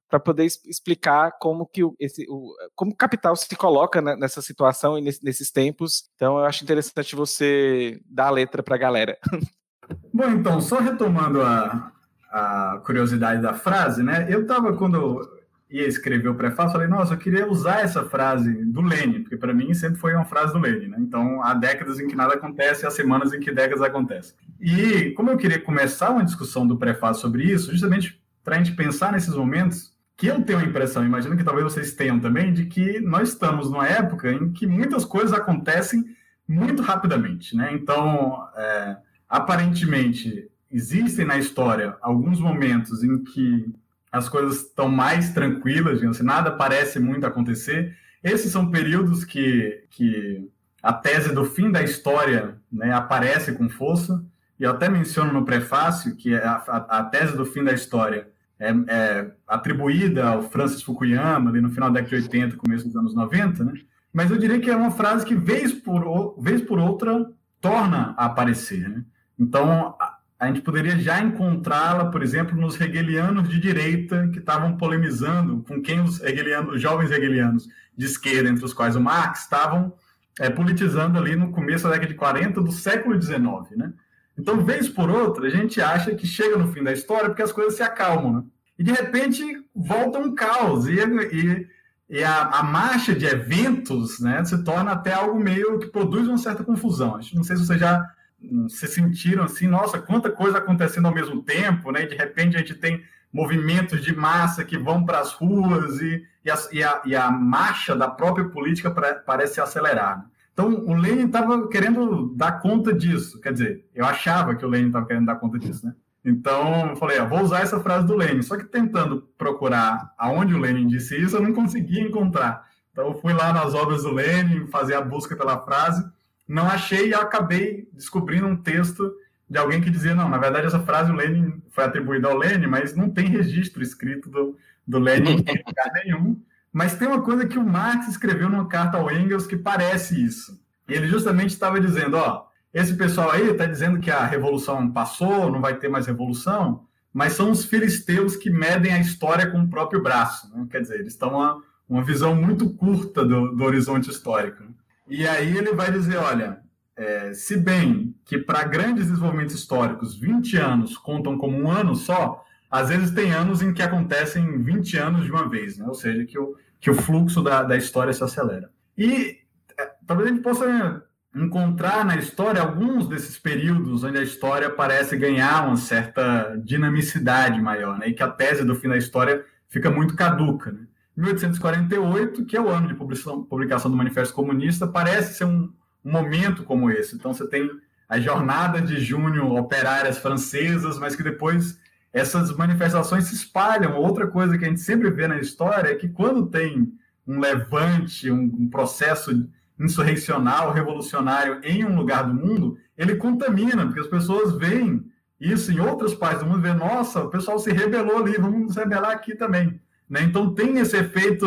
para 0.10 0.20
poder 0.20 0.46
explicar 0.46 1.34
como 1.40 1.68
que 1.68 1.84
o, 1.84 1.96
esse, 2.00 2.26
o, 2.28 2.52
como 2.76 2.96
capital 2.96 3.36
se 3.36 3.56
coloca 3.56 4.02
né, 4.02 4.16
nessa 4.16 4.42
situação 4.42 4.98
e 4.98 5.02
nesse, 5.02 5.24
nesses 5.24 5.52
tempos. 5.52 6.10
Então, 6.16 6.40
eu 6.40 6.46
acho 6.46 6.64
interessante 6.64 7.16
você 7.16 8.02
dar 8.10 8.28
a 8.28 8.32
letra 8.32 8.64
para 8.64 8.76
a 8.76 8.80
galera. 8.80 9.18
Bom, 10.12 10.30
então, 10.32 10.60
só 10.60 10.80
retomando 10.80 11.42
a, 11.42 11.92
a 12.32 12.82
curiosidade 12.84 13.42
da 13.42 13.54
frase, 13.54 14.04
né? 14.04 14.26
Eu 14.30 14.42
estava, 14.42 14.76
quando 14.76 15.40
ia 15.70 15.88
escrever 15.88 16.28
o 16.28 16.36
prefácio, 16.36 16.72
falei, 16.72 16.88
nossa, 16.88 17.14
eu 17.14 17.18
queria 17.18 17.48
usar 17.48 17.82
essa 17.82 18.04
frase 18.04 18.66
do 18.66 18.82
Lênin, 18.82 19.22
porque 19.22 19.38
para 19.38 19.54
mim 19.54 19.72
sempre 19.76 20.00
foi 20.00 20.16
uma 20.16 20.26
frase 20.26 20.52
do 20.52 20.60
Lênin, 20.60 20.88
né? 20.88 20.98
Então, 21.00 21.44
há 21.44 21.54
décadas 21.54 22.00
em 22.00 22.08
que 22.08 22.16
nada 22.16 22.34
acontece, 22.34 22.88
há 22.88 22.92
semanas 22.92 23.32
em 23.34 23.40
que 23.40 23.52
décadas 23.52 23.84
acontecem. 23.84 24.36
E 24.60 25.12
como 25.12 25.30
eu 25.30 25.38
queria 25.38 25.62
começar 25.62 26.10
uma 26.10 26.26
discussão 26.26 26.66
do 26.66 26.78
prefácio 26.78 27.22
sobre 27.22 27.44
isso, 27.44 27.72
justamente 27.72 28.20
para 28.44 28.56
a 28.56 28.58
gente 28.58 28.76
pensar 28.76 29.12
nesses 29.12 29.36
momentos 29.36 29.94
que 30.20 30.28
eu 30.28 30.44
tenho 30.44 30.60
a 30.60 30.64
impressão, 30.64 31.06
imagino 31.06 31.38
que 31.38 31.46
talvez 31.46 31.64
vocês 31.64 31.94
tenham 31.94 32.20
também, 32.20 32.52
de 32.52 32.66
que 32.66 33.00
nós 33.00 33.30
estamos 33.30 33.72
numa 33.72 33.88
época 33.88 34.30
em 34.30 34.52
que 34.52 34.68
muitas 34.68 35.06
coisas 35.06 35.32
acontecem 35.32 36.04
muito 36.46 36.82
rapidamente, 36.82 37.56
né? 37.56 37.70
Então, 37.72 38.46
é, 38.58 38.98
aparentemente, 39.30 40.52
existem 40.70 41.26
na 41.26 41.38
história 41.38 41.96
alguns 42.02 42.38
momentos 42.38 43.02
em 43.02 43.24
que 43.24 43.74
as 44.12 44.28
coisas 44.28 44.66
estão 44.66 44.90
mais 44.90 45.32
tranquilas, 45.32 46.00
digamos 46.00 46.18
assim, 46.18 46.26
nada 46.26 46.52
parece 46.52 47.00
muito 47.00 47.26
acontecer. 47.26 47.96
Esses 48.22 48.52
são 48.52 48.70
períodos 48.70 49.24
que, 49.24 49.86
que 49.90 50.50
a 50.84 50.92
tese 50.92 51.34
do 51.34 51.46
fim 51.46 51.72
da 51.72 51.82
história 51.82 52.58
né, 52.70 52.92
aparece 52.92 53.54
com 53.54 53.70
força, 53.70 54.22
e 54.60 54.64
eu 54.64 54.72
até 54.72 54.90
menciono 54.90 55.32
no 55.32 55.46
prefácio 55.46 56.18
que 56.18 56.36
a, 56.36 56.56
a, 56.56 57.00
a 57.00 57.04
tese 57.06 57.38
do 57.38 57.46
fim 57.46 57.64
da 57.64 57.72
história 57.72 58.28
é, 58.60 58.70
é, 58.88 59.32
atribuída 59.48 60.28
ao 60.28 60.42
Francis 60.44 60.82
Fukuyama, 60.82 61.50
ali 61.50 61.62
no 61.62 61.70
final 61.70 61.90
da 61.90 62.02
década 62.02 62.22
de 62.22 62.28
80, 62.28 62.58
começo 62.58 62.86
dos 62.86 62.96
anos 62.96 63.16
90, 63.16 63.64
né? 63.64 63.74
mas 64.12 64.30
eu 64.30 64.38
diria 64.38 64.60
que 64.60 64.70
é 64.70 64.76
uma 64.76 64.92
frase 64.92 65.26
que, 65.26 65.34
vez 65.34 65.72
por, 65.72 66.36
vez 66.42 66.62
por 66.62 66.78
outra, 66.78 67.26
torna 67.62 68.14
a 68.18 68.26
aparecer. 68.26 68.90
Né? 68.90 69.04
Então, 69.38 69.96
a, 70.00 70.18
a 70.40 70.48
gente 70.48 70.62
poderia 70.62 70.98
já 71.00 71.22
encontrá-la, 71.22 72.06
por 72.06 72.22
exemplo, 72.22 72.60
nos 72.60 72.80
hegelianos 72.80 73.48
de 73.48 73.60
direita 73.60 74.28
que 74.30 74.40
estavam 74.40 74.76
polemizando 74.78 75.64
com 75.68 75.82
quem 75.82 76.02
os, 76.02 76.22
hegelianos, 76.22 76.76
os 76.76 76.82
jovens 76.82 77.12
hegelianos 77.12 77.68
de 77.96 78.06
esquerda, 78.06 78.50
entre 78.50 78.66
os 78.66 78.74
quais 78.74 78.96
o 78.96 79.02
Marx, 79.02 79.44
estavam 79.44 79.94
é, 80.40 80.50
politizando 80.50 81.18
ali 81.18 81.36
no 81.36 81.52
começo 81.52 81.84
da 81.84 81.92
década 81.92 82.08
de 82.08 82.16
40 82.16 82.62
do 82.62 82.72
século 82.72 83.22
XIX, 83.22 83.42
né? 83.76 83.94
Então, 84.40 84.64
vez 84.64 84.88
por 84.88 85.10
outra, 85.10 85.48
a 85.48 85.50
gente 85.50 85.82
acha 85.82 86.16
que 86.16 86.26
chega 86.26 86.58
no 86.58 86.72
fim 86.72 86.82
da 86.82 86.94
história 86.94 87.28
porque 87.28 87.42
as 87.42 87.52
coisas 87.52 87.76
se 87.76 87.84
acalmam, 87.84 88.34
né? 88.34 88.44
E 88.78 88.84
de 88.84 88.92
repente 88.94 89.44
volta 89.76 90.18
um 90.18 90.34
caos 90.34 90.88
e, 90.88 90.94
e, 90.94 91.68
e 92.10 92.24
a, 92.24 92.44
a, 92.44 92.64
marcha 92.64 93.14
de 93.14 93.26
eventos, 93.26 94.22
né, 94.22 94.42
se 94.46 94.64
torna 94.64 94.92
até 94.94 95.12
algo 95.12 95.38
meio 95.38 95.78
que 95.78 95.88
produz 95.88 96.26
uma 96.30 96.38
certa 96.38 96.64
confusão. 96.64 97.20
Não 97.34 97.44
sei 97.44 97.58
se 97.58 97.66
vocês 97.66 97.78
já 97.78 98.10
hum, 98.42 98.70
se 98.70 98.88
sentiram 98.88 99.44
assim, 99.44 99.68
nossa, 99.68 100.00
quanta 100.00 100.32
coisa 100.32 100.60
acontecendo 100.60 101.08
ao 101.08 101.14
mesmo 101.14 101.44
tempo, 101.44 101.92
né? 101.92 102.04
E 102.04 102.08
de 102.08 102.16
repente 102.16 102.56
a 102.56 102.60
gente 102.60 102.76
tem 102.76 103.04
movimentos 103.34 104.02
de 104.02 104.16
massa 104.16 104.64
que 104.64 104.78
vão 104.78 105.06
para 105.06 105.20
as 105.20 105.34
ruas 105.34 106.00
e, 106.00 106.26
e, 106.46 106.50
a, 106.50 106.58
e, 106.72 106.82
a, 106.82 107.02
e 107.06 107.16
a 107.18 107.30
marcha 107.30 107.94
da 107.94 108.08
própria 108.08 108.46
política 108.46 108.90
parece 109.26 109.60
acelerar. 109.60 110.20
Né? 110.20 110.24
Então, 110.60 110.84
o 110.88 110.94
Lenin 110.94 111.28
estava 111.28 111.70
querendo 111.70 112.34
dar 112.36 112.60
conta 112.60 112.94
disso. 112.94 113.40
Quer 113.40 113.54
dizer, 113.54 113.86
eu 113.96 114.04
achava 114.04 114.54
que 114.56 114.66
o 114.66 114.68
Lenin 114.68 114.88
estava 114.88 115.06
querendo 115.06 115.28
dar 115.28 115.36
conta 115.36 115.58
disso, 115.58 115.86
né? 115.86 115.96
Então, 116.26 116.90
eu 116.90 116.96
falei, 116.98 117.18
ah, 117.18 117.24
vou 117.24 117.40
usar 117.40 117.62
essa 117.62 117.80
frase 117.80 118.06
do 118.06 118.14
Lenin. 118.14 118.42
Só 118.42 118.58
que 118.58 118.66
tentando 118.66 119.22
procurar 119.38 120.14
aonde 120.18 120.54
o 120.54 120.60
Lenin 120.60 120.86
disse 120.86 121.16
isso, 121.16 121.38
eu 121.38 121.42
não 121.42 121.54
conseguia 121.54 122.02
encontrar. 122.02 122.68
Então, 122.92 123.08
eu 123.08 123.14
fui 123.14 123.32
lá 123.32 123.54
nas 123.54 123.74
obras 123.74 124.04
do 124.04 124.12
Lenin, 124.12 124.68
fazer 124.68 124.96
a 124.96 125.02
busca 125.02 125.34
pela 125.34 125.64
frase, 125.64 126.06
não 126.46 126.68
achei 126.68 127.08
e 127.08 127.14
acabei 127.14 127.88
descobrindo 127.94 128.46
um 128.46 128.58
texto 128.58 129.10
de 129.50 129.58
alguém 129.58 129.80
que 129.80 129.90
dizia, 129.90 130.14
não, 130.14 130.28
na 130.28 130.38
verdade 130.38 130.68
essa 130.68 130.82
frase 130.82 131.10
o 131.10 131.16
Lenin 131.16 131.62
foi 131.70 131.86
atribuída 131.86 132.28
ao 132.28 132.38
Lenin, 132.38 132.68
mas 132.68 132.94
não 132.94 133.10
tem 133.10 133.28
registro 133.30 133.82
escrito 133.82 134.30
do, 134.30 134.58
do 134.86 135.00
Lenin 135.00 135.38
em 135.38 135.64
lugar 135.66 135.92
nenhum. 136.04 136.42
Mas 136.72 136.96
tem 136.96 137.08
uma 137.08 137.22
coisa 137.22 137.48
que 137.48 137.58
o 137.58 137.64
Marx 137.64 138.08
escreveu 138.08 138.50
numa 138.50 138.68
carta 138.68 138.98
ao 138.98 139.12
Engels 139.12 139.48
que 139.48 139.58
parece 139.58 140.24
isso. 140.24 140.60
Ele 140.88 141.08
justamente 141.08 141.52
estava 141.52 141.80
dizendo, 141.80 142.18
ó, 142.18 142.46
esse 142.74 142.96
pessoal 142.96 143.32
aí 143.32 143.50
está 143.50 143.66
dizendo 143.66 144.00
que 144.00 144.12
a 144.12 144.26
revolução 144.26 144.92
passou, 144.92 145.52
não 145.52 145.62
vai 145.62 145.76
ter 145.78 145.90
mais 145.90 146.06
revolução, 146.06 146.86
mas 147.14 147.34
são 147.34 147.52
os 147.52 147.66
filisteus 147.66 148.36
que 148.36 148.50
medem 148.50 148.94
a 148.94 149.00
história 149.00 149.50
com 149.50 149.60
o 149.62 149.70
próprio 149.70 150.02
braço. 150.02 150.50
Né? 150.56 150.68
Quer 150.70 150.82
dizer, 150.82 151.00
eles 151.00 151.14
estão 151.14 151.32
uma, 151.32 151.64
uma 151.88 152.04
visão 152.04 152.36
muito 152.36 152.70
curta 152.70 153.26
do, 153.26 153.56
do 153.56 153.64
horizonte 153.64 154.10
histórico. 154.10 154.64
E 155.08 155.28
aí 155.28 155.58
ele 155.58 155.74
vai 155.74 155.92
dizer, 155.92 156.18
olha, 156.18 156.60
é, 156.96 157.34
se 157.34 157.58
bem 157.58 158.14
que 158.26 158.38
para 158.38 158.64
grandes 158.64 159.08
desenvolvimentos 159.08 159.56
históricos 159.56 160.16
20 160.16 160.58
anos 160.58 160.98
contam 160.98 161.38
como 161.38 161.58
um 161.58 161.72
ano 161.72 161.96
só, 161.96 162.44
às 162.70 162.90
vezes 162.90 163.12
tem 163.12 163.32
anos 163.32 163.62
em 163.62 163.74
que 163.74 163.82
acontecem 163.82 164.62
20 164.62 164.98
anos 164.98 165.26
de 165.26 165.32
uma 165.32 165.50
vez, 165.50 165.78
né? 165.78 165.86
ou 165.88 165.94
seja, 165.94 166.26
que 166.26 166.38
o, 166.38 166.56
que 166.80 166.90
o 166.90 166.96
fluxo 166.96 167.42
da, 167.42 167.64
da 167.64 167.76
história 167.76 168.14
se 168.14 168.24
acelera. 168.24 168.70
E 168.98 169.40
é, 169.78 169.92
talvez 170.06 170.30
a 170.30 170.34
gente 170.34 170.44
possa 170.44 171.04
encontrar 171.36 172.04
na 172.06 172.16
história 172.16 172.62
alguns 172.62 173.08
desses 173.08 173.38
períodos 173.38 174.04
onde 174.04 174.18
a 174.18 174.24
história 174.24 174.70
parece 174.70 175.16
ganhar 175.16 175.68
uma 175.68 175.78
certa 175.78 176.56
dinamicidade 176.64 177.62
maior, 177.62 177.98
né? 177.98 178.10
e 178.10 178.14
que 178.14 178.24
a 178.24 178.30
tese 178.30 178.64
do 178.64 178.76
fim 178.76 178.90
da 178.90 178.98
história 178.98 179.44
fica 179.68 179.90
muito 179.90 180.16
caduca. 180.16 180.72
Né? 180.72 180.88
1848, 181.16 182.46
que 182.46 182.56
é 182.56 182.62
o 182.62 182.70
ano 182.70 182.88
de 182.88 182.96
publicação, 182.96 183.92
do 183.92 183.98
Manifesto 183.98 184.34
Comunista, 184.34 184.88
parece 184.88 185.38
ser 185.38 185.46
um, 185.46 185.72
um 186.04 186.12
momento 186.12 186.64
como 186.64 186.90
esse. 186.90 187.16
Então, 187.16 187.34
você 187.34 187.48
tem 187.48 187.70
a 188.08 188.20
jornada 188.20 188.82
de 188.82 189.00
junho 189.00 189.56
operárias 189.56 190.18
francesas, 190.18 190.98
mas 190.98 191.16
que 191.16 191.24
depois 191.24 191.78
essas 192.12 192.56
manifestações 192.56 193.26
se 193.26 193.36
espalham. 193.36 193.96
Outra 193.96 194.28
coisa 194.28 194.58
que 194.58 194.66
a 194.66 194.68
gente 194.68 194.82
sempre 194.82 195.10
vê 195.10 195.28
na 195.28 195.40
história 195.40 195.90
é 195.90 195.96
que 195.96 196.10
quando 196.10 196.48
tem 196.48 196.92
um 197.28 197.40
levante, 197.40 198.32
um, 198.32 198.44
um 198.44 198.70
processo 198.70 199.48
insurrecional, 199.80 200.74
revolucionário 200.74 201.60
em 201.64 201.86
um 201.86 201.96
lugar 201.96 202.26
do 202.28 202.34
mundo, 202.34 202.78
ele 202.98 203.16
contamina, 203.16 203.86
porque 203.86 204.02
as 204.02 204.08
pessoas 204.08 204.54
veem 204.58 205.06
isso 205.40 205.72
em 205.72 205.80
outras 205.80 206.14
partes 206.14 206.44
do 206.44 206.50
mundo, 206.50 206.62
vê, 206.62 206.74
nossa, 206.74 207.24
o 207.24 207.30
pessoal 207.30 207.58
se 207.60 207.72
rebelou 207.72 208.18
ali, 208.18 208.34
vamos 208.34 208.60
nos 208.60 208.76
rebelar 208.76 209.12
aqui 209.12 209.36
também. 209.36 209.80
Né? 210.10 210.24
Então 210.24 210.54
tem 210.54 210.80
esse 210.80 210.98
efeito, 210.98 211.46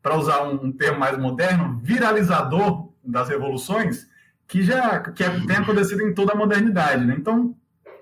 para 0.00 0.16
usar 0.16 0.42
um, 0.44 0.72
termo 0.72 0.98
mais 0.98 1.18
moderno, 1.18 1.78
viralizador 1.82 2.88
das 3.04 3.28
revoluções, 3.28 4.06
que 4.46 4.62
já 4.62 5.00
que 5.00 5.22
é, 5.22 5.28
tem 5.46 5.56
acontecido 5.56 6.02
em 6.02 6.14
toda 6.14 6.32
a 6.32 6.36
modernidade. 6.36 7.04
Né? 7.04 7.16
Então, 7.18 7.54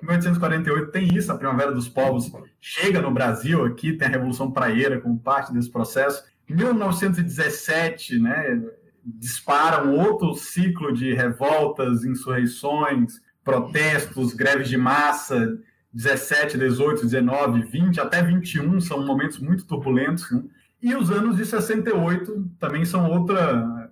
1848 0.02 0.90
tem 0.90 1.14
isso, 1.14 1.32
a 1.32 1.36
Primavera 1.36 1.72
dos 1.72 1.88
Povos 1.88 2.30
chega 2.60 3.00
no 3.00 3.10
Brasil 3.10 3.64
aqui, 3.64 3.92
tem 3.92 4.08
a 4.08 4.10
Revolução 4.10 4.50
Praieira 4.50 5.00
como 5.00 5.18
parte 5.18 5.52
desse 5.52 5.70
processo. 5.70 6.24
1917, 6.48 8.18
né, 8.18 8.62
dispara 9.04 9.84
um 9.84 9.98
outro 9.98 10.34
ciclo 10.34 10.92
de 10.92 11.14
revoltas, 11.14 12.04
insurreições, 12.04 13.20
protestos, 13.44 14.32
greves 14.32 14.68
de 14.68 14.76
massa. 14.76 15.58
17, 15.92 16.58
18, 16.58 17.02
19, 17.04 17.62
20, 17.62 18.00
até 18.00 18.22
21 18.22 18.80
são 18.82 19.06
momentos 19.06 19.38
muito 19.38 19.64
turbulentos. 19.64 20.30
Né? 20.30 20.42
E 20.82 20.94
os 20.94 21.10
anos 21.10 21.36
de 21.36 21.46
68 21.46 22.50
também 22.58 22.84
são 22.84 23.10
outra, 23.10 23.90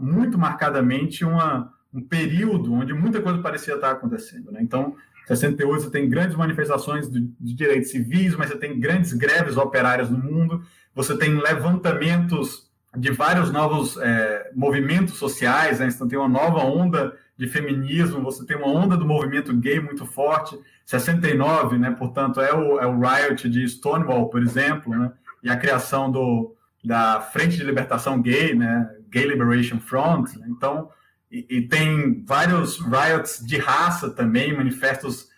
muito 0.00 0.38
marcadamente, 0.38 1.22
uma, 1.22 1.70
um 1.92 2.00
período 2.00 2.72
onde 2.72 2.94
muita 2.94 3.20
coisa 3.20 3.42
parecia 3.42 3.74
estar 3.74 3.90
acontecendo. 3.90 4.50
Né? 4.52 4.60
Então, 4.62 4.96
68 5.26 5.84
você 5.84 5.90
tem 5.90 6.08
grandes 6.08 6.36
manifestações 6.36 7.10
de, 7.10 7.20
de 7.40 7.54
direitos 7.54 7.90
civis, 7.90 8.36
mas 8.36 8.50
você 8.50 8.58
tem 8.58 8.78
grandes 8.78 9.12
greves 9.12 9.56
operárias 9.56 10.10
no 10.10 10.18
mundo, 10.18 10.62
você 10.94 11.16
tem 11.16 11.34
levantamentos 11.34 12.70
de 12.96 13.10
vários 13.10 13.50
novos 13.50 13.96
é, 13.96 14.50
movimentos 14.54 15.16
sociais, 15.16 15.80
né? 15.80 15.88
então 15.88 16.06
tem 16.06 16.18
uma 16.18 16.28
nova 16.28 16.58
onda 16.60 17.16
de 17.36 17.48
feminismo, 17.48 18.22
você 18.22 18.46
tem 18.46 18.56
uma 18.56 18.68
onda 18.68 18.96
do 18.96 19.04
movimento 19.04 19.52
gay 19.56 19.80
muito 19.80 20.06
forte, 20.06 20.58
69, 20.86 21.78
né? 21.78 21.90
portanto, 21.90 22.40
é 22.40 22.54
o, 22.54 22.78
é 22.78 22.86
o 22.86 23.00
riot 23.00 23.48
de 23.48 23.66
Stonewall, 23.68 24.28
por 24.28 24.42
exemplo, 24.42 24.94
né? 24.96 25.10
e 25.42 25.50
a 25.50 25.56
criação 25.56 26.10
do, 26.10 26.54
da 26.84 27.20
Frente 27.20 27.56
de 27.56 27.64
Libertação 27.64 28.20
Gay, 28.20 28.54
né? 28.54 28.90
Gay 29.10 29.26
Liberation 29.26 29.78
Front, 29.78 30.34
né? 30.36 30.46
então, 30.48 30.88
e, 31.34 31.58
e, 31.58 31.62
tem 31.62 32.24
vários 32.24 32.78
riots 32.78 33.44
de 33.44 33.58
raça 33.58 34.08
também, 34.08 34.56
manifestos, 34.56 35.28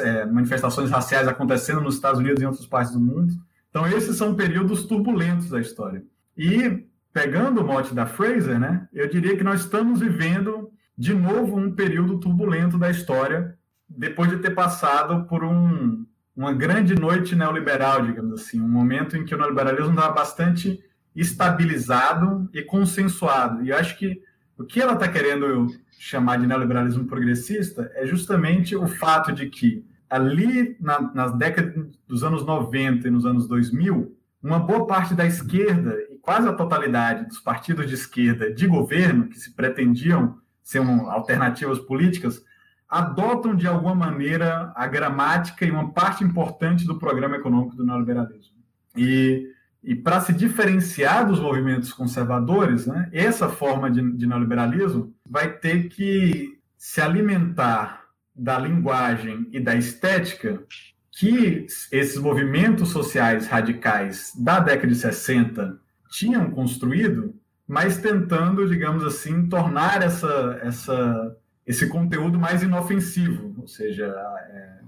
é, 0.00 0.26
manifestações 0.26 0.90
raciais 0.90 1.26
acontecendo 1.26 1.80
nos 1.80 1.94
Estados 1.94 2.20
Unidos 2.20 2.40
e 2.40 2.44
em 2.44 2.48
outras 2.48 2.66
partes 2.66 2.92
do 2.92 3.00
mundo. 3.00 3.32
Então, 3.70 3.86
esses 3.86 4.16
são 4.16 4.34
períodos 4.34 4.84
turbulentos 4.84 5.48
da 5.48 5.58
história. 5.58 6.04
E 6.36 6.84
pegando 7.14 7.62
o 7.62 7.64
mote 7.64 7.94
da 7.94 8.04
Fraser, 8.04 8.60
né, 8.60 8.86
eu 8.92 9.08
diria 9.08 9.36
que 9.36 9.42
nós 9.42 9.60
estamos 9.60 10.00
vivendo 10.00 10.70
de 10.96 11.14
novo 11.14 11.56
um 11.56 11.74
período 11.74 12.20
turbulento 12.20 12.76
da 12.76 12.90
história, 12.90 13.56
depois 13.88 14.28
de 14.30 14.38
ter 14.38 14.50
passado 14.50 15.26
por 15.26 15.42
um, 15.42 16.04
uma 16.36 16.52
grande 16.52 16.94
noite 16.94 17.34
neoliberal, 17.34 18.04
digamos 18.04 18.42
assim, 18.42 18.60
um 18.60 18.68
momento 18.68 19.16
em 19.16 19.24
que 19.24 19.34
o 19.34 19.38
neoliberalismo 19.38 19.90
estava 19.90 20.12
bastante 20.12 20.78
estabilizado 21.16 22.50
e 22.52 22.62
consensuado. 22.62 23.64
E 23.64 23.72
acho 23.72 23.96
que 23.96 24.20
o 24.58 24.64
que 24.64 24.80
ela 24.80 24.94
está 24.94 25.08
querendo 25.08 25.68
chamar 25.98 26.38
de 26.38 26.46
neoliberalismo 26.46 27.06
progressista 27.06 27.90
é 27.94 28.06
justamente 28.06 28.76
o 28.76 28.86
fato 28.86 29.32
de 29.32 29.48
que 29.48 29.84
ali 30.10 30.76
na, 30.80 31.00
nas 31.14 31.36
décadas 31.36 31.86
dos 32.06 32.24
anos 32.24 32.44
90 32.44 33.06
e 33.06 33.10
nos 33.10 33.24
anos 33.24 33.46
2000, 33.46 34.16
uma 34.42 34.58
boa 34.58 34.86
parte 34.86 35.14
da 35.14 35.26
esquerda 35.26 35.96
quase 36.28 36.46
a 36.46 36.52
totalidade 36.52 37.24
dos 37.24 37.38
partidos 37.38 37.88
de 37.88 37.94
esquerda 37.94 38.52
de 38.52 38.66
governo, 38.66 39.28
que 39.28 39.40
se 39.40 39.54
pretendiam 39.54 40.36
ser 40.62 40.80
um, 40.80 41.10
alternativas 41.10 41.78
políticas, 41.78 42.44
adotam 42.86 43.56
de 43.56 43.66
alguma 43.66 43.94
maneira 43.94 44.70
a 44.76 44.86
gramática 44.86 45.64
e 45.64 45.70
uma 45.70 45.90
parte 45.90 46.22
importante 46.22 46.84
do 46.84 46.98
programa 46.98 47.36
econômico 47.36 47.74
do 47.74 47.86
neoliberalismo. 47.86 48.58
E, 48.94 49.47
e 49.82 49.94
para 49.94 50.20
se 50.20 50.32
diferenciar 50.32 51.26
dos 51.26 51.38
movimentos 51.40 51.92
conservadores, 51.92 52.86
né, 52.86 53.08
essa 53.12 53.48
forma 53.48 53.90
de, 53.90 54.12
de 54.12 54.26
neoliberalismo 54.26 55.14
vai 55.28 55.50
ter 55.52 55.88
que 55.88 56.58
se 56.76 57.00
alimentar 57.00 58.04
da 58.34 58.58
linguagem 58.58 59.48
e 59.52 59.60
da 59.60 59.74
estética 59.74 60.62
que 61.10 61.66
esses 61.90 62.16
movimentos 62.16 62.90
sociais 62.90 63.48
radicais 63.48 64.32
da 64.38 64.60
década 64.60 64.86
de 64.86 64.94
60 64.94 65.78
tinham 66.08 66.50
construído, 66.50 67.34
mas 67.66 67.98
tentando, 67.98 68.68
digamos 68.68 69.04
assim, 69.04 69.48
tornar 69.48 70.02
essa, 70.02 70.58
essa, 70.62 71.36
esse 71.66 71.88
conteúdo 71.88 72.38
mais 72.38 72.62
inofensivo, 72.62 73.54
ou 73.58 73.66
seja, 73.66 74.06
é, 74.06 74.78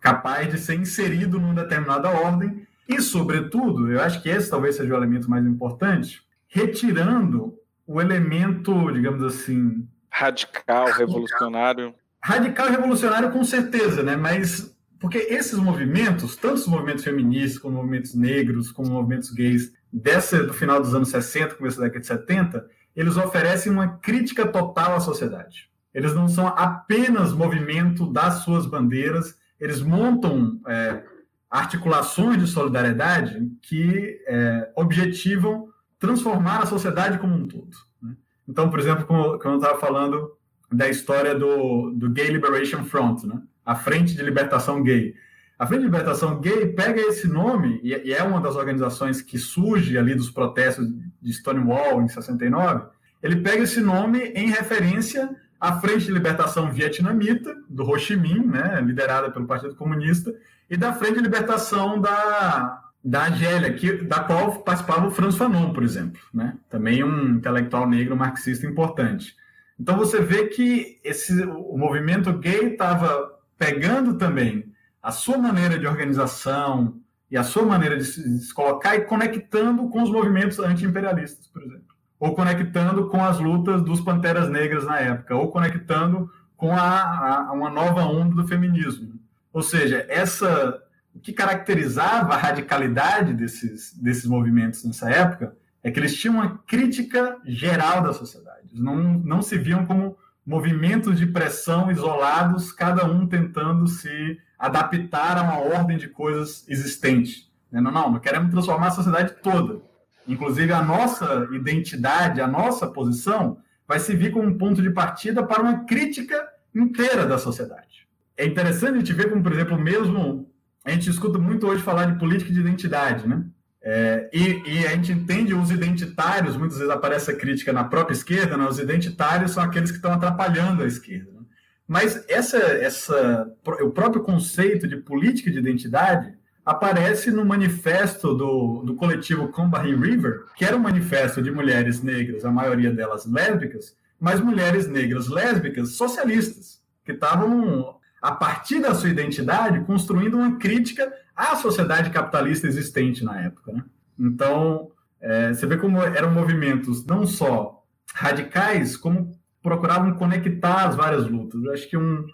capaz 0.00 0.50
de 0.50 0.58
ser 0.58 0.74
inserido 0.74 1.38
numa 1.38 1.54
determinada 1.54 2.10
ordem 2.10 2.66
e, 2.90 3.00
sobretudo, 3.00 3.90
eu 3.90 4.00
acho 4.00 4.22
que 4.22 4.28
esse 4.28 4.50
talvez 4.50 4.76
seja 4.76 4.92
o 4.92 4.96
elemento 4.96 5.30
mais 5.30 5.46
importante, 5.46 6.22
retirando 6.48 7.54
o 7.86 8.00
elemento, 8.00 8.90
digamos 8.90 9.22
assim, 9.22 9.86
radical, 10.10 10.86
revolucionário. 10.86 11.94
Radical 12.22 12.68
e 12.68 12.70
revolucionário, 12.72 13.30
com 13.30 13.44
certeza, 13.44 14.02
né? 14.02 14.16
Mas 14.16 14.76
porque 15.00 15.16
esses 15.18 15.58
movimentos, 15.58 16.36
tanto 16.36 16.56
os 16.56 16.66
movimentos 16.66 17.02
feministas, 17.02 17.58
como 17.58 17.76
movimentos 17.76 18.14
negros, 18.14 18.70
como 18.70 18.90
movimentos 18.90 19.30
gays, 19.30 19.72
dessa 19.90 20.42
do 20.42 20.52
final 20.52 20.80
dos 20.80 20.94
anos 20.94 21.08
60, 21.08 21.54
começo 21.54 21.78
da 21.78 21.84
década 21.84 22.00
de 22.00 22.06
70, 22.06 22.66
eles 22.94 23.16
oferecem 23.16 23.72
uma 23.72 23.96
crítica 23.98 24.46
total 24.46 24.94
à 24.94 25.00
sociedade. 25.00 25.70
Eles 25.94 26.14
não 26.14 26.28
são 26.28 26.46
apenas 26.48 27.32
movimento 27.32 28.12
das 28.12 28.44
suas 28.44 28.66
bandeiras, 28.66 29.36
eles 29.58 29.80
montam 29.80 30.60
é, 30.68 31.02
articulações 31.50 32.38
de 32.38 32.46
solidariedade 32.46 33.50
que 33.60 34.22
é, 34.26 34.70
objetivam 34.76 35.68
transformar 35.98 36.62
a 36.62 36.66
sociedade 36.66 37.18
como 37.18 37.34
um 37.34 37.46
todo. 37.46 37.76
Né? 38.00 38.14
Então, 38.48 38.70
por 38.70 38.78
exemplo, 38.78 39.04
como, 39.04 39.38
como 39.38 39.54
eu 39.54 39.58
estava 39.58 39.78
falando 39.78 40.32
da 40.72 40.88
história 40.88 41.34
do, 41.34 41.90
do 41.90 42.08
Gay 42.10 42.28
Liberation 42.28 42.84
Front, 42.84 43.24
né? 43.24 43.42
a 43.64 43.74
Frente 43.74 44.14
de 44.14 44.22
Libertação 44.22 44.82
Gay. 44.82 45.14
A 45.58 45.66
Frente 45.66 45.80
de 45.80 45.86
Libertação 45.86 46.40
Gay 46.40 46.68
pega 46.68 47.00
esse 47.00 47.28
nome, 47.28 47.80
e 47.82 48.12
é 48.14 48.22
uma 48.22 48.40
das 48.40 48.54
organizações 48.54 49.20
que 49.20 49.36
surge 49.36 49.98
ali 49.98 50.14
dos 50.14 50.30
protestos 50.30 50.88
de 51.20 51.32
Stonewall 51.32 52.00
em 52.00 52.08
69, 52.08 52.86
ele 53.22 53.36
pega 53.36 53.64
esse 53.64 53.80
nome 53.80 54.20
em 54.34 54.48
referência 54.48 55.28
a 55.60 55.78
Frente 55.78 56.06
de 56.06 56.12
Libertação 56.12 56.72
Vietnamita, 56.72 57.54
do 57.68 57.84
Ho 57.84 57.98
Chi 57.98 58.16
Minh, 58.16 58.46
né, 58.46 58.80
liderada 58.80 59.30
pelo 59.30 59.46
Partido 59.46 59.74
Comunista, 59.74 60.34
e 60.70 60.76
da 60.76 60.92
Frente 60.92 61.14
de 61.14 61.22
Libertação 61.22 62.00
da, 62.00 62.80
da 63.04 63.24
Argélia, 63.24 63.72
que, 63.72 64.04
da 64.04 64.20
qual 64.20 64.62
participava 64.62 65.08
o 65.08 65.10
Franz 65.10 65.36
Fanon, 65.36 65.72
por 65.72 65.82
exemplo, 65.82 66.20
né, 66.32 66.56
também 66.70 67.02
um 67.02 67.36
intelectual 67.36 67.88
negro 67.88 68.16
marxista 68.16 68.66
importante. 68.66 69.34
Então 69.78 69.96
você 69.96 70.20
vê 70.20 70.46
que 70.46 71.00
esse, 71.02 71.42
o 71.42 71.76
movimento 71.76 72.32
gay 72.34 72.72
estava 72.72 73.38
pegando 73.58 74.16
também 74.16 74.72
a 75.02 75.10
sua 75.10 75.36
maneira 75.36 75.78
de 75.78 75.86
organização 75.86 77.00
e 77.30 77.36
a 77.36 77.42
sua 77.42 77.64
maneira 77.64 77.96
de 77.96 78.04
se, 78.04 78.22
de 78.22 78.38
se 78.44 78.54
colocar 78.54 78.94
e 78.96 79.02
conectando 79.02 79.88
com 79.88 80.02
os 80.02 80.10
movimentos 80.10 80.58
anti-imperialistas, 80.58 81.46
por 81.48 81.62
exemplo 81.62 81.90
ou 82.20 82.34
conectando 82.34 83.08
com 83.08 83.24
as 83.24 83.40
lutas 83.40 83.82
dos 83.82 84.02
Panteras 84.02 84.50
Negras 84.50 84.84
na 84.84 85.00
época, 85.00 85.34
ou 85.34 85.50
conectando 85.50 86.30
com 86.54 86.70
a, 86.76 87.48
a, 87.48 87.52
uma 87.52 87.70
nova 87.70 88.02
onda 88.02 88.34
do 88.34 88.46
feminismo. 88.46 89.18
Ou 89.52 89.62
seja, 89.62 90.06
essa 90.08 90.82
o 91.14 91.18
que 91.18 91.32
caracterizava 91.32 92.34
a 92.34 92.36
radicalidade 92.36 93.34
desses, 93.34 93.92
desses 93.94 94.26
movimentos 94.26 94.84
nessa 94.84 95.10
época 95.10 95.56
é 95.82 95.90
que 95.90 95.98
eles 95.98 96.16
tinham 96.16 96.36
uma 96.36 96.58
crítica 96.58 97.38
geral 97.44 98.02
da 98.02 98.12
sociedade. 98.12 98.68
Eles 98.70 98.80
não, 98.80 98.96
não 98.96 99.42
se 99.42 99.58
viam 99.58 99.84
como 99.86 100.16
movimentos 100.46 101.18
de 101.18 101.26
pressão 101.26 101.90
isolados, 101.90 102.72
cada 102.72 103.06
um 103.06 103.26
tentando 103.26 103.86
se 103.86 104.38
adaptar 104.58 105.38
a 105.38 105.42
uma 105.42 105.58
ordem 105.58 105.96
de 105.96 106.08
coisas 106.08 106.64
existente. 106.68 107.50
Não, 107.72 107.80
não, 107.82 108.12
não 108.12 108.20
queremos 108.20 108.50
transformar 108.50 108.88
a 108.88 108.92
sociedade 108.92 109.34
toda. 109.42 109.80
Inclusive, 110.28 110.72
a 110.72 110.82
nossa 110.82 111.48
identidade, 111.52 112.40
a 112.40 112.46
nossa 112.46 112.86
posição, 112.86 113.58
vai 113.86 113.98
servir 113.98 114.32
como 114.32 114.48
um 114.48 114.58
ponto 114.58 114.82
de 114.82 114.90
partida 114.90 115.42
para 115.42 115.62
uma 115.62 115.84
crítica 115.84 116.48
inteira 116.74 117.26
da 117.26 117.38
sociedade. 117.38 117.99
É 118.40 118.46
interessante 118.46 118.94
a 118.94 118.98
gente 119.00 119.12
ver 119.12 119.28
como, 119.28 119.42
por 119.42 119.52
exemplo, 119.52 119.78
mesmo 119.78 120.50
a 120.82 120.90
gente 120.90 121.10
escuta 121.10 121.38
muito 121.38 121.66
hoje 121.66 121.82
falar 121.82 122.06
de 122.06 122.18
política 122.18 122.50
de 122.50 122.58
identidade, 122.58 123.28
né? 123.28 123.44
É, 123.82 124.30
e, 124.32 124.62
e, 124.66 124.86
a 124.86 124.90
gente 124.92 125.12
entende 125.12 125.52
os 125.52 125.70
identitários, 125.70 126.56
muitas 126.56 126.78
vezes 126.78 126.90
aparece 126.90 127.30
a 127.30 127.36
crítica 127.36 127.70
na 127.70 127.84
própria 127.84 128.14
esquerda, 128.14 128.56
né? 128.56 128.66
os 128.66 128.78
identitários 128.78 129.52
são 129.52 129.62
aqueles 129.62 129.90
que 129.90 129.96
estão 129.96 130.12
atrapalhando 130.12 130.82
a 130.82 130.86
esquerda. 130.86 131.30
Né? 131.32 131.40
Mas 131.86 132.24
essa, 132.28 132.58
essa, 132.58 133.50
o 133.82 133.90
próprio 133.90 134.22
conceito 134.22 134.88
de 134.88 134.96
política 134.96 135.50
de 135.50 135.58
identidade 135.58 136.34
aparece 136.64 137.30
no 137.30 137.44
manifesto 137.44 138.34
do, 138.34 138.82
do 138.84 138.94
coletivo 138.96 139.48
Combahee 139.48 139.94
River, 139.94 140.44
que 140.56 140.64
era 140.64 140.76
um 140.76 140.80
manifesto 140.80 141.42
de 141.42 141.50
mulheres 141.50 142.02
negras, 142.02 142.44
a 142.44 142.50
maioria 142.50 142.90
delas 142.90 143.26
lésbicas, 143.26 143.96
mas 144.18 144.40
mulheres 144.40 144.86
negras 144.86 145.28
lésbicas 145.28 145.92
socialistas, 145.92 146.82
que 147.04 147.12
estavam, 147.12 147.99
a 148.20 148.32
partir 148.32 148.80
da 148.80 148.94
sua 148.94 149.08
identidade, 149.08 149.80
construindo 149.84 150.36
uma 150.36 150.56
crítica 150.58 151.10
à 151.34 151.56
sociedade 151.56 152.10
capitalista 152.10 152.66
existente 152.66 153.24
na 153.24 153.40
época. 153.40 153.72
Né? 153.72 153.84
Então, 154.18 154.90
é, 155.20 155.52
você 155.52 155.66
vê 155.66 155.76
como 155.76 156.00
eram 156.02 156.30
movimentos 156.30 157.04
não 157.06 157.26
só 157.26 157.82
radicais, 158.14 158.96
como 158.96 159.32
procuravam 159.62 160.14
conectar 160.14 160.86
as 160.86 160.96
várias 160.96 161.26
lutas. 161.26 161.62
Eu 161.62 161.72
acho 161.72 161.88
que 161.88 161.96
um, 161.96 162.26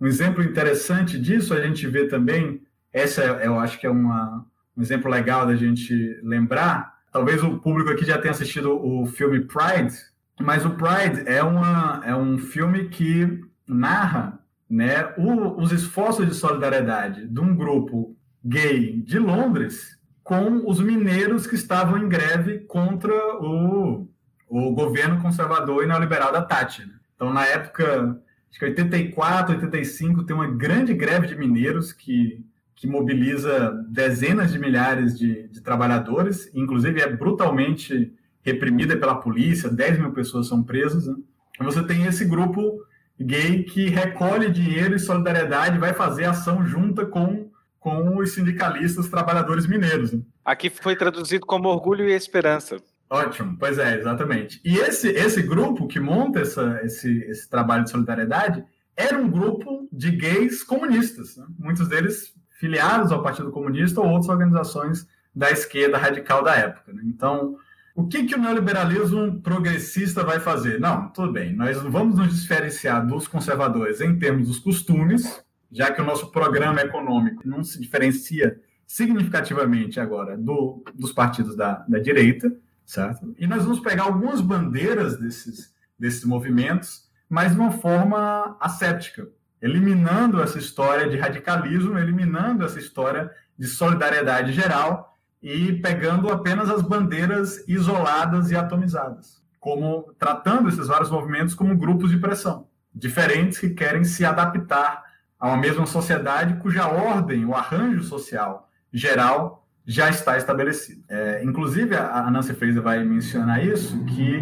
um 0.00 0.06
exemplo 0.06 0.42
interessante 0.42 1.18
disso 1.18 1.54
a 1.54 1.60
gente 1.60 1.86
vê 1.86 2.06
também 2.06 2.62
essa 2.92 3.22
eu 3.22 3.58
acho 3.58 3.78
que 3.80 3.86
é 3.86 3.90
uma, 3.90 4.46
um 4.76 4.82
exemplo 4.82 5.10
legal 5.10 5.46
da 5.46 5.56
gente 5.56 5.92
lembrar. 6.22 6.94
Talvez 7.12 7.42
o 7.42 7.58
público 7.58 7.90
aqui 7.90 8.04
já 8.04 8.18
tenha 8.18 8.32
assistido 8.32 8.72
o 8.72 9.06
filme 9.06 9.40
Pride, 9.40 9.94
mas 10.40 10.64
o 10.64 10.70
Pride 10.70 11.22
é, 11.26 11.42
uma, 11.42 12.02
é 12.04 12.14
um 12.14 12.38
filme 12.38 12.88
que 12.88 13.40
narra 13.66 14.38
né, 14.68 15.12
o, 15.16 15.60
os 15.60 15.72
esforços 15.72 16.26
de 16.26 16.34
solidariedade 16.34 17.26
de 17.26 17.40
um 17.40 17.54
grupo 17.54 18.16
gay 18.44 19.00
de 19.02 19.18
Londres 19.18 19.98
com 20.22 20.68
os 20.68 20.80
mineiros 20.80 21.46
que 21.46 21.54
estavam 21.54 21.98
em 21.98 22.08
greve 22.08 22.60
contra 22.60 23.12
o, 23.42 24.08
o 24.48 24.70
governo 24.72 25.20
conservador 25.20 25.84
e 25.84 25.86
neoliberal 25.86 26.32
da 26.32 26.42
Thatcher. 26.42 26.88
Então, 27.14 27.32
na 27.32 27.44
época, 27.44 28.18
acho 28.50 28.58
que 28.58 28.64
84, 28.64 29.54
85, 29.54 30.24
tem 30.24 30.34
uma 30.34 30.46
grande 30.46 30.94
greve 30.94 31.26
de 31.26 31.36
mineiros 31.36 31.92
que 31.92 32.44
que 32.84 32.86
mobiliza 32.86 33.70
dezenas 33.88 34.52
de 34.52 34.58
milhares 34.58 35.18
de, 35.18 35.48
de 35.48 35.60
trabalhadores, 35.62 36.50
inclusive 36.54 37.00
é 37.00 37.08
brutalmente 37.08 38.12
reprimida 38.42 38.96
pela 38.96 39.14
polícia, 39.14 39.70
10 39.70 40.00
mil 40.00 40.12
pessoas 40.12 40.48
são 40.48 40.62
presas. 40.62 41.06
Né? 41.06 41.14
Você 41.60 41.82
tem 41.82 42.04
esse 42.04 42.24
grupo 42.26 42.82
gay 43.20 43.62
que 43.62 43.88
recolhe 43.88 44.50
dinheiro 44.50 44.94
e 44.94 44.98
solidariedade, 44.98 45.78
vai 45.78 45.94
fazer 45.94 46.24
ação 46.24 46.64
junta 46.66 47.06
com, 47.06 47.50
com 47.78 48.16
os 48.18 48.34
sindicalistas 48.34 49.08
trabalhadores 49.08 49.66
mineiros. 49.66 50.12
Né? 50.12 50.20
Aqui 50.44 50.70
foi 50.70 50.96
traduzido 50.96 51.46
como 51.46 51.68
Orgulho 51.68 52.08
e 52.08 52.12
Esperança. 52.12 52.76
Ótimo, 53.08 53.56
pois 53.58 53.78
é, 53.78 53.98
exatamente. 53.98 54.60
E 54.64 54.78
esse, 54.78 55.08
esse 55.08 55.42
grupo 55.42 55.86
que 55.86 56.00
monta 56.00 56.40
essa, 56.40 56.80
esse, 56.82 57.18
esse 57.24 57.48
trabalho 57.48 57.84
de 57.84 57.90
solidariedade 57.90 58.64
era 58.96 59.16
um 59.18 59.30
grupo 59.30 59.88
de 59.92 60.10
gays 60.10 60.64
comunistas. 60.64 61.36
Né? 61.36 61.46
Muitos 61.58 61.88
deles 61.88 62.34
filiados 62.58 63.12
ao 63.12 63.22
Partido 63.22 63.50
Comunista 63.50 64.00
ou 64.00 64.08
outras 64.08 64.28
organizações 64.28 65.06
da 65.34 65.50
esquerda 65.50 65.98
radical 65.98 66.42
da 66.42 66.54
época. 66.54 66.92
Né? 66.92 67.02
Então, 67.06 67.56
o 67.94 68.08
que, 68.08 68.24
que 68.24 68.34
o 68.34 68.38
neoliberalismo 68.38 69.40
progressista 69.40 70.24
vai 70.24 70.40
fazer? 70.40 70.80
Não, 70.80 71.08
tudo 71.10 71.32
bem, 71.32 71.54
nós 71.54 71.80
vamos 71.80 72.18
nos 72.18 72.40
diferenciar 72.40 73.06
dos 73.06 73.28
conservadores 73.28 74.00
em 74.00 74.18
termos 74.18 74.48
dos 74.48 74.58
costumes, 74.58 75.44
já 75.70 75.92
que 75.92 76.02
o 76.02 76.04
nosso 76.04 76.32
programa 76.32 76.80
econômico 76.80 77.46
não 77.46 77.62
se 77.62 77.80
diferencia 77.80 78.60
significativamente 78.86 80.00
agora 80.00 80.36
do, 80.36 80.82
dos 80.92 81.12
partidos 81.12 81.56
da, 81.56 81.84
da 81.88 81.98
direita, 81.98 82.52
certo? 82.84 83.34
E 83.38 83.46
nós 83.46 83.62
vamos 83.62 83.80
pegar 83.80 84.04
algumas 84.04 84.40
bandeiras 84.40 85.18
desses, 85.18 85.72
desses 85.98 86.24
movimentos, 86.24 87.08
mas 87.28 87.54
de 87.54 87.60
uma 87.60 87.70
forma 87.70 88.56
asséptica 88.60 89.28
eliminando 89.62 90.42
essa 90.42 90.58
história 90.58 91.08
de 91.08 91.16
radicalismo, 91.16 91.98
eliminando 91.98 92.64
essa 92.64 92.78
história 92.78 93.30
de 93.58 93.66
solidariedade 93.66 94.52
geral 94.52 95.13
e 95.44 95.74
pegando 95.74 96.30
apenas 96.30 96.70
as 96.70 96.80
bandeiras 96.80 97.62
isoladas 97.68 98.50
e 98.50 98.56
atomizadas, 98.56 99.42
como 99.60 100.14
tratando 100.18 100.70
esses 100.70 100.88
vários 100.88 101.10
movimentos 101.10 101.54
como 101.54 101.76
grupos 101.76 102.10
de 102.10 102.16
pressão, 102.16 102.66
diferentes 102.94 103.58
que 103.58 103.68
querem 103.68 104.04
se 104.04 104.24
adaptar 104.24 105.04
a 105.38 105.48
uma 105.48 105.58
mesma 105.58 105.84
sociedade 105.84 106.56
cuja 106.62 106.88
ordem, 106.88 107.44
o 107.44 107.54
arranjo 107.54 108.02
social 108.02 108.70
geral 108.90 109.68
já 109.86 110.08
está 110.08 110.38
estabelecido. 110.38 111.04
É, 111.10 111.44
inclusive, 111.44 111.94
a 111.94 112.30
Nancy 112.30 112.54
Fraser 112.54 112.80
vai 112.80 113.04
mencionar 113.04 113.62
isso, 113.62 114.02
que 114.06 114.40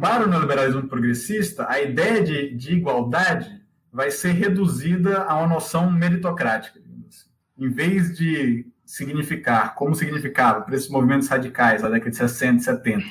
para 0.00 0.24
o 0.24 0.28
neoliberalismo 0.28 0.88
progressista, 0.88 1.70
a 1.70 1.80
ideia 1.80 2.24
de, 2.24 2.56
de 2.56 2.74
igualdade 2.74 3.62
vai 3.92 4.10
ser 4.10 4.32
reduzida 4.32 5.22
a 5.22 5.36
uma 5.36 5.46
noção 5.46 5.88
meritocrática. 5.92 6.80
Assim. 7.08 7.28
Em 7.56 7.68
vez 7.68 8.16
de 8.16 8.66
significar, 8.88 9.74
como 9.74 9.94
significava 9.94 10.62
para 10.62 10.74
esses 10.74 10.88
movimentos 10.88 11.28
radicais 11.28 11.82
da 11.82 11.90
década 11.90 12.10
de 12.10 12.16
60 12.16 12.56
e 12.56 12.64
70, 12.64 13.04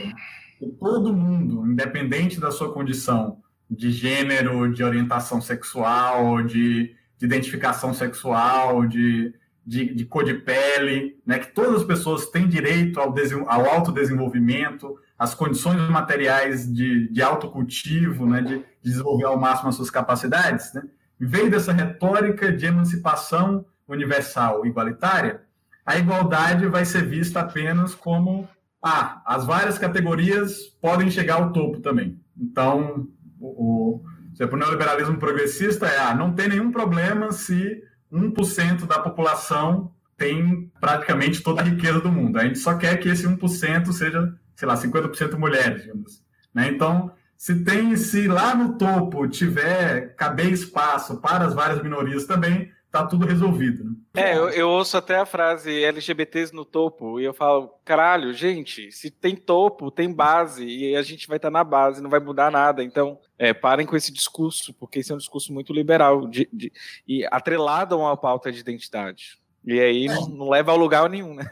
que 0.58 0.66
todo 0.80 1.14
mundo, 1.14 1.72
independente 1.72 2.40
da 2.40 2.50
sua 2.50 2.74
condição 2.74 3.38
de 3.70 3.92
gênero, 3.92 4.74
de 4.74 4.84
orientação 4.84 5.40
sexual, 5.40 6.42
de, 6.42 6.96
de 7.20 7.26
identificação 7.26 7.94
sexual, 7.94 8.88
de, 8.88 9.32
de, 9.64 9.94
de, 9.94 10.06
cor 10.06 10.24
de 10.24 10.34
pele, 10.34 11.20
né, 11.24 11.38
que 11.38 11.54
todas 11.54 11.82
as 11.82 11.84
pessoas 11.84 12.26
têm 12.26 12.48
direito 12.48 13.00
ao, 13.00 13.14
ao 13.46 13.70
autodesenvolvimento, 13.70 14.98
às 15.20 15.36
condições 15.36 15.78
materiais 15.92 16.74
de, 16.74 17.08
de 17.10 17.22
autocultivo, 17.22 18.26
né, 18.26 18.42
de, 18.42 18.66
desenvolver 18.82 19.26
ao 19.26 19.40
máximo 19.40 19.70
as 19.70 19.76
suas 19.76 19.92
capacidades, 19.92 20.74
né? 20.74 20.82
veio 21.20 21.52
dessa 21.52 21.72
retórica 21.72 22.52
de 22.52 22.66
emancipação 22.66 23.66
universal 23.88 24.66
igualitária, 24.66 25.47
a 25.88 25.98
igualdade 25.98 26.68
vai 26.68 26.84
ser 26.84 27.06
vista 27.08 27.40
apenas 27.40 27.96
como 27.96 28.46
ah, 28.84 29.22
as 29.26 29.46
várias 29.46 29.78
categorias 29.78 30.64
podem 30.82 31.10
chegar 31.10 31.36
ao 31.36 31.54
topo 31.54 31.80
também. 31.80 32.20
Então, 32.38 33.08
o, 33.40 34.02
o, 34.02 34.46
o 34.52 34.56
neoliberalismo 34.58 35.18
progressista 35.18 35.88
é 35.88 35.98
ah, 35.98 36.14
não 36.14 36.34
tem 36.34 36.50
nenhum 36.50 36.74
problema 36.74 37.32
se 37.32 37.82
1% 38.12 38.86
da 38.86 39.00
população 39.00 39.94
tem 40.18 40.70
praticamente 40.82 41.42
toda 41.42 41.62
a 41.62 41.64
riqueza 41.64 42.02
do 42.02 42.12
mundo. 42.12 42.38
A 42.38 42.44
gente 42.44 42.60
só 42.60 42.76
quer 42.76 42.98
que 42.98 43.08
esse 43.08 43.26
1% 43.26 43.94
seja, 43.94 44.34
sei 44.58 44.68
lá, 44.68 44.76
50% 44.76 45.38
mulheres, 45.38 45.84
digamos. 45.84 46.22
Né? 46.54 46.68
Então, 46.68 47.14
se 47.38 47.64
tem, 47.64 47.96
se 47.96 48.28
lá 48.28 48.54
no 48.54 48.78
topo 48.78 49.26
tiver 49.28 50.16
caber 50.16 50.52
espaço 50.52 51.22
para 51.22 51.46
as 51.46 51.54
várias 51.54 51.82
minorias 51.82 52.26
também, 52.26 52.70
tá 52.92 53.06
tudo 53.06 53.26
resolvido. 53.26 53.84
Né? 53.84 53.96
É, 54.16 54.38
eu, 54.38 54.50
eu, 54.50 54.70
ouço 54.70 54.98
até 54.98 55.18
a 55.18 55.26
frase 55.26 55.84
LGBTs 55.84 56.54
no 56.54 56.66
topo 56.66 57.20
e 57.20 57.26
eu 57.26 57.34
falo, 57.34 57.74
caralho, 57.84 58.34
gente, 58.34 58.92
se 58.92 59.12
tem 59.12 59.36
topo, 59.36 59.92
tem 59.92 60.12
base 60.12 60.66
e 60.66 60.96
a 60.96 61.02
gente 61.02 61.28
vai 61.28 61.38
estar 61.38 61.50
tá 61.50 61.52
na 61.52 61.64
base, 61.64 62.02
não 62.02 62.10
vai 62.10 62.20
mudar 62.20 62.52
nada. 62.52 62.84
Então, 62.84 63.20
é, 63.38 63.54
parem 63.54 63.86
com 63.86 63.96
esse 63.96 64.12
discurso, 64.12 64.74
porque 64.74 65.00
esse 65.00 65.12
é 65.12 65.16
um 65.16 65.20
discurso 65.20 65.54
muito 65.54 65.74
liberal 65.74 66.28
de, 66.28 66.50
de, 66.52 66.72
e 67.08 67.26
atrelado 67.32 67.96
a 67.96 67.98
uma 67.98 68.18
pauta 68.18 68.52
de 68.52 68.60
identidade. 68.60 69.38
E 69.66 69.80
aí 69.80 70.08
não, 70.08 70.28
não 70.30 70.50
leva 70.50 70.72
a 70.72 70.76
lugar 70.76 71.10
nenhum, 71.10 71.36
né? 71.36 71.48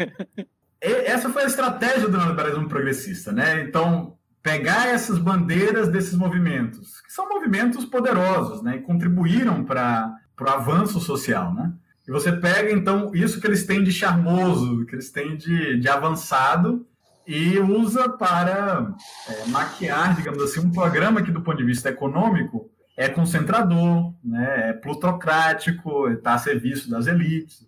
Essa 0.80 1.30
foi 1.30 1.44
a 1.44 1.48
estratégia 1.48 2.08
do 2.08 2.18
neoliberalismo 2.18 2.70
progressista, 2.70 3.32
né? 3.32 3.62
Então, 3.62 4.18
pegar 4.42 4.88
essas 4.88 5.18
bandeiras 5.18 5.90
desses 5.90 6.14
movimentos, 6.14 7.02
que 7.02 7.12
são 7.12 7.28
movimentos 7.28 7.84
poderosos, 7.86 8.62
né? 8.62 8.76
E 8.78 8.82
contribuíram 8.82 9.66
para 9.66 10.16
o 10.44 10.50
avanço 10.50 11.00
social, 11.00 11.54
né? 11.54 11.74
E 12.08 12.12
você 12.12 12.32
pega, 12.32 12.72
então, 12.72 13.12
isso 13.16 13.40
que 13.40 13.48
eles 13.48 13.66
têm 13.66 13.84
de 13.84 13.92
charmoso, 13.92 14.86
que 14.86 14.96
eles 14.96 15.10
têm 15.10 15.36
de, 15.36 15.80
de 15.80 15.90
avançado, 15.90 16.86
e 17.26 17.58
usa 17.58 18.08
para 18.10 18.94
é, 19.28 19.48
maquiar, 19.48 20.16
digamos 20.16 20.44
assim, 20.44 20.60
um 20.60 20.72
programa 20.72 21.24
que, 21.24 21.32
do 21.32 21.42
ponto 21.42 21.58
de 21.58 21.64
vista 21.64 21.90
econômico, 21.90 22.70
é 22.96 23.10
concentrador, 23.10 24.14
né, 24.24 24.70
é 24.70 24.74
plutocrático, 24.74 26.08
está 26.10 26.36
a 26.36 26.38
serviço 26.38 26.90
das 26.90 27.08
elites. 27.08 27.68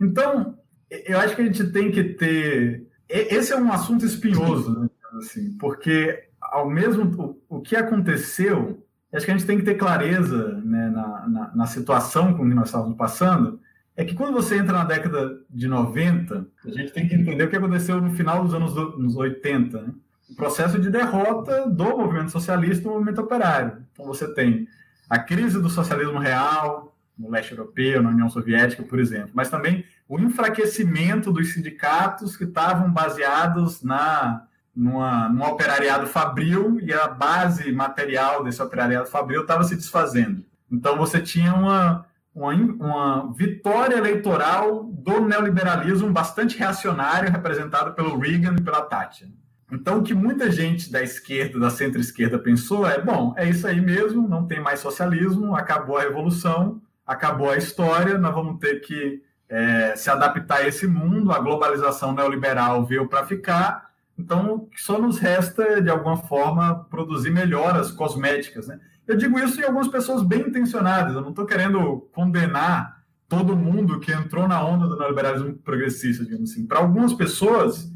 Então, 0.00 0.56
eu 0.88 1.18
acho 1.18 1.34
que 1.34 1.42
a 1.42 1.44
gente 1.44 1.72
tem 1.72 1.90
que 1.90 2.04
ter. 2.04 2.86
Esse 3.08 3.52
é 3.52 3.56
um 3.56 3.72
assunto 3.72 4.06
espinhoso, 4.06 4.78
né, 4.78 4.88
assim, 5.18 5.56
porque 5.58 6.28
ao 6.40 6.70
mesmo 6.70 7.38
o 7.48 7.60
que 7.60 7.76
aconteceu, 7.76 8.86
acho 9.12 9.24
que 9.24 9.30
a 9.30 9.36
gente 9.36 9.46
tem 9.46 9.58
que 9.58 9.64
ter 9.64 9.74
clareza 9.74 10.60
né, 10.64 10.90
na, 10.90 11.28
na, 11.28 11.56
na, 11.56 11.66
situação 11.66 12.34
com 12.34 12.48
que 12.48 12.54
nós 12.54 12.68
estávamos 12.68 12.96
passando, 12.96 13.60
é 13.96 14.04
que 14.04 14.14
quando 14.14 14.34
você 14.34 14.56
entra 14.56 14.78
na 14.78 14.84
década 14.84 15.40
de 15.50 15.66
90, 15.66 16.46
a 16.64 16.70
gente 16.70 16.92
tem 16.92 17.08
que 17.08 17.14
entender 17.14 17.44
o 17.44 17.50
que 17.50 17.56
aconteceu 17.56 18.00
no 18.00 18.10
final 18.10 18.44
dos 18.44 18.54
anos, 18.54 18.76
anos 18.76 19.16
80, 19.16 19.82
né? 19.82 19.92
o 20.30 20.34
processo 20.34 20.78
de 20.78 20.90
derrota 20.90 21.68
do 21.68 21.96
movimento 21.96 22.30
socialista 22.30 22.84
do 22.84 22.90
movimento 22.90 23.20
operário. 23.20 23.82
Então 23.92 24.04
você 24.04 24.32
tem 24.32 24.68
a 25.08 25.18
crise 25.18 25.60
do 25.60 25.70
socialismo 25.70 26.18
real 26.18 26.94
no 27.18 27.30
leste 27.30 27.52
europeu, 27.52 28.02
na 28.02 28.10
União 28.10 28.28
Soviética, 28.28 28.82
por 28.82 29.00
exemplo, 29.00 29.30
mas 29.34 29.50
também 29.50 29.84
o 30.08 30.18
enfraquecimento 30.20 31.32
dos 31.32 31.52
sindicatos 31.52 32.36
que 32.36 32.44
estavam 32.44 32.90
baseados 32.90 33.82
na 33.82 34.46
numa, 34.78 35.28
num 35.28 35.42
operariado 35.42 36.06
fabril 36.06 36.78
e 36.80 36.92
a 36.92 37.08
base 37.08 37.72
material 37.72 38.44
desse 38.44 38.62
operariado 38.62 39.08
fabril 39.08 39.42
estava 39.42 39.64
se 39.64 39.74
desfazendo. 39.74 40.44
Então 40.70 40.96
você 40.96 41.20
tinha 41.20 41.52
uma, 41.52 42.06
uma, 42.32 42.52
uma, 42.52 43.32
vitória 43.32 43.96
eleitoral 43.96 44.84
do 44.84 45.20
neoliberalismo 45.20 46.12
bastante 46.12 46.56
reacionário, 46.56 47.32
representado 47.32 47.92
pelo 47.92 48.16
Reagan 48.16 48.54
e 48.56 48.62
pela 48.62 48.82
Thatcher. 48.82 49.28
Então, 49.70 49.98
o 49.98 50.02
que 50.02 50.14
muita 50.14 50.50
gente 50.50 50.90
da 50.90 51.02
esquerda, 51.02 51.58
da 51.58 51.68
centro-esquerda, 51.68 52.38
pensou 52.38 52.86
é: 52.86 53.02
bom, 53.02 53.34
é 53.36 53.46
isso 53.50 53.66
aí 53.66 53.80
mesmo, 53.80 54.26
não 54.26 54.46
tem 54.46 54.60
mais 54.60 54.80
socialismo, 54.80 55.54
acabou 55.54 55.98
a 55.98 56.02
revolução, 56.02 56.80
acabou 57.06 57.50
a 57.50 57.56
história, 57.58 58.16
nós 58.16 58.34
vamos 58.34 58.58
ter 58.60 58.80
que 58.80 59.22
é, 59.48 59.94
se 59.94 60.08
adaptar 60.08 60.58
a 60.58 60.68
esse 60.68 60.86
mundo, 60.86 61.32
a 61.32 61.38
globalização 61.38 62.12
neoliberal 62.14 62.86
veio 62.86 63.08
para 63.08 63.26
ficar, 63.26 63.87
então 64.18 64.68
só 64.76 65.00
nos 65.00 65.18
resta, 65.18 65.80
de 65.80 65.88
alguma 65.88 66.16
forma, 66.16 66.84
produzir 66.90 67.30
melhoras 67.30 67.90
cosméticas. 67.90 68.66
Né? 68.66 68.78
Eu 69.06 69.16
digo 69.16 69.38
isso 69.38 69.60
em 69.60 69.64
algumas 69.64 69.88
pessoas 69.88 70.22
bem 70.22 70.40
intencionadas, 70.40 71.14
eu 71.14 71.22
não 71.22 71.30
estou 71.30 71.46
querendo 71.46 72.08
condenar 72.12 72.98
todo 73.28 73.56
mundo 73.56 74.00
que 74.00 74.10
entrou 74.10 74.48
na 74.48 74.64
onda 74.64 74.88
do 74.88 74.98
neoliberalismo 74.98 75.54
progressista, 75.54 76.24
digamos 76.24 76.50
assim. 76.50 76.66
Para 76.66 76.78
algumas 76.78 77.12
pessoas, 77.12 77.92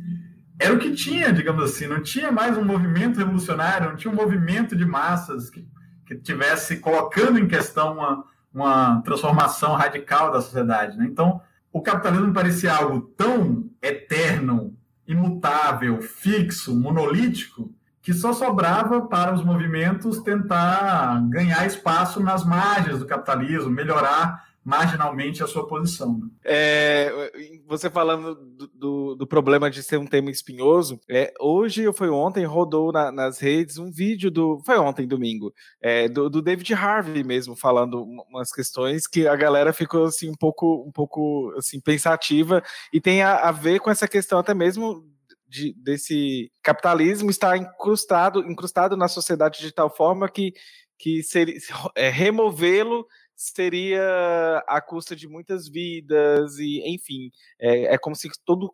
era 0.58 0.74
o 0.74 0.78
que 0.78 0.92
tinha, 0.92 1.32
digamos 1.32 1.64
assim, 1.64 1.86
não 1.86 2.02
tinha 2.02 2.30
mais 2.30 2.56
um 2.56 2.64
movimento 2.64 3.18
revolucionário, 3.18 3.88
não 3.88 3.96
tinha 3.96 4.12
um 4.12 4.16
movimento 4.16 4.76
de 4.76 4.84
massas 4.84 5.48
que, 5.50 5.66
que 6.06 6.16
tivesse 6.16 6.76
colocando 6.76 7.38
em 7.38 7.48
questão 7.48 7.94
uma, 7.94 8.24
uma 8.52 9.02
transformação 9.02 9.74
radical 9.74 10.30
da 10.30 10.42
sociedade. 10.42 10.96
Né? 10.98 11.06
Então, 11.06 11.40
o 11.72 11.80
capitalismo 11.80 12.32
parecia 12.34 12.74
algo 12.74 13.00
tão 13.16 13.70
eterno, 13.80 14.76
imutável, 15.06 16.00
fixo, 16.00 16.74
monolítico, 16.74 17.70
que 18.00 18.12
só 18.12 18.32
sobrava 18.32 19.02
para 19.02 19.32
os 19.32 19.44
movimentos 19.44 20.20
tentar 20.20 21.20
ganhar 21.28 21.64
espaço 21.66 22.20
nas 22.20 22.44
margens 22.44 22.98
do 22.98 23.06
capitalismo, 23.06 23.70
melhorar 23.70 24.51
marginalmente 24.64 25.42
a 25.42 25.46
sua 25.46 25.66
posição. 25.66 26.18
Né? 26.18 26.28
É, 26.44 27.32
você 27.66 27.90
falando 27.90 28.34
do, 28.34 28.66
do, 28.68 29.14
do, 29.16 29.26
problema 29.26 29.70
de 29.70 29.82
ser 29.82 29.96
um 29.96 30.06
tema 30.06 30.30
espinhoso, 30.30 31.00
é, 31.10 31.32
hoje 31.40 31.86
ou 31.86 31.92
foi 31.92 32.08
ontem 32.08 32.44
rodou 32.44 32.92
na, 32.92 33.10
nas 33.10 33.38
redes 33.40 33.78
um 33.78 33.90
vídeo 33.90 34.30
do 34.30 34.60
foi 34.64 34.78
ontem 34.78 35.06
domingo 35.06 35.52
é, 35.80 36.08
do, 36.08 36.30
do, 36.30 36.40
David 36.40 36.72
Harvey 36.74 37.24
mesmo 37.24 37.56
falando 37.56 38.02
umas 38.02 38.52
questões 38.52 39.06
que 39.06 39.26
a 39.26 39.34
galera 39.34 39.72
ficou 39.72 40.04
assim 40.04 40.30
um 40.30 40.36
pouco 40.36 40.84
um 40.86 40.92
pouco 40.92 41.52
assim 41.56 41.80
pensativa 41.80 42.62
e 42.92 43.00
tem 43.00 43.22
a, 43.22 43.48
a 43.48 43.52
ver 43.52 43.80
com 43.80 43.90
essa 43.90 44.06
questão 44.06 44.38
até 44.38 44.54
mesmo 44.54 45.04
de, 45.48 45.74
desse 45.74 46.50
capitalismo 46.62 47.30
estar 47.30 47.56
incrustado 47.56 48.40
incrustado 48.40 48.96
na 48.96 49.08
sociedade 49.08 49.60
de 49.60 49.72
tal 49.72 49.94
forma 49.94 50.28
que 50.28 50.52
que 51.02 51.20
é, 51.96 52.08
removê-lo 52.08 53.04
seria 53.42 54.62
a 54.68 54.80
custa 54.80 55.16
de 55.16 55.26
muitas 55.26 55.68
vidas 55.68 56.58
e 56.58 56.82
enfim 56.86 57.30
é, 57.60 57.94
é 57.94 57.98
como 57.98 58.14
se 58.14 58.28
tudo 58.44 58.70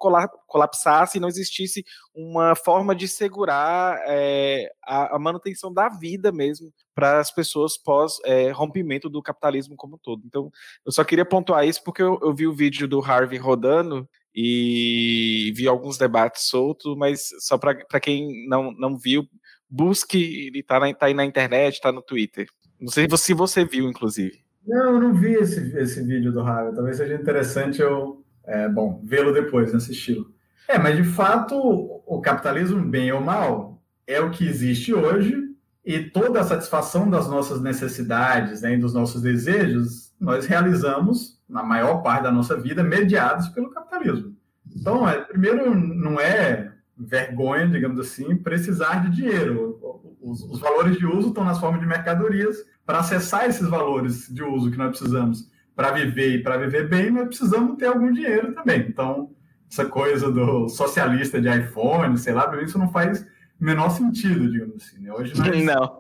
colapsasse 0.47 1.17
e 1.17 1.21
não 1.21 1.29
existisse 1.29 1.85
uma 2.15 2.55
forma 2.55 2.95
de 2.95 3.09
segurar 3.09 3.99
é, 4.07 4.71
a, 4.85 5.17
a, 5.17 5.19
manutenção 5.19 5.73
da 5.73 5.89
vida 5.89 6.31
mesmo 6.31 6.73
para 6.95 7.19
as 7.19 7.31
pessoas 7.31 7.79
pós 7.79 8.19
é, 8.25 8.51
rompimento 8.51 9.09
do 9.09 9.23
capitalismo 9.23 9.75
como 9.77 9.95
um 9.97 9.99
todo 9.99 10.23
então 10.27 10.51
eu 10.85 10.93
só 10.93 11.03
queria 11.03 11.25
pontuar 11.25 11.67
isso 11.67 11.83
porque 11.83 12.03
eu, 12.03 12.19
eu 12.23 12.35
vi 12.35 12.47
o 12.47 12.55
vídeo 12.55 12.87
do 12.87 13.01
Harvey 13.01 13.39
rodando 13.39 14.09
e 14.35 15.53
vi 15.57 15.67
alguns 15.67 15.97
debates 15.97 16.47
soltos 16.49 16.95
mas 16.97 17.29
só 17.41 17.57
para 17.57 18.01
quem 18.01 18.47
não, 18.49 18.71
não 18.73 18.99
viu 18.99 19.27
busque 19.71 20.47
ele 20.47 20.61
está 20.61 20.79
tá 20.95 21.07
aí 21.07 21.15
na 21.15 21.25
internet 21.25 21.75
está 21.75 21.91
no 21.91 22.03
Twitter 22.03 22.47
não 22.81 22.93
sei 22.93 23.09
se 23.17 23.35
você 23.35 23.65
viu, 23.65 23.89
inclusive. 23.89 24.48
Não, 24.69 24.95
eu 24.95 25.01
não 25.01 25.15
vi 25.15 25.33
esse, 25.33 25.75
esse 25.79 26.03
vídeo 26.03 26.31
do 26.31 26.43
Ravel. 26.43 26.75
Talvez 26.75 26.99
seja 26.99 27.15
interessante 27.15 27.81
eu, 27.81 28.23
é, 28.45 28.69
bom, 28.69 29.01
vê-lo 29.03 29.33
depois, 29.33 29.73
nesse 29.73 29.93
estilo. 29.93 30.31
É, 30.69 30.79
mas 30.79 30.95
de 30.95 31.05
fato, 31.05 31.57
o 31.57 32.21
capitalismo, 32.21 32.85
bem 32.85 33.11
ou 33.11 33.21
mal, 33.23 33.81
é 34.07 34.21
o 34.21 34.31
que 34.31 34.47
existe 34.47 34.93
hoje 34.93 35.49
e 35.83 36.01
toda 36.03 36.41
a 36.41 36.45
satisfação 36.45 37.09
das 37.09 37.27
nossas 37.27 37.63
necessidades 37.63 38.61
né, 38.61 38.75
e 38.75 38.79
dos 38.79 38.93
nossos 38.93 39.23
desejos, 39.23 40.13
nós 40.21 40.45
realizamos, 40.45 41.41
na 41.49 41.63
maior 41.63 42.03
parte 42.03 42.25
da 42.25 42.31
nossa 42.31 42.55
vida, 42.55 42.85
mediados 42.85 43.49
pelo 43.49 43.71
capitalismo. 43.71 44.37
Então, 44.77 45.09
é, 45.09 45.19
primeiro, 45.23 45.75
não 45.75 46.21
é 46.21 46.75
vergonha, 46.95 47.67
digamos 47.67 47.99
assim, 47.99 48.37
precisar 48.37 49.09
de 49.09 49.17
dinheiro. 49.17 49.81
Os, 50.21 50.43
os 50.43 50.61
valores 50.61 50.99
de 50.99 51.07
uso 51.07 51.29
estão 51.29 51.45
nas 51.45 51.59
formas 51.59 51.81
de 51.81 51.87
mercadorias 51.87 52.59
para 52.89 53.01
acessar 53.01 53.45
esses 53.45 53.69
valores 53.69 54.27
de 54.33 54.43
uso 54.43 54.71
que 54.71 54.79
nós 54.79 54.89
precisamos 54.89 55.47
para 55.77 55.91
viver 55.91 56.37
e 56.37 56.43
para 56.43 56.57
viver 56.57 56.89
bem, 56.89 57.11
nós 57.11 57.27
precisamos 57.27 57.77
ter 57.77 57.85
algum 57.85 58.11
dinheiro 58.11 58.55
também. 58.55 58.81
Então, 58.89 59.31
essa 59.71 59.85
coisa 59.85 60.33
do 60.33 60.71
socialista 60.71 61.39
de 61.39 61.51
iPhone, 61.51 62.17
sei 62.17 62.33
lá, 62.33 62.49
para 62.49 62.57
mim 62.57 62.65
isso 62.65 62.79
não 62.79 62.91
faz 62.91 63.21
o 63.21 63.27
menor 63.63 63.91
sentido, 63.91 64.51
digamos 64.51 64.77
assim. 64.77 65.01
Né? 65.03 65.13
Hoje 65.13 65.37
nós 65.37 65.49
não. 65.63 65.99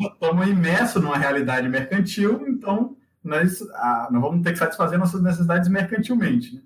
estamos 0.00 0.48
imersos 0.48 1.02
numa 1.02 1.18
realidade 1.18 1.68
mercantil, 1.68 2.46
então 2.48 2.96
nós, 3.22 3.60
ah, 3.74 4.08
nós 4.10 4.22
vamos 4.22 4.42
ter 4.42 4.52
que 4.52 4.58
satisfazer 4.58 4.98
nossas 4.98 5.22
necessidades 5.22 5.68
mercantilmente. 5.68 6.54
Né? 6.54 6.62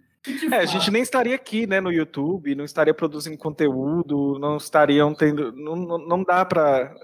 É, 0.52 0.58
a 0.58 0.64
gente 0.66 0.92
nem 0.92 1.02
estaria 1.02 1.34
aqui, 1.34 1.66
né, 1.66 1.80
no 1.80 1.90
YouTube, 1.90 2.54
não 2.54 2.64
estaria 2.64 2.94
produzindo 2.94 3.36
conteúdo, 3.36 4.38
não 4.38 4.58
estariam 4.58 5.12
tendo, 5.12 5.50
não, 5.50 5.74
não 5.98 6.22
dá 6.22 6.44
para, 6.44 6.94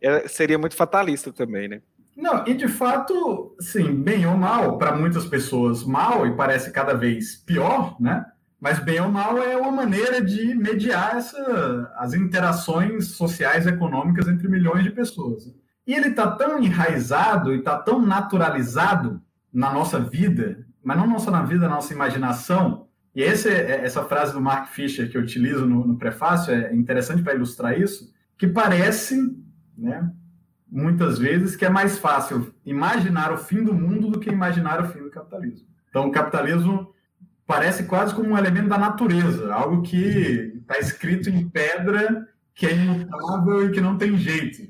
é, 0.00 0.26
seria 0.26 0.58
muito 0.58 0.74
fatalista 0.74 1.30
também, 1.30 1.68
né? 1.68 1.82
Não, 2.18 2.44
e 2.48 2.52
de 2.52 2.66
fato, 2.66 3.54
sim, 3.60 3.94
bem 3.94 4.26
ou 4.26 4.36
mal, 4.36 4.76
para 4.76 4.96
muitas 4.96 5.24
pessoas 5.24 5.84
mal 5.84 6.26
e 6.26 6.34
parece 6.34 6.72
cada 6.72 6.92
vez 6.92 7.36
pior, 7.36 7.96
né? 8.00 8.26
Mas 8.60 8.80
bem 8.80 9.00
ou 9.00 9.08
mal 9.08 9.38
é 9.38 9.56
uma 9.56 9.70
maneira 9.70 10.20
de 10.20 10.52
mediar 10.56 11.16
essa, 11.16 11.92
as 11.96 12.14
interações 12.14 13.12
sociais 13.12 13.66
e 13.66 13.68
econômicas 13.68 14.26
entre 14.26 14.48
milhões 14.48 14.82
de 14.82 14.90
pessoas. 14.90 15.44
E 15.86 15.94
ele 15.94 16.08
está 16.08 16.28
tão 16.32 16.60
enraizado 16.60 17.54
e 17.54 17.58
está 17.60 17.78
tão 17.78 18.04
naturalizado 18.04 19.22
na 19.52 19.72
nossa 19.72 20.00
vida, 20.00 20.66
mas 20.82 20.98
não 20.98 21.20
só 21.20 21.30
na 21.30 21.44
vida, 21.44 21.68
na 21.68 21.76
nossa 21.76 21.94
imaginação. 21.94 22.88
E 23.14 23.22
esse, 23.22 23.48
é, 23.48 23.84
essa 23.84 24.02
frase 24.02 24.32
do 24.32 24.40
Mark 24.40 24.70
Fisher 24.72 25.08
que 25.08 25.16
eu 25.16 25.22
utilizo 25.22 25.64
no, 25.64 25.86
no 25.86 25.96
prefácio 25.96 26.52
é 26.52 26.74
interessante 26.74 27.22
para 27.22 27.36
ilustrar 27.36 27.80
isso, 27.80 28.12
que 28.36 28.48
parece, 28.48 29.16
né, 29.76 30.12
muitas 30.70 31.18
vezes, 31.18 31.56
que 31.56 31.64
é 31.64 31.68
mais 31.68 31.98
fácil 31.98 32.54
imaginar 32.64 33.32
o 33.32 33.38
fim 33.38 33.62
do 33.64 33.74
mundo 33.74 34.08
do 34.08 34.20
que 34.20 34.30
imaginar 34.30 34.80
o 34.82 34.88
fim 34.88 35.00
do 35.00 35.10
capitalismo. 35.10 35.66
Então, 35.88 36.08
o 36.08 36.12
capitalismo 36.12 36.94
parece 37.46 37.84
quase 37.84 38.14
como 38.14 38.30
um 38.30 38.38
elemento 38.38 38.68
da 38.68 38.78
natureza, 38.78 39.52
algo 39.52 39.82
que 39.82 40.52
está 40.60 40.78
escrito 40.78 41.30
em 41.30 41.48
pedra, 41.48 42.28
que 42.54 42.66
é 42.66 42.74
imutável 42.74 43.66
e 43.66 43.72
que 43.72 43.80
não 43.80 43.96
tem 43.96 44.16
jeito. 44.16 44.68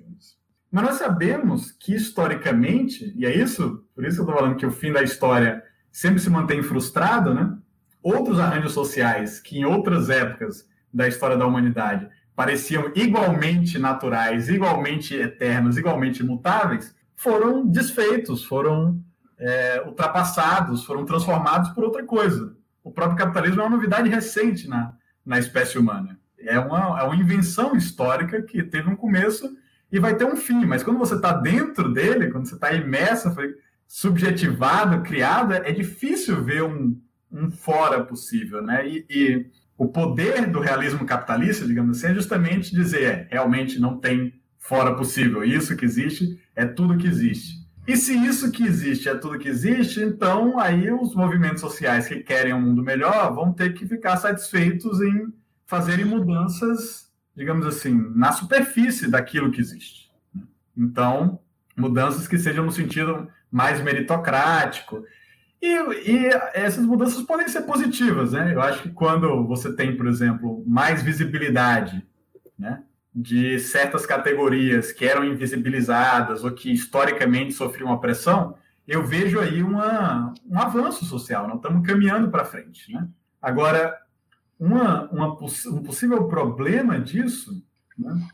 Mas 0.71 0.85
nós 0.85 0.95
sabemos 0.97 1.73
que, 1.73 1.95
historicamente, 1.95 3.13
e 3.17 3.25
é 3.25 3.35
isso, 3.35 3.85
por 3.95 4.05
isso 4.05 4.17
que 4.17 4.21
eu 4.21 4.25
estou 4.25 4.37
falando 4.37 4.57
que 4.57 4.67
o 4.67 4.71
fim 4.71 4.93
da 4.93 5.03
história 5.03 5.65
sempre 5.91 6.21
se 6.21 6.29
mantém 6.29 6.63
frustrado, 6.63 7.33
né? 7.33 7.57
Outros 8.03 8.39
arranjos 8.39 8.73
sociais 8.73 9.41
que, 9.41 9.59
em 9.59 9.65
outras 9.65 10.11
épocas 10.11 10.69
da 10.93 11.09
história 11.09 11.37
da 11.37 11.47
humanidade, 11.47 12.09
pareciam 12.39 12.93
igualmente 12.95 13.81
naturais, 13.81 14.49
igualmente 14.49 15.13
eternos, 15.13 15.77
igualmente 15.77 16.23
imutáveis, 16.23 16.95
foram 17.17 17.67
desfeitos, 17.67 18.45
foram 18.45 19.03
é, 19.37 19.83
ultrapassados, 19.85 20.85
foram 20.85 21.05
transformados 21.05 21.71
por 21.71 21.83
outra 21.83 22.05
coisa. 22.05 22.57
O 22.85 22.93
próprio 22.93 23.19
capitalismo 23.19 23.61
é 23.61 23.65
uma 23.65 23.75
novidade 23.75 24.09
recente 24.09 24.69
na, 24.69 24.93
na 25.27 25.41
espécie 25.41 25.81
humana. 25.81 26.17
É 26.39 26.57
uma, 26.61 27.01
é 27.01 27.03
uma 27.03 27.17
invenção 27.17 27.75
histórica 27.75 28.41
que 28.41 28.63
teve 28.63 28.89
um 28.89 28.95
começo 28.95 29.59
e 29.91 29.99
vai 29.99 30.15
ter 30.15 30.25
um 30.25 30.37
fim, 30.37 30.65
mas 30.65 30.85
quando 30.85 31.01
você 31.01 31.17
está 31.17 31.33
dentro 31.33 31.93
dele, 31.93 32.31
quando 32.31 32.47
você 32.47 32.55
está 32.55 32.73
imerso, 32.73 33.35
foi 33.35 33.53
subjetivado, 33.85 35.03
criado, 35.03 35.55
é 35.55 35.73
difícil 35.73 36.41
ver 36.45 36.63
um, 36.63 36.97
um 37.33 37.51
fora 37.51 38.05
possível, 38.05 38.63
né? 38.63 38.89
E, 38.89 39.05
e, 39.11 39.47
o 39.79 39.87
poder 39.87 40.51
do 40.51 40.59
realismo 40.59 41.07
capitalista, 41.07 41.65
digamos 41.65 41.97
assim, 41.97 42.09
é 42.09 42.15
justamente 42.15 42.75
dizer, 42.75 43.03
é, 43.03 43.29
realmente 43.31 43.79
não 43.79 43.97
tem 43.97 44.35
fora 44.59 44.95
possível. 44.95 45.45
Isso 45.45 45.77
que 45.77 45.85
existe 45.85 46.39
é 46.57 46.67
tudo 46.67 46.99
que 46.99 47.07
existe. 47.07 47.57
E 47.87 47.97
se 47.97 48.13
isso 48.13 48.51
que 48.51 48.65
existe 48.65 49.09
é 49.09 49.15
tudo 49.15 49.39
que 49.39 49.49
existe, 49.49 50.03
então 50.03 50.59
aí 50.59 50.91
os 50.93 51.15
movimentos 51.15 51.61
sociais 51.61 52.09
que 52.09 52.17
querem 52.17 52.53
um 52.53 52.61
mundo 52.61 52.83
melhor 52.83 53.33
vão 53.33 53.53
ter 53.53 53.73
que 53.73 53.87
ficar 53.87 54.17
satisfeitos 54.17 55.01
em 55.01 55.33
fazerem 55.65 56.05
mudanças, 56.05 57.11
digamos 57.35 57.65
assim, 57.65 57.95
na 58.15 58.33
superfície 58.33 59.09
daquilo 59.09 59.51
que 59.51 59.61
existe. 59.61 60.11
Então, 60.77 61.39
mudanças 61.77 62.27
que 62.27 62.37
sejam 62.37 62.67
no 62.67 62.73
sentido 62.73 63.29
mais 63.51 63.81
meritocrático. 63.81 65.05
E, 65.61 65.67
e, 65.67 66.27
essas 66.55 66.85
mudanças 66.85 67.23
podem 67.23 67.49
ser 67.49 67.63
positivas, 67.63 68.33
né? 68.33 68.55
Eu 68.55 68.63
acho 68.63 68.83
que 68.83 68.91
quando 68.91 69.47
você 69.47 69.75
tem, 69.75 69.97
por 69.97 70.07
exemplo, 70.07 70.63
mais 70.67 71.03
visibilidade, 71.03 72.07
né? 72.59 72.83
de 73.15 73.59
certas 73.59 74.07
categorias 74.07 74.93
que 74.93 75.05
eram 75.05 75.25
invisibilizadas 75.25 76.45
ou 76.45 76.53
que 76.53 76.71
historicamente 76.71 77.53
sofriam 77.53 77.91
opressão, 77.91 78.55
eu 78.87 79.05
vejo 79.05 79.41
aí 79.41 79.63
uma, 79.63 80.33
um 80.47 80.59
avanço 80.59 81.05
social, 81.05 81.47
nós 81.49 81.57
estamos 81.57 81.87
caminhando 81.87 82.31
para 82.31 82.45
frente. 82.45 82.93
Né? 82.93 83.09
Agora, 83.43 83.97
uma, 84.59 85.11
uma, 85.11 85.33
um 85.33 85.83
possível 85.83 86.29
problema 86.29 87.01
disso 87.01 87.63
né, 87.99 88.29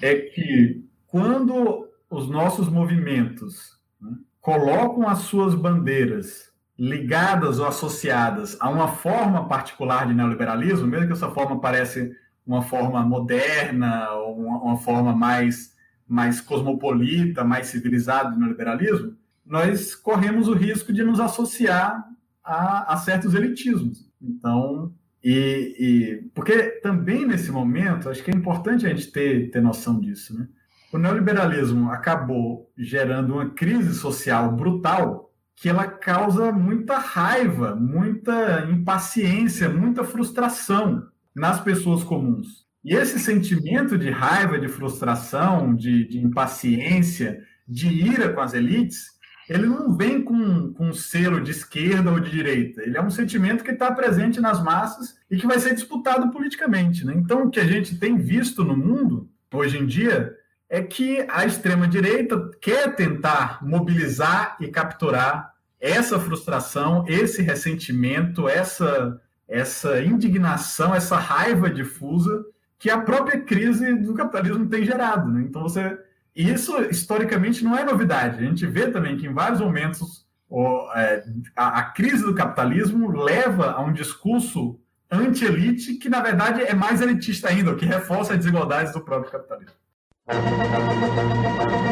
é 0.00 0.14
que 0.16 0.84
quando 1.06 1.88
os 2.08 2.28
nossos 2.28 2.68
movimentos 2.68 3.78
né, 4.00 4.16
colocam 4.40 5.08
as 5.08 5.20
suas 5.20 5.54
bandeiras 5.54 6.51
ligadas 6.82 7.60
ou 7.60 7.66
associadas 7.66 8.56
a 8.58 8.68
uma 8.68 8.88
forma 8.88 9.46
particular 9.46 10.04
de 10.04 10.14
neoliberalismo, 10.14 10.84
mesmo 10.84 11.06
que 11.06 11.12
essa 11.12 11.30
forma 11.30 11.60
pareça 11.60 12.10
uma 12.44 12.60
forma 12.60 13.00
moderna, 13.04 14.10
ou 14.14 14.40
uma, 14.40 14.58
uma 14.58 14.76
forma 14.76 15.14
mais, 15.14 15.76
mais 16.08 16.40
cosmopolita, 16.40 17.44
mais 17.44 17.68
civilizada 17.68 18.32
do 18.32 18.40
neoliberalismo, 18.40 19.16
nós 19.46 19.94
corremos 19.94 20.48
o 20.48 20.54
risco 20.54 20.92
de 20.92 21.04
nos 21.04 21.20
associar 21.20 22.04
a, 22.42 22.94
a 22.94 22.96
certos 22.96 23.32
elitismos. 23.32 24.10
Então, 24.20 24.92
e, 25.22 25.76
e, 25.78 26.30
porque 26.34 26.80
também 26.82 27.24
nesse 27.24 27.52
momento, 27.52 28.10
acho 28.10 28.24
que 28.24 28.32
é 28.32 28.34
importante 28.34 28.86
a 28.86 28.88
gente 28.88 29.12
ter, 29.12 29.52
ter 29.52 29.62
noção 29.62 30.00
disso, 30.00 30.36
né? 30.36 30.48
O 30.92 30.98
neoliberalismo 30.98 31.92
acabou 31.92 32.68
gerando 32.76 33.34
uma 33.34 33.50
crise 33.50 33.94
social 33.94 34.50
brutal 34.50 35.31
que 35.56 35.68
ela 35.68 35.86
causa 35.86 36.50
muita 36.50 36.98
raiva, 36.98 37.74
muita 37.74 38.66
impaciência, 38.70 39.68
muita 39.68 40.04
frustração 40.04 41.06
nas 41.34 41.60
pessoas 41.60 42.02
comuns. 42.02 42.66
E 42.84 42.94
esse 42.94 43.18
sentimento 43.18 43.96
de 43.96 44.10
raiva, 44.10 44.58
de 44.58 44.68
frustração, 44.68 45.74
de, 45.74 46.06
de 46.08 46.18
impaciência, 46.18 47.40
de 47.66 47.88
ira 47.88 48.32
com 48.32 48.40
as 48.40 48.54
elites, 48.54 49.12
ele 49.48 49.66
não 49.66 49.96
vem 49.96 50.22
com, 50.22 50.72
com 50.72 50.88
um 50.88 50.92
selo 50.92 51.40
de 51.40 51.50
esquerda 51.50 52.10
ou 52.10 52.18
de 52.18 52.30
direita. 52.30 52.82
Ele 52.82 52.96
é 52.96 53.02
um 53.02 53.10
sentimento 53.10 53.62
que 53.62 53.70
está 53.70 53.92
presente 53.92 54.40
nas 54.40 54.62
massas 54.62 55.16
e 55.30 55.36
que 55.36 55.46
vai 55.46 55.58
ser 55.58 55.74
disputado 55.74 56.30
politicamente. 56.30 57.04
Né? 57.04 57.14
Então, 57.16 57.44
o 57.44 57.50
que 57.50 57.60
a 57.60 57.66
gente 57.66 57.98
tem 57.98 58.16
visto 58.16 58.64
no 58.64 58.76
mundo, 58.76 59.28
hoje 59.52 59.78
em 59.78 59.86
dia, 59.86 60.34
é 60.72 60.80
que 60.80 61.22
a 61.28 61.44
extrema-direita 61.44 62.50
quer 62.58 62.96
tentar 62.96 63.62
mobilizar 63.62 64.56
e 64.58 64.68
capturar 64.68 65.52
essa 65.78 66.18
frustração, 66.18 67.04
esse 67.06 67.42
ressentimento, 67.42 68.48
essa 68.48 69.20
essa 69.46 70.02
indignação, 70.02 70.94
essa 70.94 71.18
raiva 71.18 71.68
difusa 71.68 72.42
que 72.78 72.88
a 72.88 72.98
própria 72.98 73.38
crise 73.38 73.94
do 73.96 74.14
capitalismo 74.14 74.66
tem 74.66 74.82
gerado. 74.82 75.30
Né? 75.30 75.42
Então, 75.42 75.62
você. 75.62 75.98
Isso, 76.34 76.74
historicamente, 76.84 77.62
não 77.62 77.76
é 77.76 77.84
novidade. 77.84 78.38
A 78.38 78.48
gente 78.48 78.66
vê 78.66 78.90
também 78.90 79.18
que, 79.18 79.26
em 79.26 79.34
vários 79.34 79.60
momentos, 79.60 80.26
o, 80.48 80.90
é, 80.94 81.22
a, 81.54 81.80
a 81.80 81.82
crise 81.90 82.24
do 82.24 82.34
capitalismo 82.34 83.12
leva 83.12 83.72
a 83.72 83.82
um 83.82 83.92
discurso 83.92 84.80
anti-elite 85.10 85.96
que, 85.96 86.08
na 86.08 86.22
verdade, 86.22 86.62
é 86.62 86.72
mais 86.72 87.02
elitista 87.02 87.50
ainda, 87.50 87.72
o 87.72 87.76
que 87.76 87.84
reforça 87.84 88.32
as 88.32 88.38
desigualdades 88.38 88.94
do 88.94 89.02
próprio 89.02 89.30
capitalismo. 89.30 89.81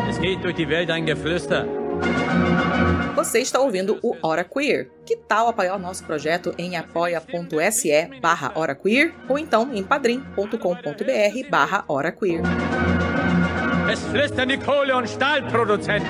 Es 0.09 0.20
geht 0.20 0.45
durch 0.45 0.55
die 0.55 0.68
Welt 0.68 0.91
ein 0.91 1.05
Geflüster. 1.05 1.66
Você 3.16 3.41
está 3.41 3.59
ouvindo 3.61 3.99
o 4.03 4.16
Hora 4.22 4.45
Queer. 4.45 4.89
Que 5.05 5.16
tal 5.16 5.49
apoiar 5.49 5.74
o 5.74 5.78
nosso 5.78 6.05
projeto 6.05 6.55
em 6.57 6.76
apoia.se 6.76 8.20
barra 8.22 8.53
Hora 8.55 8.74
Queer 8.74 9.12
ou 9.28 9.37
então 9.37 9.74
em 9.74 9.83
padrim.com.br 9.83 11.51
barra 11.51 11.85
Hora 11.89 12.12
Queer. 12.12 12.43
Es 13.91 14.01
flüstern 14.05 14.49
die 14.49 14.59
Kohle- 14.59 14.95
und 14.95 15.09
Stahlproduzenten. 15.09 16.09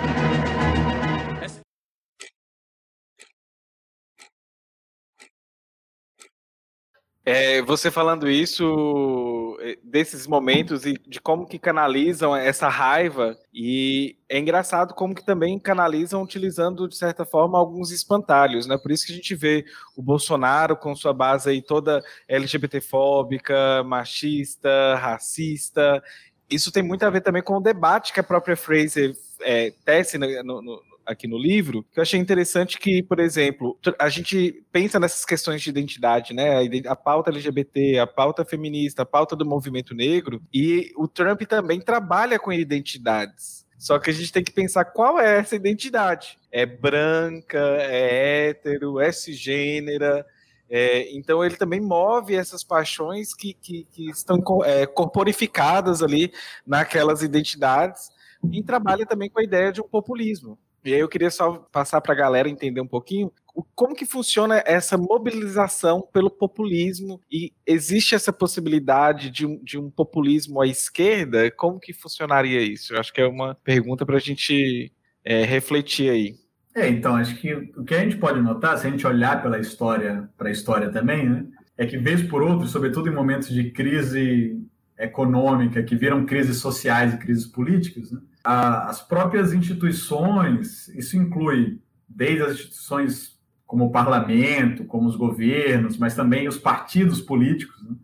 É, 7.24 7.60
você 7.60 7.90
falando 7.90 8.30
isso, 8.30 9.58
é, 9.60 9.76
desses 9.84 10.26
momentos 10.26 10.86
e 10.86 10.94
de 11.06 11.20
como 11.20 11.46
que 11.46 11.58
canalizam 11.58 12.34
essa 12.34 12.68
raiva, 12.68 13.38
e 13.52 14.16
é 14.26 14.38
engraçado 14.38 14.94
como 14.94 15.14
que 15.14 15.24
também 15.24 15.58
canalizam 15.58 16.22
utilizando, 16.22 16.88
de 16.88 16.96
certa 16.96 17.26
forma, 17.26 17.58
alguns 17.58 17.90
espantalhos, 17.90 18.66
né? 18.66 18.78
Por 18.78 18.90
isso 18.90 19.04
que 19.04 19.12
a 19.12 19.14
gente 19.14 19.34
vê 19.34 19.66
o 19.94 20.02
Bolsonaro 20.02 20.76
com 20.76 20.96
sua 20.96 21.12
base 21.12 21.50
aí 21.50 21.60
toda 21.60 22.02
LGBTfóbica, 22.26 23.84
machista, 23.84 24.94
racista. 24.96 26.02
Isso 26.48 26.72
tem 26.72 26.82
muito 26.82 27.04
a 27.04 27.10
ver 27.10 27.20
também 27.20 27.42
com 27.42 27.58
o 27.58 27.62
debate 27.62 28.14
que 28.14 28.20
a 28.20 28.24
própria 28.24 28.56
Fraser 28.56 29.14
é, 29.42 29.72
tece 29.84 30.16
no, 30.16 30.62
no 30.62 30.89
aqui 31.10 31.26
no 31.26 31.36
livro, 31.36 31.84
que 31.92 31.98
eu 31.98 32.02
achei 32.02 32.18
interessante 32.18 32.78
que, 32.78 33.02
por 33.02 33.18
exemplo, 33.18 33.76
a 33.98 34.08
gente 34.08 34.64
pensa 34.70 35.00
nessas 35.00 35.24
questões 35.24 35.60
de 35.60 35.68
identidade, 35.68 36.32
né? 36.32 36.60
A, 36.86 36.94
pauta 36.94 37.30
LGBT, 37.30 37.98
a 37.98 38.06
pauta 38.06 38.44
feminista, 38.44 39.02
a 39.02 39.06
pauta 39.06 39.34
do 39.34 39.44
movimento 39.44 39.94
negro, 39.94 40.40
e 40.54 40.92
o 40.96 41.08
Trump 41.08 41.42
também 41.42 41.80
trabalha 41.80 42.38
com 42.38 42.52
identidades. 42.52 43.66
Só 43.76 43.98
que 43.98 44.10
a 44.10 44.12
gente 44.12 44.32
tem 44.32 44.44
que 44.44 44.52
pensar 44.52 44.84
qual 44.84 45.18
é 45.18 45.38
essa 45.38 45.56
identidade. 45.56 46.38
É 46.52 46.64
branca, 46.64 47.58
é 47.58 48.48
hétero, 48.48 49.00
é 49.00 49.10
cisgênera. 49.10 50.24
É, 50.68 51.10
então 51.16 51.44
ele 51.44 51.56
também 51.56 51.80
move 51.80 52.36
essas 52.36 52.62
paixões 52.62 53.34
que, 53.34 53.54
que, 53.54 53.84
que 53.90 54.08
estão 54.10 54.38
é, 54.64 54.86
corporificadas 54.86 56.00
ali 56.02 56.32
naquelas 56.64 57.22
identidades 57.22 58.10
e 58.52 58.62
trabalha 58.62 59.04
também 59.04 59.28
com 59.28 59.40
a 59.40 59.44
ideia 59.44 59.72
de 59.72 59.80
um 59.80 59.88
populismo. 59.88 60.58
E 60.84 60.94
aí 60.94 61.00
eu 61.00 61.08
queria 61.08 61.30
só 61.30 61.58
passar 61.72 62.00
para 62.00 62.12
a 62.12 62.16
galera 62.16 62.48
entender 62.48 62.80
um 62.80 62.86
pouquinho 62.86 63.30
como 63.74 63.94
que 63.94 64.06
funciona 64.06 64.62
essa 64.66 64.96
mobilização 64.96 66.06
pelo 66.12 66.30
populismo 66.30 67.20
e 67.30 67.52
existe 67.66 68.14
essa 68.14 68.32
possibilidade 68.32 69.30
de 69.30 69.46
um, 69.46 69.62
de 69.62 69.78
um 69.78 69.90
populismo 69.90 70.60
à 70.60 70.66
esquerda? 70.66 71.50
Como 71.50 71.80
que 71.80 71.92
funcionaria 71.92 72.60
isso? 72.62 72.94
Eu 72.94 73.00
acho 73.00 73.12
que 73.12 73.20
é 73.20 73.26
uma 73.26 73.54
pergunta 73.56 74.06
para 74.06 74.16
a 74.16 74.20
gente 74.20 74.92
é, 75.24 75.44
refletir 75.44 76.10
aí. 76.10 76.34
É, 76.74 76.88
então, 76.88 77.16
acho 77.16 77.36
que 77.36 77.52
o 77.52 77.84
que 77.84 77.94
a 77.94 78.00
gente 78.00 78.16
pode 78.16 78.40
notar, 78.40 78.78
se 78.78 78.86
a 78.86 78.90
gente 78.90 79.06
olhar 79.06 79.42
pela 79.42 79.58
história, 79.58 80.28
para 80.38 80.48
a 80.48 80.52
história 80.52 80.90
também, 80.90 81.28
né, 81.28 81.46
é 81.76 81.84
que 81.84 81.98
vez 81.98 82.22
por 82.22 82.42
outra, 82.42 82.66
sobretudo 82.68 83.08
em 83.08 83.14
momentos 83.14 83.48
de 83.48 83.70
crise 83.72 84.56
econômica, 84.96 85.82
que 85.82 85.96
viram 85.96 86.26
crises 86.26 86.58
sociais 86.58 87.14
e 87.14 87.18
crises 87.18 87.46
políticas, 87.46 88.12
né? 88.12 88.20
As 88.44 89.00
próprias 89.02 89.52
instituições, 89.52 90.88
isso 90.88 91.16
inclui 91.16 91.80
desde 92.08 92.42
as 92.42 92.52
instituições 92.52 93.38
como 93.66 93.86
o 93.86 93.90
parlamento, 93.92 94.84
como 94.84 95.08
os 95.08 95.16
governos, 95.16 95.96
mas 95.96 96.14
também 96.14 96.48
os 96.48 96.58
partidos 96.58 97.20
políticos, 97.20 97.80
né? 97.82 97.94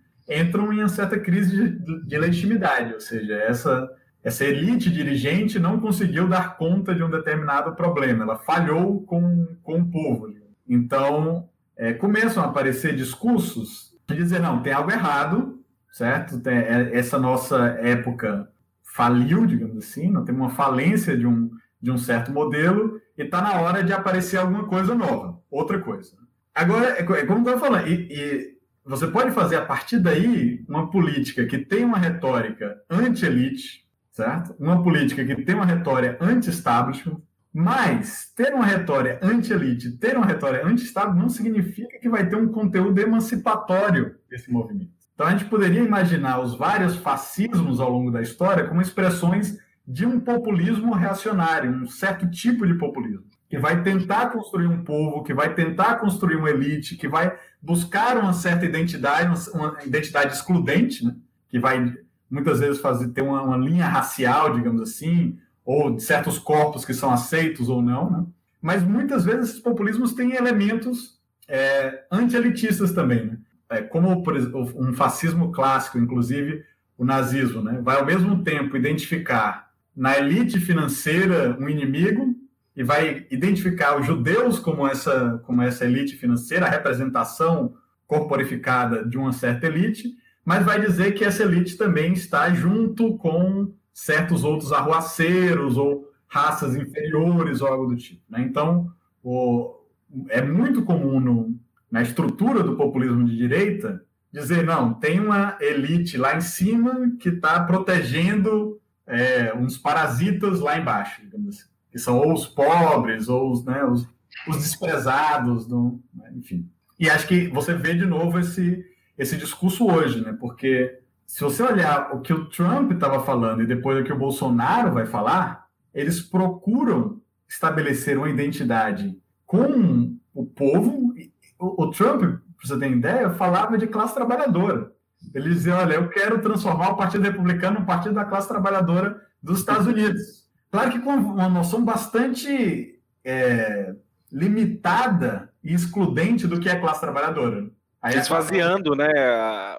entram 0.40 0.72
em 0.72 0.80
uma 0.80 0.88
certa 0.88 1.18
crise 1.18 1.70
de, 1.70 2.06
de 2.06 2.18
legitimidade, 2.18 2.94
ou 2.94 3.00
seja, 3.00 3.34
essa 3.34 3.90
essa 4.26 4.44
elite 4.44 4.90
dirigente 4.90 5.56
não 5.56 5.78
conseguiu 5.78 6.26
dar 6.26 6.56
conta 6.56 6.92
de 6.92 7.00
um 7.00 7.08
determinado 7.08 7.76
problema, 7.76 8.24
ela 8.24 8.36
falhou 8.36 9.00
com, 9.02 9.46
com 9.62 9.78
o 9.78 9.88
povo. 9.88 10.34
Então, 10.68 11.48
é, 11.76 11.92
começam 11.92 12.42
a 12.42 12.46
aparecer 12.46 12.96
discursos 12.96 13.94
de 14.04 14.16
dizer, 14.16 14.40
não, 14.40 14.60
tem 14.60 14.72
algo 14.72 14.90
errado, 14.90 15.60
certo? 15.92 16.40
Tem, 16.40 16.56
é, 16.56 16.90
essa 16.92 17.20
nossa 17.20 17.66
época 17.80 18.50
faliu, 18.96 19.44
digamos 19.44 19.76
assim, 19.76 20.10
não 20.10 20.24
tem 20.24 20.34
uma 20.34 20.48
falência 20.48 21.14
de 21.14 21.26
um, 21.26 21.50
de 21.80 21.90
um 21.90 21.98
certo 21.98 22.32
modelo 22.32 22.98
e 23.16 23.22
está 23.22 23.42
na 23.42 23.60
hora 23.60 23.84
de 23.84 23.92
aparecer 23.92 24.38
alguma 24.38 24.64
coisa 24.64 24.94
nova, 24.94 25.38
outra 25.50 25.78
coisa. 25.78 26.16
Agora, 26.54 26.96
é, 26.96 27.00
é 27.00 27.02
como 27.26 27.40
eu 27.40 27.40
estava 27.40 27.60
falando, 27.60 27.88
e, 27.88 28.08
e 28.10 28.56
você 28.82 29.06
pode 29.06 29.32
fazer 29.32 29.56
a 29.56 29.66
partir 29.66 29.98
daí 29.98 30.64
uma 30.66 30.90
política 30.90 31.44
que 31.44 31.58
tem 31.58 31.84
uma 31.84 31.98
retórica 31.98 32.80
anti-elite, 32.88 33.86
certo? 34.10 34.56
Uma 34.58 34.82
política 34.82 35.22
que 35.26 35.42
tem 35.42 35.54
uma 35.54 35.66
retória 35.66 36.16
anti-establishment, 36.18 37.20
mas 37.52 38.32
ter 38.34 38.54
uma 38.54 38.64
retória 38.64 39.20
anti-elite, 39.22 39.98
ter 39.98 40.16
uma 40.16 40.24
retória 40.24 40.66
anti-Estado 40.66 41.14
não 41.14 41.28
significa 41.28 41.98
que 42.00 42.08
vai 42.08 42.26
ter 42.26 42.36
um 42.36 42.48
conteúdo 42.48 42.98
emancipatório 42.98 44.16
desse 44.30 44.50
movimento. 44.50 44.95
Então 45.16 45.26
a 45.26 45.30
gente 45.30 45.46
poderia 45.46 45.82
imaginar 45.82 46.40
os 46.40 46.54
vários 46.54 46.94
fascismos 46.96 47.80
ao 47.80 47.90
longo 47.90 48.10
da 48.10 48.20
história 48.20 48.66
como 48.66 48.82
expressões 48.82 49.58
de 49.88 50.04
um 50.04 50.20
populismo 50.20 50.92
reacionário, 50.92 51.70
um 51.70 51.88
certo 51.88 52.30
tipo 52.30 52.66
de 52.66 52.74
populismo, 52.74 53.24
que 53.48 53.58
vai 53.58 53.82
tentar 53.82 54.26
construir 54.30 54.66
um 54.66 54.84
povo, 54.84 55.22
que 55.22 55.32
vai 55.32 55.54
tentar 55.54 55.96
construir 55.96 56.36
uma 56.36 56.50
elite, 56.50 56.96
que 56.96 57.08
vai 57.08 57.34
buscar 57.62 58.18
uma 58.18 58.34
certa 58.34 58.66
identidade, 58.66 59.50
uma 59.54 59.78
identidade 59.86 60.34
excludente, 60.34 61.02
né? 61.02 61.16
que 61.48 61.58
vai 61.58 61.94
muitas 62.30 62.60
vezes 62.60 62.78
fazer 62.78 63.08
ter 63.08 63.22
uma, 63.22 63.40
uma, 63.40 63.56
linha 63.56 63.86
racial, 63.86 64.52
digamos 64.52 64.82
assim, 64.82 65.38
ou 65.64 65.94
de 65.94 66.02
certos 66.02 66.38
corpos 66.38 66.84
que 66.84 66.92
são 66.92 67.10
aceitos 67.10 67.70
ou 67.70 67.80
não, 67.80 68.10
né? 68.10 68.26
mas 68.60 68.82
muitas 68.82 69.24
vezes 69.24 69.50
esses 69.50 69.60
populismos 69.60 70.12
têm 70.12 70.34
elementos 70.34 71.18
é, 71.48 72.04
anti-elitistas 72.10 72.92
também, 72.92 73.24
né? 73.24 73.35
É, 73.70 73.82
como 73.82 74.22
por 74.22 74.36
um 74.76 74.92
fascismo 74.92 75.50
clássico, 75.50 75.98
inclusive 75.98 76.64
o 76.96 77.04
nazismo, 77.04 77.62
né? 77.62 77.80
vai 77.82 77.96
ao 77.96 78.06
mesmo 78.06 78.42
tempo 78.42 78.76
identificar 78.76 79.70
na 79.94 80.16
elite 80.16 80.60
financeira 80.60 81.56
um 81.58 81.68
inimigo 81.68 82.34
e 82.76 82.82
vai 82.82 83.26
identificar 83.30 83.98
os 83.98 84.06
judeus 84.06 84.58
como 84.58 84.86
essa, 84.86 85.40
como 85.44 85.62
essa 85.62 85.84
elite 85.84 86.16
financeira, 86.16 86.66
a 86.66 86.70
representação 86.70 87.74
corporificada 88.06 89.04
de 89.04 89.16
uma 89.16 89.32
certa 89.32 89.66
elite, 89.66 90.14
mas 90.44 90.64
vai 90.64 90.80
dizer 90.80 91.12
que 91.12 91.24
essa 91.24 91.42
elite 91.42 91.76
também 91.76 92.12
está 92.12 92.52
junto 92.52 93.16
com 93.16 93.72
certos 93.92 94.44
outros 94.44 94.72
arruaceiros 94.72 95.76
ou 95.76 96.12
raças 96.28 96.76
inferiores 96.76 97.60
ou 97.62 97.68
algo 97.68 97.86
do 97.86 97.96
tipo. 97.96 98.22
Né? 98.28 98.42
Então, 98.42 98.92
o, 99.24 99.80
é 100.28 100.42
muito 100.42 100.84
comum 100.84 101.18
no, 101.18 101.58
na 101.96 102.02
estrutura 102.02 102.62
do 102.62 102.76
populismo 102.76 103.24
de 103.24 103.34
direita 103.34 104.04
dizer, 104.30 104.62
não, 104.66 104.92
tem 104.92 105.18
uma 105.18 105.56
elite 105.58 106.18
lá 106.18 106.36
em 106.36 106.42
cima 106.42 107.10
que 107.18 107.30
está 107.30 107.58
protegendo 107.64 108.78
é, 109.06 109.54
uns 109.54 109.78
parasitas 109.78 110.60
lá 110.60 110.78
embaixo, 110.78 111.22
digamos 111.22 111.56
assim, 111.56 111.68
que 111.90 111.98
são 111.98 112.18
ou 112.18 112.34
os 112.34 112.44
pobres 112.44 113.30
ou 113.30 113.50
os, 113.50 113.64
né, 113.64 113.82
os, 113.82 114.06
os 114.46 114.58
desprezados, 114.58 115.66
do, 115.66 115.98
né, 116.12 116.30
enfim. 116.36 116.68
E 117.00 117.08
acho 117.08 117.26
que 117.26 117.48
você 117.48 117.72
vê 117.72 117.94
de 117.94 118.04
novo 118.04 118.38
esse 118.38 118.84
esse 119.16 119.34
discurso 119.38 119.90
hoje, 119.90 120.20
né? 120.20 120.36
Porque 120.38 120.98
se 121.26 121.42
você 121.42 121.62
olhar 121.62 122.14
o 122.14 122.20
que 122.20 122.34
o 122.34 122.44
Trump 122.50 122.92
estava 122.92 123.24
falando 123.24 123.62
e 123.62 123.66
depois 123.66 123.98
o 123.98 124.04
que 124.04 124.12
o 124.12 124.18
Bolsonaro 124.18 124.92
vai 124.92 125.06
falar, 125.06 125.66
eles 125.94 126.20
procuram 126.20 127.22
estabelecer 127.48 128.18
uma 128.18 128.28
identidade 128.28 129.18
com 129.46 130.14
o 130.34 130.44
povo. 130.44 131.14
O, 131.58 131.84
o 131.84 131.90
Trump, 131.90 132.20
para 132.20 132.40
você 132.62 132.78
ter 132.78 132.90
ideia, 132.90 133.30
falava 133.30 133.78
de 133.78 133.86
classe 133.86 134.14
trabalhadora. 134.14 134.92
Ele 135.34 135.50
dizia: 135.50 135.76
Olha, 135.76 135.94
eu 135.94 136.08
quero 136.08 136.40
transformar 136.40 136.90
o 136.90 136.96
Partido 136.96 137.24
Republicano 137.24 137.80
num 137.80 137.86
partido 137.86 138.14
da 138.14 138.24
classe 138.24 138.48
trabalhadora 138.48 139.20
dos 139.42 139.60
Estados 139.60 139.86
Unidos. 139.86 140.46
Claro 140.70 140.90
que 140.90 140.98
com 140.98 141.10
uma 141.10 141.48
noção 141.48 141.84
bastante 141.84 142.98
é, 143.24 143.94
limitada 144.30 145.50
e 145.62 145.72
excludente 145.72 146.46
do 146.46 146.60
que 146.60 146.68
é 146.68 146.78
classe 146.78 147.00
trabalhadora. 147.00 147.66
Aí 148.02 148.16
Esvaziando 148.16 148.94
né, 148.94 149.08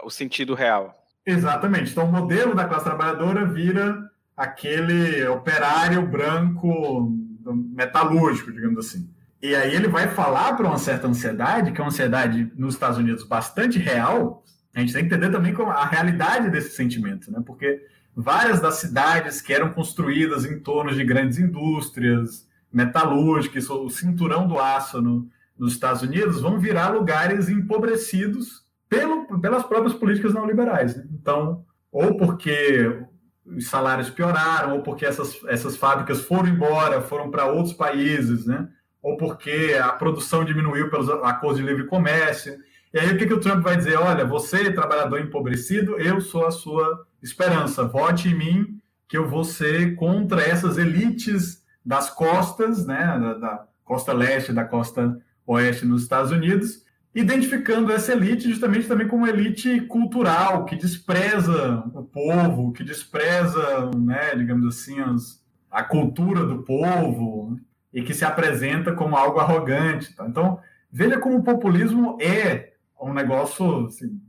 o 0.04 0.10
sentido 0.10 0.54
real. 0.54 0.94
Exatamente. 1.26 1.92
Então, 1.92 2.06
o 2.06 2.12
modelo 2.12 2.56
da 2.56 2.66
classe 2.66 2.86
trabalhadora 2.86 3.46
vira 3.46 4.10
aquele 4.36 5.26
operário 5.28 6.06
branco 6.06 7.12
metalúrgico, 7.46 8.52
digamos 8.52 8.86
assim. 8.86 9.10
E 9.42 9.56
aí 9.56 9.76
ele 9.76 9.88
vai 9.88 10.08
falar 10.08 10.56
para 10.56 10.68
uma 10.68 10.78
certa 10.78 11.08
ansiedade, 11.08 11.72
que 11.72 11.80
é 11.80 11.84
uma 11.84 11.90
ansiedade 11.90 12.52
nos 12.56 12.74
Estados 12.74 12.98
Unidos 12.98 13.24
bastante 13.24 13.78
real. 13.78 14.44
A 14.74 14.80
gente 14.80 14.94
tem 14.94 15.08
que 15.08 15.14
entender 15.14 15.32
também 15.32 15.54
a 15.56 15.86
realidade 15.86 16.50
desse 16.50 16.76
sentimento, 16.76 17.32
né? 17.32 17.42
Porque 17.46 17.86
várias 18.16 18.60
das 18.60 18.76
cidades 18.76 19.42
que 19.42 19.54
eram 19.54 19.72
construídas 19.74 20.44
em 20.44 20.60
torno 20.60 20.94
de 20.94 21.04
grandes 21.04 21.38
indústrias 21.38 22.48
metalúrgicas, 22.74 23.70
o 23.70 23.90
cinturão 23.90 24.48
do 24.48 24.60
aço 24.60 25.02
no, 25.02 25.28
nos 25.58 25.74
Estados 25.74 26.02
Unidos 26.02 26.42
vão 26.42 26.60
virar 26.60 26.90
lugares 26.90 27.48
empobrecidos 27.48 28.66
pelo, 28.90 29.40
pelas 29.40 29.64
próprias 29.64 29.94
políticas 29.94 30.34
neoliberais. 30.34 30.96
Né? 30.96 31.06
Então, 31.14 31.64
ou 31.92 32.18
porque 32.18 33.04
os 33.46 33.68
salários 33.68 34.10
pioraram, 34.10 34.76
ou 34.76 34.84
porque 34.84 35.06
essas, 35.06 35.40
essas 35.48 35.78
fábricas 35.78 36.22
foram 36.22 36.50
embora, 36.50 37.02
foram 37.02 37.32
para 37.32 37.46
outros 37.46 37.74
países, 37.74 38.46
né? 38.46 38.68
Ou 39.08 39.16
porque 39.16 39.74
a 39.82 39.88
produção 39.94 40.44
diminuiu 40.44 40.90
pelos 40.90 41.08
acordos 41.10 41.62
de 41.62 41.66
livre 41.66 41.86
comércio. 41.86 42.58
E 42.94 43.00
aí 43.00 43.10
o 43.10 43.18
que, 43.18 43.26
que 43.26 43.34
o 43.34 43.40
Trump 43.40 43.64
vai 43.64 43.78
dizer? 43.78 43.96
Olha, 43.96 44.26
você, 44.26 44.70
trabalhador 44.70 45.22
empobrecido, 45.22 45.98
eu 45.98 46.20
sou 46.20 46.46
a 46.46 46.52
sua 46.52 47.08
esperança. 47.24 47.86
Vote 47.86 48.28
em 48.28 48.34
mim, 48.34 48.82
que 49.08 49.18
eu 49.18 49.26
vou 49.26 49.46
ser 49.46 49.96
contra 49.96 50.42
essas 50.42 50.78
elites 50.78 51.64
das 51.86 52.10
costas, 52.10 52.86
né? 52.86 53.18
da, 53.18 53.34
da 53.36 53.68
costa 53.86 54.12
leste, 54.12 54.52
da 54.52 54.66
costa 54.66 55.18
oeste 55.46 55.86
nos 55.86 56.02
Estados 56.02 56.32
Unidos, 56.32 56.84
identificando 57.16 57.94
essa 57.94 58.12
elite 58.12 58.50
justamente 58.50 58.90
também 58.90 59.08
como 59.08 59.26
elite 59.26 59.80
cultural, 59.88 60.66
que 60.66 60.76
despreza 60.76 61.82
o 61.94 62.04
povo, 62.04 62.74
que 62.74 62.84
despreza, 62.84 63.90
né, 63.96 64.36
digamos 64.36 64.68
assim, 64.68 65.00
as, 65.00 65.42
a 65.72 65.82
cultura 65.82 66.46
do 66.46 66.64
povo 66.64 67.58
e 67.98 68.04
que 68.04 68.14
se 68.14 68.24
apresenta 68.24 68.94
como 68.94 69.18
algo 69.18 69.40
arrogante. 69.40 70.16
Tá? 70.16 70.28
Então, 70.28 70.60
veja 70.92 71.18
como 71.18 71.38
o 71.38 71.44
populismo 71.44 72.16
é 72.22 72.74
um 73.02 73.12
negócio 73.12 73.88
assim, 73.88 74.22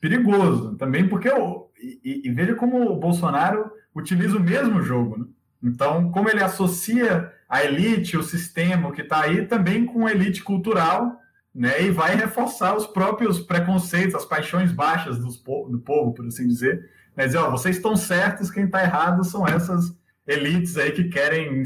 perigoso 0.00 0.76
também, 0.76 1.08
porque 1.08 1.28
eu, 1.28 1.68
e, 1.82 2.22
e, 2.28 2.30
veja 2.30 2.54
como 2.54 2.80
o 2.88 2.96
Bolsonaro 2.96 3.72
utiliza 3.92 4.36
o 4.36 4.40
mesmo 4.40 4.80
jogo. 4.82 5.18
Né? 5.18 5.24
Então, 5.64 6.12
como 6.12 6.30
ele 6.30 6.40
associa 6.40 7.32
a 7.48 7.64
elite, 7.64 8.16
o 8.16 8.22
sistema 8.22 8.92
que 8.92 9.02
está 9.02 9.22
aí, 9.22 9.48
também 9.48 9.84
com 9.84 10.06
a 10.06 10.12
elite 10.12 10.44
cultural, 10.44 11.18
né? 11.52 11.82
E 11.82 11.90
vai 11.90 12.14
reforçar 12.14 12.76
os 12.76 12.86
próprios 12.86 13.40
preconceitos, 13.40 14.14
as 14.14 14.24
paixões 14.24 14.70
baixas 14.70 15.18
dos, 15.18 15.42
do 15.42 15.82
povo, 15.84 16.14
por 16.14 16.24
assim 16.24 16.46
dizer. 16.46 16.88
Mas, 17.16 17.34
ó, 17.34 17.50
vocês 17.50 17.76
estão 17.78 17.96
certos, 17.96 18.48
quem 18.48 18.66
está 18.66 18.80
errado 18.80 19.24
são 19.24 19.44
essas 19.44 19.92
elites 20.28 20.76
aí 20.76 20.92
que 20.92 21.04
querem 21.04 21.62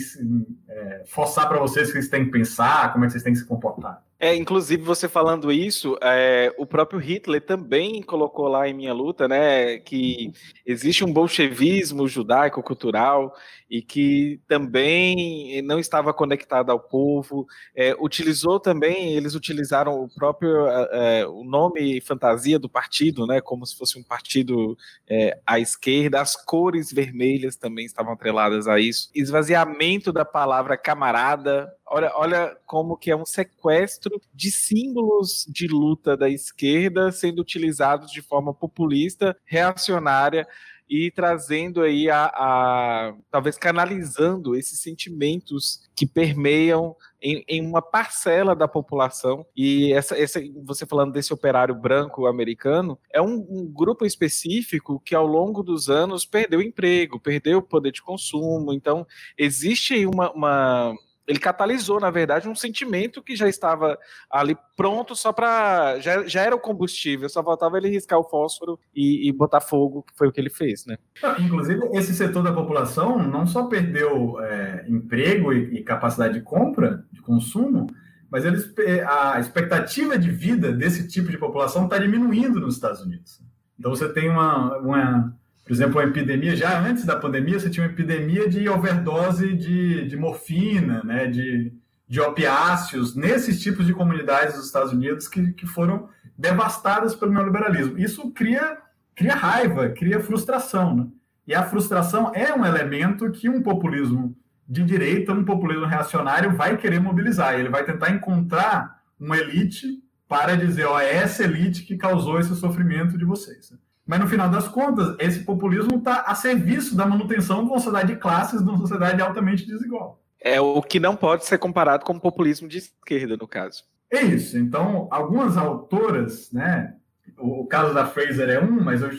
é, 0.68 1.02
forçar 1.04 1.48
para 1.48 1.58
vocês 1.58 1.88
que 1.88 1.94
vocês 1.94 2.08
têm 2.08 2.24
que 2.24 2.30
pensar, 2.30 2.92
como 2.92 3.04
é 3.04 3.08
que 3.08 3.12
vocês 3.12 3.24
têm 3.24 3.32
que 3.32 3.40
se 3.40 3.44
comportar. 3.44 4.00
É, 4.20 4.36
inclusive, 4.36 4.80
você 4.84 5.08
falando 5.08 5.50
isso, 5.50 5.98
é, 6.00 6.54
o 6.56 6.64
próprio 6.64 7.00
Hitler 7.00 7.40
também 7.40 8.00
colocou 8.00 8.46
lá 8.46 8.68
em 8.68 8.72
Minha 8.72 8.94
Luta, 8.94 9.26
né, 9.26 9.78
que 9.78 10.32
existe 10.64 11.04
um 11.04 11.12
bolchevismo 11.12 12.06
judaico-cultural 12.06 13.34
e 13.72 13.80
que 13.80 14.38
também 14.46 15.62
não 15.62 15.78
estava 15.78 16.12
conectado 16.12 16.70
ao 16.70 16.78
povo. 16.78 17.46
É, 17.74 17.96
utilizou 17.98 18.60
também, 18.60 19.14
eles 19.14 19.34
utilizaram 19.34 19.98
o 19.98 20.14
próprio 20.14 20.66
é, 20.68 21.26
o 21.26 21.42
nome 21.42 21.98
fantasia 22.02 22.58
do 22.58 22.68
partido, 22.68 23.26
né, 23.26 23.40
como 23.40 23.64
se 23.64 23.74
fosse 23.74 23.98
um 23.98 24.02
partido 24.02 24.76
é, 25.08 25.40
à 25.46 25.58
esquerda. 25.58 26.20
As 26.20 26.36
cores 26.36 26.92
vermelhas 26.92 27.56
também 27.56 27.86
estavam 27.86 28.12
atreladas 28.12 28.68
a 28.68 28.78
isso. 28.78 29.08
Esvaziamento 29.14 30.12
da 30.12 30.26
palavra 30.26 30.76
camarada 30.76 31.72
Olha, 31.94 32.10
olha 32.14 32.56
como 32.64 32.96
que 32.96 33.10
é 33.10 33.16
um 33.16 33.26
sequestro 33.26 34.18
de 34.32 34.50
símbolos 34.50 35.44
de 35.46 35.66
luta 35.66 36.16
da 36.16 36.26
esquerda 36.26 37.12
sendo 37.12 37.42
utilizados 37.42 38.10
de 38.10 38.22
forma 38.22 38.54
populista, 38.54 39.36
reacionária 39.44 40.48
e 40.92 41.10
trazendo 41.10 41.80
aí 41.80 42.10
a, 42.10 42.24
a, 42.26 43.14
talvez 43.30 43.56
canalizando 43.56 44.54
esses 44.54 44.78
sentimentos 44.78 45.88
que 45.96 46.04
permeiam 46.04 46.94
em, 47.22 47.42
em, 47.48 47.66
uma 47.66 47.80
parcela 47.80 48.54
da 48.54 48.68
população. 48.68 49.46
E 49.56 49.90
essa, 49.94 50.18
essa 50.18 50.38
você 50.62 50.84
falando 50.84 51.10
desse 51.10 51.32
operário 51.32 51.74
branco 51.74 52.26
americano 52.26 52.98
é 53.10 53.22
um, 53.22 53.46
um 53.48 53.66
grupo 53.72 54.04
específico 54.04 55.00
que 55.00 55.14
ao 55.14 55.26
longo 55.26 55.62
dos 55.62 55.88
anos 55.88 56.26
perdeu 56.26 56.60
emprego, 56.60 57.18
perdeu 57.18 57.60
o 57.60 57.62
poder 57.62 57.92
de 57.92 58.02
consumo, 58.02 58.74
então 58.74 59.06
existe 59.38 60.04
uma, 60.04 60.30
uma 60.32 60.94
ele 61.26 61.38
catalisou, 61.38 62.00
na 62.00 62.10
verdade, 62.10 62.48
um 62.48 62.54
sentimento 62.54 63.22
que 63.22 63.36
já 63.36 63.48
estava 63.48 63.96
ali 64.30 64.56
pronto 64.76 65.14
só 65.14 65.32
para. 65.32 65.98
Já, 66.00 66.26
já 66.26 66.42
era 66.42 66.54
o 66.54 66.60
combustível, 66.60 67.28
só 67.28 67.42
faltava 67.42 67.78
ele 67.78 67.88
riscar 67.88 68.18
o 68.18 68.24
fósforo 68.24 68.78
e, 68.94 69.28
e, 69.28 69.32
botar 69.32 69.60
fogo, 69.60 70.02
que 70.02 70.16
foi 70.16 70.28
o 70.28 70.32
que 70.32 70.40
ele 70.40 70.50
fez, 70.50 70.84
né? 70.84 70.98
Inclusive, 71.38 71.88
esse 71.92 72.14
setor 72.14 72.42
da 72.42 72.52
população 72.52 73.22
não 73.22 73.46
só 73.46 73.66
perdeu 73.66 74.40
é, 74.40 74.84
emprego 74.88 75.52
e, 75.52 75.78
e, 75.78 75.82
capacidade 75.84 76.34
de 76.34 76.40
compra, 76.40 77.04
de 77.12 77.20
consumo, 77.22 77.86
mas 78.28 78.44
eles, 78.44 78.72
a 79.06 79.38
expectativa 79.38 80.18
de 80.18 80.30
vida 80.30 80.72
desse 80.72 81.06
tipo 81.06 81.30
de 81.30 81.38
população 81.38 81.84
está 81.84 81.98
diminuindo 81.98 82.60
nos 82.60 82.74
Estados 82.74 83.00
Unidos. 83.00 83.40
Então, 83.78 83.94
você 83.94 84.12
tem 84.12 84.28
uma, 84.28 84.76
uma 84.78 85.36
por 85.64 85.72
exemplo, 85.72 86.00
a 86.00 86.04
epidemia, 86.04 86.56
já 86.56 86.78
antes 86.80 87.04
da 87.04 87.16
pandemia, 87.16 87.58
você 87.58 87.70
tinha 87.70 87.86
uma 87.86 87.92
epidemia 87.92 88.48
de 88.48 88.68
overdose 88.68 89.54
de, 89.54 90.06
de 90.06 90.16
morfina, 90.16 91.02
né, 91.04 91.26
de, 91.26 91.72
de 92.08 92.20
opiáceos, 92.20 93.14
nesses 93.14 93.60
tipos 93.60 93.86
de 93.86 93.94
comunidades 93.94 94.56
dos 94.56 94.66
Estados 94.66 94.92
Unidos 94.92 95.28
que, 95.28 95.52
que 95.52 95.66
foram 95.66 96.08
devastadas 96.36 97.14
pelo 97.14 97.32
neoliberalismo. 97.32 97.98
Isso 97.98 98.30
cria, 98.32 98.78
cria 99.14 99.34
raiva, 99.34 99.88
cria 99.90 100.18
frustração. 100.18 100.96
Né? 100.96 101.06
E 101.46 101.54
a 101.54 101.62
frustração 101.62 102.32
é 102.34 102.52
um 102.52 102.66
elemento 102.66 103.30
que 103.30 103.48
um 103.48 103.62
populismo 103.62 104.36
de 104.68 104.82
direita, 104.82 105.32
um 105.32 105.44
populismo 105.44 105.86
reacionário 105.86 106.56
vai 106.56 106.76
querer 106.76 107.00
mobilizar. 107.00 107.54
Ele 107.54 107.68
vai 107.68 107.84
tentar 107.84 108.10
encontrar 108.10 109.00
uma 109.18 109.36
elite 109.36 110.02
para 110.26 110.56
dizer, 110.56 110.86
ó, 110.86 110.98
é 110.98 111.14
essa 111.14 111.44
elite 111.44 111.84
que 111.84 111.96
causou 111.96 112.40
esse 112.40 112.54
sofrimento 112.56 113.16
de 113.16 113.24
vocês. 113.24 113.72
Né? 114.12 114.18
Mas 114.18 114.20
no 114.20 114.28
final 114.28 114.50
das 114.50 114.68
contas, 114.68 115.16
esse 115.18 115.40
populismo 115.40 115.96
está 115.96 116.20
a 116.26 116.34
serviço 116.34 116.94
da 116.94 117.06
manutenção 117.06 117.64
de 117.64 117.70
uma 117.70 117.78
sociedade 117.78 118.12
de 118.12 118.20
classes, 118.20 118.62
de 118.62 118.68
uma 118.68 118.78
sociedade 118.78 119.22
altamente 119.22 119.66
desigual. 119.66 120.20
É 120.38 120.60
o 120.60 120.82
que 120.82 121.00
não 121.00 121.16
pode 121.16 121.46
ser 121.46 121.58
comparado 121.58 122.04
com 122.04 122.12
o 122.12 122.20
populismo 122.20 122.68
de 122.68 122.78
esquerda, 122.78 123.36
no 123.36 123.48
caso. 123.48 123.84
É 124.10 124.20
isso. 124.22 124.58
Então, 124.58 125.08
algumas 125.10 125.56
autoras, 125.56 126.50
né? 126.52 126.94
O, 127.38 127.64
caso 127.66 127.94
da 127.94 128.04
Fraser 128.04 128.50
é 128.50 128.60
um, 128.60 128.82
mas 128.82 129.00
eu 129.00 129.10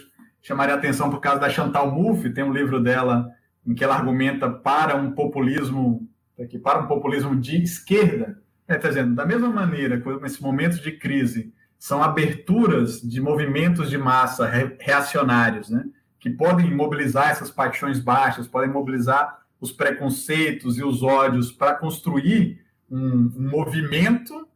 chamaria 0.41 0.75
a 0.75 0.77
atenção 0.77 1.09
para 1.09 1.17
o 1.17 1.21
caso 1.21 1.39
da 1.39 1.49
Chantal 1.49 1.91
Mouffe, 1.91 2.29
tem 2.29 2.43
um 2.43 2.53
livro 2.53 2.81
dela 2.81 3.29
em 3.65 3.73
que 3.73 3.83
ela 3.83 3.95
argumenta 3.95 4.49
para 4.49 4.95
um 4.95 5.11
populismo, 5.11 6.07
aqui, 6.39 6.59
para 6.59 6.79
um 6.79 6.87
populismo 6.87 7.35
de 7.35 7.63
esquerda. 7.63 8.37
É, 8.67 8.75
tá 8.75 8.89
dizendo, 8.89 9.15
da 9.15 9.25
mesma 9.25 9.49
maneira, 9.49 10.01
nesse 10.21 10.41
momento 10.41 10.81
de 10.81 10.91
crise, 10.91 11.53
são 11.83 12.01
aberturas 12.01 13.01
de 13.01 13.19
movimentos 13.19 13.89
de 13.89 13.97
massa 13.97 14.49
reacionários, 14.79 15.69
né? 15.69 15.83
que 16.17 16.29
podem 16.29 16.73
mobilizar 16.73 17.29
essas 17.29 17.51
paixões 17.51 17.99
baixas, 17.99 18.47
podem 18.47 18.69
mobilizar 18.69 19.43
os 19.59 19.69
preconceitos 19.69 20.77
e 20.77 20.83
os 20.83 21.03
ódios 21.03 21.51
para 21.51 21.75
construir 21.75 22.63
um, 22.89 23.29
um, 23.35 23.49
movimento 23.49 24.47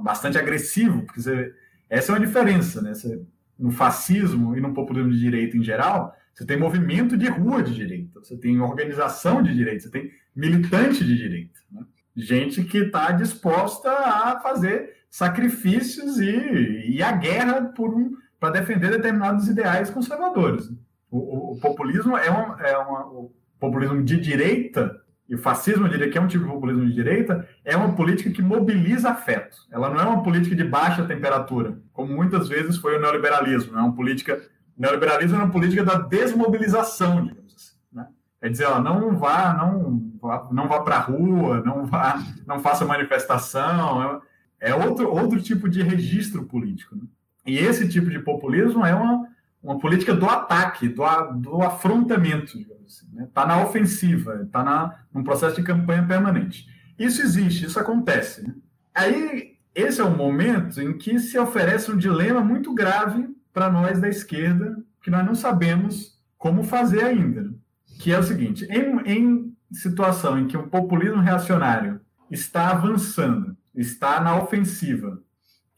bastante 0.00 0.36
agressivo, 0.36 1.02
porque 1.02 1.22
você, 1.22 1.54
essa 1.88 2.10
é 2.10 2.16
uma 2.16 2.26
diferença, 2.26 2.82
né? 2.82 2.94
Você, 2.94 3.22
no 3.56 3.70
fascismo 3.70 4.56
e 4.56 4.60
no 4.60 4.74
populismo 4.74 5.12
de 5.12 5.20
direita 5.20 5.56
em 5.56 5.62
geral, 5.62 6.12
você 6.34 6.44
tem 6.44 6.56
movimento 6.56 7.16
de 7.16 7.28
rua 7.28 7.62
de 7.62 7.76
direita, 7.76 8.18
você 8.18 8.36
tem 8.36 8.60
organização 8.60 9.40
de 9.40 9.54
direita, 9.54 9.84
você 9.84 9.90
tem 9.90 10.10
militante 10.34 11.04
de 11.04 11.16
direita, 11.16 11.60
né? 11.70 11.84
gente 12.16 12.64
que 12.64 12.78
está 12.78 13.12
disposta 13.12 13.88
a 13.88 14.40
fazer 14.40 15.01
sacrifícios 15.12 16.18
e, 16.18 16.96
e 16.96 17.02
a 17.02 17.12
guerra 17.12 17.64
por 17.76 17.94
um, 17.94 18.16
para 18.40 18.54
defender 18.54 18.90
determinados 18.92 19.46
ideais 19.46 19.90
conservadores. 19.90 20.70
O, 21.10 21.18
o, 21.18 21.52
o 21.52 21.60
populismo 21.60 22.16
é, 22.16 22.30
uma, 22.30 22.60
é 22.62 22.78
uma, 22.78 23.06
o 23.08 23.30
populismo 23.60 24.02
de 24.02 24.18
direita 24.18 24.98
e 25.28 25.34
o 25.34 25.38
fascismo, 25.38 25.84
eu 25.84 25.90
diria 25.90 26.10
que 26.10 26.16
é 26.16 26.20
um 26.20 26.26
tipo 26.26 26.44
de 26.44 26.50
populismo 26.50 26.86
de 26.86 26.94
direita, 26.94 27.46
é 27.62 27.76
uma 27.76 27.94
política 27.94 28.30
que 28.30 28.40
mobiliza 28.40 29.10
afeto. 29.10 29.58
Ela 29.70 29.90
não 29.90 30.00
é 30.00 30.04
uma 30.04 30.22
política 30.22 30.56
de 30.56 30.64
baixa 30.64 31.04
temperatura, 31.04 31.78
como 31.92 32.14
muitas 32.14 32.48
vezes 32.48 32.78
foi 32.78 32.96
o 32.96 33.00
neoliberalismo. 33.00 33.78
É 33.78 33.82
uma 33.82 33.94
política, 33.94 34.40
o 34.76 34.80
neoliberalismo 34.80 35.36
é 35.36 35.44
uma 35.44 35.52
política 35.52 35.84
da 35.84 35.98
desmobilização, 35.98 37.26
digamos 37.26 37.54
assim. 37.54 37.76
Né? 37.92 38.06
É 38.40 38.48
dizer, 38.48 38.64
ó, 38.64 38.80
não 38.80 39.14
vá, 39.14 39.52
não 39.52 40.10
vá, 40.18 40.48
não 40.50 40.68
vá 40.68 40.80
para 40.80 40.96
a 40.96 41.00
rua, 41.00 41.62
não 41.64 41.84
vá, 41.84 42.18
não 42.46 42.60
faça 42.60 42.86
manifestação. 42.86 44.22
É 44.62 44.72
outro, 44.72 45.10
outro 45.10 45.42
tipo 45.42 45.68
de 45.68 45.82
registro 45.82 46.44
político. 46.44 46.94
Né? 46.94 47.02
E 47.44 47.58
esse 47.58 47.88
tipo 47.88 48.08
de 48.08 48.20
populismo 48.20 48.86
é 48.86 48.94
uma, 48.94 49.26
uma 49.60 49.78
política 49.80 50.14
do 50.14 50.24
ataque, 50.24 50.88
do, 50.88 51.02
do 51.40 51.62
afrontamento, 51.62 52.56
digamos 52.56 52.86
assim. 52.86 53.06
Está 53.06 53.20
né? 53.20 53.28
Tá 53.34 53.46
na 53.46 53.64
ofensiva, 53.64 54.42
está 54.44 55.04
num 55.12 55.24
processo 55.24 55.56
de 55.56 55.64
campanha 55.64 56.06
permanente. 56.06 56.68
Isso 56.96 57.20
existe, 57.20 57.66
isso 57.66 57.80
acontece. 57.80 58.46
Né? 58.46 58.54
Aí, 58.94 59.56
esse 59.74 60.00
é 60.00 60.04
o 60.04 60.16
momento 60.16 60.80
em 60.80 60.96
que 60.96 61.18
se 61.18 61.36
oferece 61.36 61.90
um 61.90 61.96
dilema 61.96 62.40
muito 62.40 62.72
grave 62.72 63.28
para 63.52 63.68
nós 63.68 64.00
da 64.00 64.08
esquerda, 64.08 64.76
que 65.02 65.10
nós 65.10 65.26
não 65.26 65.34
sabemos 65.34 66.20
como 66.38 66.62
fazer 66.62 67.02
ainda. 67.02 67.42
Né? 67.42 67.50
Que 67.98 68.12
é 68.12 68.18
o 68.18 68.22
seguinte: 68.22 68.64
em, 68.70 69.00
em 69.10 69.56
situação 69.72 70.38
em 70.38 70.46
que 70.46 70.56
o 70.56 70.68
populismo 70.68 71.20
reacionário 71.20 72.00
está 72.30 72.70
avançando, 72.70 73.56
está 73.74 74.20
na 74.20 74.36
ofensiva. 74.36 75.20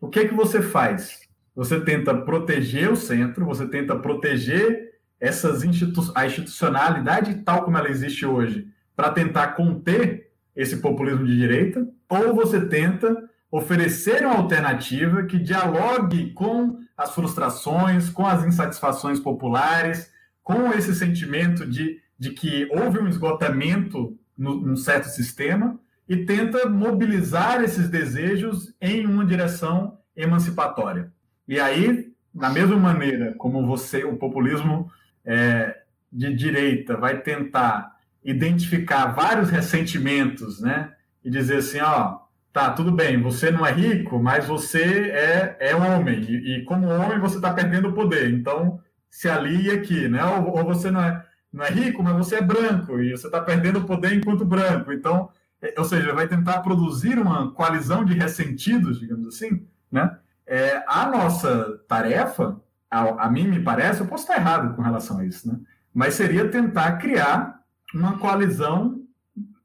O 0.00 0.08
que 0.08 0.20
é 0.20 0.28
que 0.28 0.34
você 0.34 0.60
faz? 0.60 1.20
Você 1.54 1.80
tenta 1.80 2.14
proteger 2.14 2.90
o 2.90 2.96
centro, 2.96 3.44
você 3.44 3.66
tenta 3.66 3.96
proteger 3.96 4.92
essas 5.20 5.62
institu 5.62 6.12
a 6.14 6.26
institucionalidade 6.26 7.42
tal 7.44 7.64
como 7.64 7.78
ela 7.78 7.88
existe 7.88 8.26
hoje, 8.26 8.68
para 8.94 9.10
tentar 9.10 9.48
conter 9.48 10.30
esse 10.54 10.76
populismo 10.78 11.24
de 11.24 11.36
direita, 11.36 11.88
ou 12.08 12.34
você 12.34 12.66
tenta 12.66 13.16
oferecer 13.50 14.24
uma 14.26 14.36
alternativa 14.36 15.22
que 15.24 15.38
dialogue 15.38 16.32
com 16.32 16.78
as 16.96 17.14
frustrações, 17.14 18.10
com 18.10 18.26
as 18.26 18.44
insatisfações 18.44 19.18
populares, 19.18 20.12
com 20.42 20.72
esse 20.72 20.94
sentimento 20.94 21.66
de, 21.66 22.00
de 22.18 22.30
que 22.30 22.68
houve 22.70 22.98
um 22.98 23.08
esgotamento 23.08 24.18
num 24.36 24.76
certo 24.76 25.06
sistema 25.08 25.78
e 26.08 26.24
tenta 26.24 26.68
mobilizar 26.68 27.62
esses 27.62 27.88
desejos 27.88 28.74
em 28.80 29.06
uma 29.06 29.24
direção 29.24 29.98
emancipatória. 30.16 31.12
E 31.48 31.58
aí, 31.58 32.12
da 32.32 32.50
mesma 32.50 32.76
maneira 32.76 33.34
como 33.38 33.66
você, 33.66 34.04
o 34.04 34.16
populismo 34.16 34.90
é, 35.24 35.76
de 36.12 36.34
direita, 36.34 36.96
vai 36.96 37.20
tentar 37.20 37.94
identificar 38.24 39.06
vários 39.06 39.50
ressentimentos, 39.50 40.60
né? 40.60 40.92
E 41.24 41.30
dizer 41.30 41.58
assim, 41.58 41.80
ó, 41.80 42.18
tá, 42.52 42.70
tudo 42.70 42.92
bem, 42.92 43.20
você 43.20 43.50
não 43.50 43.66
é 43.66 43.72
rico, 43.72 44.18
mas 44.18 44.46
você 44.46 45.10
é, 45.10 45.56
é 45.58 45.76
homem, 45.76 46.20
e, 46.22 46.56
e 46.56 46.64
como 46.64 46.88
homem 46.88 47.18
você 47.18 47.36
está 47.36 47.52
perdendo 47.52 47.88
o 47.88 47.92
poder, 47.92 48.30
então 48.30 48.80
se 49.10 49.28
alie 49.28 49.70
aqui, 49.70 50.08
né? 50.08 50.24
Ou, 50.24 50.58
ou, 50.58 50.64
você 50.64 50.90
não 50.90 51.02
é, 51.02 51.24
não 51.52 51.64
é 51.64 51.70
rico, 51.70 52.02
mas 52.02 52.16
você 52.16 52.36
é 52.36 52.40
branco, 52.40 53.00
e 53.00 53.10
você 53.10 53.26
está 53.26 53.40
perdendo 53.40 53.80
o 53.80 53.84
poder 53.84 54.14
enquanto 54.14 54.44
branco, 54.44 54.92
então 54.92 55.30
ou 55.78 55.84
seja, 55.84 56.12
vai 56.12 56.28
tentar 56.28 56.60
produzir 56.60 57.18
uma 57.18 57.50
coalizão 57.52 58.04
de 58.04 58.14
ressentidos, 58.14 59.00
digamos 59.00 59.26
assim, 59.28 59.66
né? 59.90 60.18
É, 60.46 60.84
a 60.86 61.06
nossa 61.06 61.80
tarefa, 61.88 62.60
a, 62.90 63.26
a, 63.26 63.30
mim 63.30 63.48
me 63.48 63.60
parece, 63.60 64.00
eu 64.00 64.06
posso 64.06 64.24
estar 64.24 64.36
errado 64.36 64.74
com 64.74 64.82
relação 64.82 65.18
a 65.18 65.24
isso, 65.24 65.48
né? 65.48 65.58
Mas 65.92 66.14
seria 66.14 66.48
tentar 66.48 66.98
criar 66.98 67.60
uma 67.94 68.18
coalizão 68.18 69.00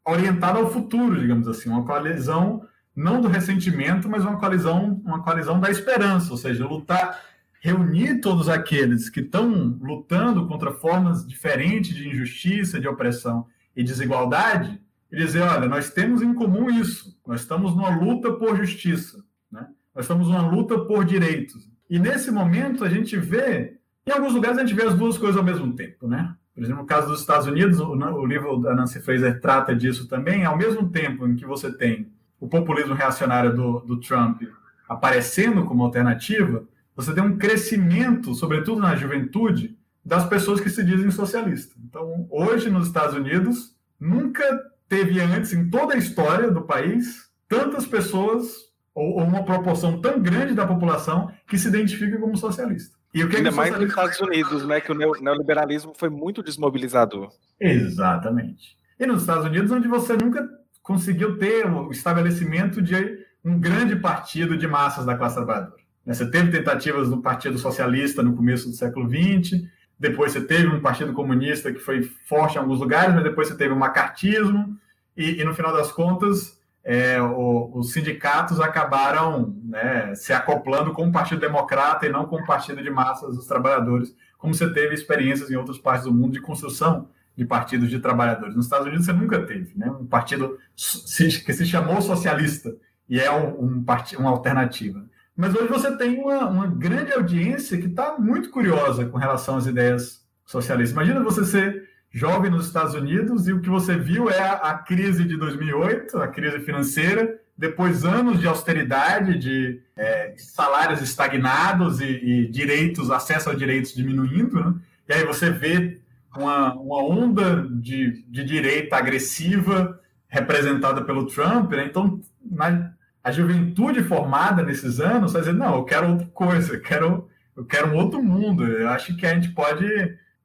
orientada 0.06 0.60
ao 0.60 0.72
futuro, 0.72 1.20
digamos 1.20 1.48
assim, 1.48 1.70
uma 1.70 1.86
coalizão 1.86 2.66
não 2.96 3.20
do 3.20 3.28
ressentimento, 3.28 4.10
mas 4.10 4.24
uma 4.24 4.38
coalizão, 4.38 5.02
uma 5.04 5.22
coalizão 5.22 5.60
da 5.60 5.70
esperança, 5.70 6.32
ou 6.32 6.38
seja, 6.38 6.66
lutar, 6.66 7.20
reunir 7.62 8.22
todos 8.22 8.48
aqueles 8.48 9.10
que 9.10 9.20
estão 9.20 9.78
lutando 9.82 10.48
contra 10.48 10.72
formas 10.72 11.28
diferentes 11.28 11.94
de 11.96 12.08
injustiça, 12.08 12.80
de 12.80 12.88
opressão 12.88 13.48
e 13.76 13.84
desigualdade 13.84 14.82
e 15.12 15.18
dizer: 15.18 15.42
olha, 15.42 15.68
nós 15.68 15.92
temos 15.92 16.22
em 16.22 16.34
comum 16.34 16.70
isso, 16.70 17.18
nós 17.26 17.42
estamos 17.42 17.76
numa 17.76 17.90
luta 17.90 18.34
por 18.34 18.56
justiça, 18.56 19.24
né? 19.52 19.68
nós 19.96 20.06
estamos 20.06 20.28
numa 20.28 20.48
luta 20.48 20.80
por 20.80 21.06
direitos. 21.06 21.70
E 21.90 21.98
nesse 21.98 22.32
momento 22.32 22.84
a 22.84 22.90
gente 22.90 23.18
vê, 23.18 23.78
em 24.06 24.12
alguns 24.12 24.34
lugares 24.34 24.58
a 24.58 24.62
gente 24.62 24.76
vê 24.76 24.84
as 24.84 24.96
duas 24.96 25.18
coisas 25.18 25.38
ao 25.38 25.44
mesmo 25.44 25.74
tempo, 25.74 26.08
né? 26.08 26.36
Por 26.54 26.64
exemplo, 26.64 26.82
no 26.82 26.88
caso 26.88 27.08
dos 27.08 27.22
Estados 27.22 27.48
Unidos, 27.48 27.80
o, 27.80 28.26
livro 28.26 28.58
da 28.58 28.76
Nancy 28.76 29.00
Fraser 29.00 29.40
trata 29.40 29.74
disso 29.74 30.08
também, 30.08 30.44
ao 30.44 30.58
mesmo 30.58 30.90
tempo 30.90 31.26
em 31.26 31.36
que 31.36 31.46
você 31.46 31.72
tem 31.72 32.12
o 32.40 32.48
populismo 32.50 32.94
reacionário 32.94 33.56
do, 33.56 33.80
do 33.80 34.00
Trump 34.00 34.42
aparecendo 34.88 35.64
como 35.66 35.84
alternativa, 35.84 36.64
você 36.96 37.14
tem 37.14 37.24
um 37.24 37.38
crescimento, 37.38 38.34
sobretudo 38.36 38.82
na 38.82 38.96
juventude, 38.96 39.78
das 40.04 40.28
pessoas 40.28 40.60
que 40.60 40.70
se 40.70 40.84
dizem 40.84 41.12
socialistas. 41.12 41.78
Então, 41.82 42.28
hoje 42.30 42.70
nos 42.70 42.88
Estados 42.88 43.16
Unidos, 43.16 43.76
nunca 44.00 44.44
teve 44.90 45.22
antes, 45.22 45.54
em 45.54 45.70
toda 45.70 45.94
a 45.94 45.98
história 45.98 46.50
do 46.50 46.64
país, 46.64 47.30
tantas 47.48 47.86
pessoas 47.86 48.70
ou, 48.94 49.20
uma 49.20 49.44
proporção 49.44 50.02
tão 50.02 50.20
grande 50.20 50.54
da 50.54 50.66
população 50.66 51.32
que 51.48 51.58
se 51.58 51.68
identifica 51.68 52.18
como 52.18 52.36
socialista. 52.36 52.98
E 53.14 53.24
o 53.24 53.30
que 53.30 53.38
Ainda 53.38 53.52
mais 53.52 53.72
nos 53.72 53.90
Estados 53.90 54.20
Unidos, 54.20 54.68
né, 54.68 54.82
que 54.82 54.92
o 54.92 54.96
neoliberalismo 54.96 55.94
foi 55.96 56.10
muito 56.10 56.44
desmobilizador. 56.44 57.32
Exatamente. 57.60 58.78
E 59.00 59.06
nos 59.06 59.22
Estados 59.22 59.46
Unidos, 59.46 59.72
onde 59.72 59.88
você 59.88 60.14
nunca 60.14 60.48
conseguiu 60.84 61.38
ter 61.38 61.66
o 61.66 61.92
estabelecimento 61.92 62.82
de 62.82 63.20
um 63.44 63.60
grande 63.60 63.96
partido 63.96 64.58
de 64.58 64.68
massas 64.68 65.06
da 65.06 65.16
classe 65.16 65.36
trabalhadora. 65.36 65.82
Né, 66.06 66.14
você 66.14 66.30
teve 66.30 66.52
tentativas 66.52 67.10
do 67.10 67.22
Partido 67.22 67.58
Socialista 67.58 68.22
no 68.22 68.36
começo 68.36 68.70
do 68.70 68.76
século 68.76 69.10
XX, 69.10 69.64
depois 70.00 70.32
você 70.32 70.42
teve 70.42 70.68
um 70.68 70.80
Partido 70.80 71.12
Comunista 71.14 71.74
que 71.74 71.80
foi 71.80 72.04
forte 72.26 72.56
em 72.56 72.60
alguns 72.60 72.80
lugares, 72.80 73.14
mas 73.14 73.24
depois 73.24 73.48
você 73.48 73.58
teve 73.58 73.74
o 73.74 73.78
macartismo, 73.78 74.78
e, 75.16 75.42
e 75.42 75.44
no 75.44 75.54
final 75.54 75.74
das 75.74 75.92
contas, 75.92 76.58
é, 76.84 77.22
o, 77.22 77.70
os 77.74 77.92
sindicatos 77.92 78.62
acabaram 78.62 79.54
né, 79.64 80.16
se 80.16 80.32
acoplando 80.32 80.94
com 80.94 81.08
o 81.08 81.12
Partido 81.12 81.42
Democrata 81.42 82.06
e 82.06 82.10
não 82.10 82.26
com 82.26 82.38
o 82.38 82.46
Partido 82.46 82.82
de 82.82 82.90
Massas 82.90 83.36
dos 83.36 83.46
Trabalhadores, 83.46 84.16
como 84.38 84.54
você 84.54 84.72
teve 84.72 84.96
experiências 84.96 85.52
em 85.52 85.58
outras 85.58 85.78
partes 85.78 86.06
do 86.06 86.14
mundo 86.14 86.32
de 86.32 86.42
construção 86.42 87.10
de 87.36 87.46
partidos 87.46 87.90
de 87.90 88.00
trabalhadores. 88.00 88.56
Nos 88.56 88.66
Estados 88.66 88.88
Unidos 88.88 89.06
você 89.06 89.14
nunca 89.14 89.46
teve 89.46 89.78
né, 89.78 89.92
um 89.92 90.06
partido 90.06 90.58
que 90.76 91.54
se 91.54 91.66
chamou 91.66 92.02
socialista 92.02 92.74
e 93.10 93.20
é 93.20 93.30
um, 93.30 93.66
um 93.66 93.86
uma 94.18 94.30
alternativa. 94.30 95.04
Mas 95.40 95.56
hoje 95.56 95.70
você 95.70 95.96
tem 95.96 96.20
uma, 96.20 96.50
uma 96.50 96.68
grande 96.68 97.14
audiência 97.14 97.78
que 97.78 97.86
está 97.86 98.18
muito 98.20 98.50
curiosa 98.50 99.06
com 99.06 99.18
relação 99.18 99.56
às 99.56 99.66
ideias 99.66 100.22
socialistas. 100.46 100.92
Imagina 100.92 101.24
você 101.24 101.46
ser 101.46 101.88
jovem 102.12 102.52
nos 102.52 102.66
Estados 102.66 102.94
Unidos 102.94 103.48
e 103.48 103.54
o 103.54 103.62
que 103.62 103.70
você 103.70 103.96
viu 103.96 104.30
é 104.30 104.38
a, 104.38 104.56
a 104.56 104.78
crise 104.80 105.24
de 105.24 105.38
2008, 105.38 106.18
a 106.18 106.28
crise 106.28 106.60
financeira, 106.60 107.40
depois 107.58 108.04
anos 108.04 108.42
de 108.42 108.48
austeridade, 108.48 109.40
de 109.40 109.82
é, 109.96 110.34
salários 110.36 111.02
estagnados 111.02 112.02
e, 112.02 112.06
e, 112.06 112.48
direitos, 112.50 113.10
acesso 113.10 113.50
a 113.50 113.56
direitos 113.56 113.94
diminuindo, 113.94 114.62
né? 114.62 114.76
e 115.08 115.14
aí 115.14 115.24
você 115.24 115.50
vê 115.50 116.02
uma, 116.36 116.74
uma 116.74 117.02
onda 117.02 117.66
de, 117.72 118.26
de 118.28 118.44
direita 118.44 118.98
agressiva 118.98 120.02
representada 120.28 121.02
pelo 121.02 121.28
Trump, 121.28 121.72
né? 121.72 121.86
então 121.86 122.20
na, 122.44 122.92
a 123.24 123.32
juventude 123.32 124.04
formada 124.04 124.64
nesses 124.64 125.00
anos 125.00 125.34
vai 125.34 125.42
dizer, 125.42 125.54
não, 125.54 125.76
eu 125.76 125.84
quero 125.84 126.12
outra 126.12 126.28
coisa, 126.28 126.74
eu 126.74 126.82
quero, 126.82 127.30
eu 127.56 127.66
quero 127.66 127.90
um 127.90 127.96
outro 127.96 128.24
mundo, 128.24 128.66
eu 128.66 128.90
acho 128.90 129.16
que 129.16 129.26
a 129.26 129.34
gente 129.34 129.50
pode 129.50 129.86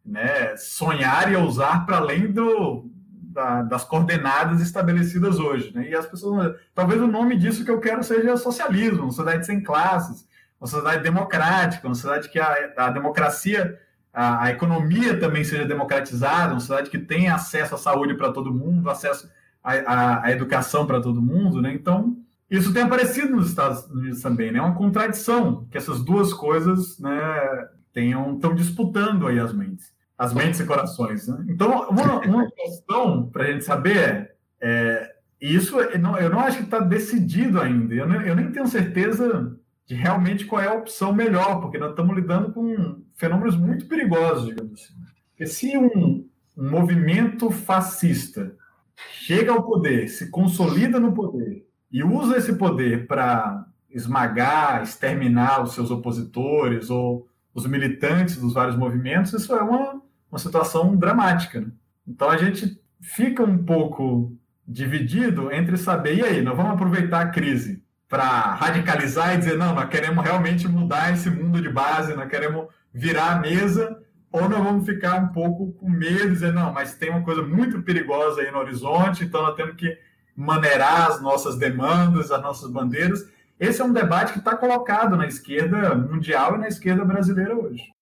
né, 0.05 0.57
sonhar 0.57 1.33
e 1.33 1.37
ousar 1.37 1.87
para 1.87 1.99
além 1.99 2.31
do, 2.31 2.91
da, 3.35 3.62
das 3.62 3.85
coordenadas 3.85 4.61
estabelecidas 4.61 5.39
hoje. 5.39 5.72
Né? 5.75 5.89
E 5.89 5.95
as 5.95 6.07
pessoas, 6.07 6.55
talvez 6.75 7.01
o 7.01 7.07
nome 7.07 7.37
disso 7.37 7.64
que 7.64 7.70
eu 7.70 7.81
quero 7.81 8.03
seja 8.03 8.37
socialismo, 8.37 9.05
uma 9.05 9.12
sociedade 9.12 9.47
sem 9.47 9.62
classes, 9.62 10.27
uma 10.61 10.68
sociedade 10.68 11.03
democrática, 11.03 11.87
uma 11.87 11.95
sociedade 11.95 12.29
que 12.29 12.39
a, 12.39 12.72
a 12.77 12.91
democracia, 12.91 13.79
a, 14.12 14.45
a, 14.45 14.51
economia 14.51 15.18
também 15.18 15.43
seja 15.43 15.64
democratizada, 15.64 16.53
uma 16.53 16.61
sociedade 16.61 16.91
que 16.91 16.99
tenha 16.99 17.35
acesso 17.35 17.75
à 17.75 17.79
saúde 17.79 18.14
para 18.14 18.33
todo 18.33 18.55
mundo, 18.55 18.91
acesso 18.91 19.31
à, 19.62 20.25
à 20.25 20.33
educação 20.33 20.87
para 20.87 21.01
todo 21.01 21.22
mundo. 21.22 21.61
Né? 21.62 21.72
Então, 21.72 22.16
isso 22.51 22.72
tem 22.72 22.82
aparecido 22.82 23.34
nos 23.34 23.49
Estados 23.49 23.86
Unidos 23.90 24.20
também, 24.20 24.53
né? 24.53 24.59
É 24.59 24.62
uma 24.62 24.74
contradição 24.74 25.66
que 25.70 25.76
essas 25.76 26.05
duas 26.05 26.32
coisas 26.32 26.99
né, 26.99 27.68
tenham 27.92 28.34
estão 28.34 28.55
disputando 28.55 29.26
aí 29.26 29.38
as 29.38 29.53
mentes 29.53 29.95
as 30.16 30.32
mentes 30.32 30.61
e 30.61 30.64
corações. 30.66 31.28
Né? 31.28 31.45
Então, 31.49 31.88
uma, 31.88 32.20
uma 32.20 32.51
questão 32.53 33.28
para 33.30 33.45
a 33.45 33.53
gente 33.53 33.64
saber 33.64 33.99
é, 33.99 34.30
é 34.61 35.14
isso 35.40 35.78
eu 35.78 35.99
não, 35.99 36.16
eu 36.18 36.30
não 36.30 36.40
acho 36.40 36.59
que 36.59 36.64
está 36.64 36.78
decidido 36.78 37.61
ainda. 37.61 37.95
Eu, 37.95 38.11
eu 38.22 38.36
nem 38.36 38.51
tenho 38.51 38.66
certeza 38.66 39.59
de 39.86 39.95
realmente 39.95 40.47
qual 40.47 40.62
é 40.62 40.68
a 40.68 40.74
opção 40.74 41.12
melhor, 41.12 41.61
porque 41.61 41.76
nós 41.76 41.90
estamos 41.90 42.16
lidando 42.16 42.53
com 42.53 43.03
fenômenos 43.14 43.57
muito 43.57 43.86
perigosos, 43.86 44.47
digamos 44.47 44.72
assim. 44.72 44.95
Porque 45.30 45.47
se 45.47 45.76
um, 45.76 46.26
um 46.57 46.70
movimento 46.70 47.51
fascista 47.51 48.55
chega 48.97 49.53
ao 49.53 49.62
poder, 49.62 50.09
se 50.09 50.30
consolida 50.30 50.99
no 50.99 51.12
poder 51.12 51.66
e 51.95 52.03
usa 52.03 52.38
esse 52.38 52.55
poder 52.55 53.07
para 53.07 53.64
esmagar, 53.88 54.82
exterminar 54.82 55.62
os 55.62 55.74
seus 55.74 55.92
opositores 55.92 56.90
ou 56.90 57.28
os 57.55 57.68
militantes 57.68 58.36
dos 58.36 58.53
vários 58.53 58.76
movimentos, 58.76 59.32
isso 59.32 59.55
é 59.55 59.62
uma, 59.62 60.03
uma 60.28 60.38
situação 60.40 60.97
dramática. 60.97 61.61
Né? 61.61 61.68
Então 62.05 62.28
a 62.28 62.36
gente 62.36 62.82
fica 63.01 63.45
um 63.45 63.64
pouco 63.64 64.36
dividido 64.66 65.53
entre 65.53 65.76
saber, 65.76 66.16
e 66.16 66.24
aí, 66.24 66.42
nós 66.42 66.57
vamos 66.57 66.72
aproveitar 66.72 67.20
a 67.20 67.28
crise 67.28 67.80
para 68.09 68.55
radicalizar 68.55 69.36
e 69.36 69.38
dizer, 69.38 69.57
não, 69.57 69.72
nós 69.72 69.88
queremos 69.88 70.24
realmente 70.24 70.66
mudar 70.66 71.12
esse 71.12 71.30
mundo 71.30 71.62
de 71.62 71.68
base, 71.68 72.16
nós 72.16 72.28
queremos 72.28 72.66
virar 72.92 73.34
a 73.34 73.38
mesa, 73.38 74.03
ou 74.32 74.49
nós 74.49 74.64
vamos 74.64 74.84
ficar 74.84 75.22
um 75.22 75.28
pouco 75.28 75.72
com 75.74 75.88
medo 75.88 76.30
dizer, 76.30 76.53
não, 76.53 76.72
mas 76.72 76.97
tem 76.97 77.11
uma 77.11 77.22
coisa 77.22 77.42
muito 77.42 77.82
perigosa 77.82 78.40
aí 78.40 78.51
no 78.51 78.59
horizonte, 78.59 79.22
então 79.22 79.42
nós 79.42 79.55
temos 79.55 79.76
que 79.76 79.97
maneirar 80.37 81.11
as 81.11 81.20
nossas 81.20 81.57
demandas, 81.57 82.30
as 82.30 82.43
nossas 82.43 82.70
bandeiras. 82.70 83.28
Esse 83.59 83.80
é 83.80 83.85
um 83.85 83.93
debate 83.93 84.32
que 84.32 84.39
está 84.39 84.57
colocado 84.57 85.16
na 85.16 85.26
esquerda 85.26 85.95
mundial 85.95 86.57
e 86.57 86.59
na 86.59 86.68
esquerda 86.68 87.05
brasileira 87.05 87.57
hoje. 87.57 87.95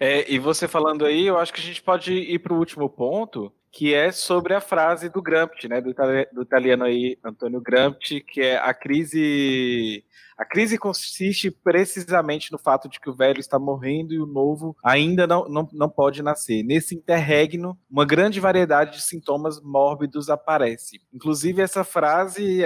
É, 0.00 0.30
e 0.30 0.38
você 0.38 0.68
falando 0.68 1.04
aí, 1.04 1.26
eu 1.26 1.38
acho 1.38 1.52
que 1.52 1.60
a 1.60 1.64
gente 1.64 1.82
pode 1.82 2.12
ir 2.12 2.38
para 2.38 2.52
o 2.52 2.58
último 2.58 2.88
ponto, 2.88 3.52
que 3.70 3.94
é 3.94 4.10
sobre 4.10 4.54
a 4.54 4.60
frase 4.60 5.08
do 5.08 5.22
Gramsci, 5.22 5.68
né, 5.68 5.80
do, 5.80 5.94
do 6.32 6.42
italiano 6.42 6.84
aí, 6.84 7.18
Antônio 7.24 7.60
Gramsci, 7.60 8.20
que 8.20 8.40
é 8.40 8.56
a 8.56 8.72
crise 8.72 10.04
a 10.38 10.44
crise 10.44 10.78
consiste 10.78 11.50
precisamente 11.50 12.52
no 12.52 12.58
fato 12.58 12.88
de 12.88 13.00
que 13.00 13.10
o 13.10 13.14
velho 13.14 13.40
está 13.40 13.58
morrendo 13.58 14.14
e 14.14 14.20
o 14.20 14.26
novo 14.26 14.76
ainda 14.84 15.26
não, 15.26 15.48
não, 15.48 15.68
não 15.72 15.88
pode 15.88 16.22
nascer. 16.22 16.62
Nesse 16.62 16.94
interregno, 16.94 17.76
uma 17.90 18.04
grande 18.04 18.38
variedade 18.38 18.92
de 18.92 19.02
sintomas 19.02 19.60
mórbidos 19.60 20.30
aparece. 20.30 21.00
Inclusive, 21.12 21.60
essa 21.60 21.82
frase, 21.82 22.60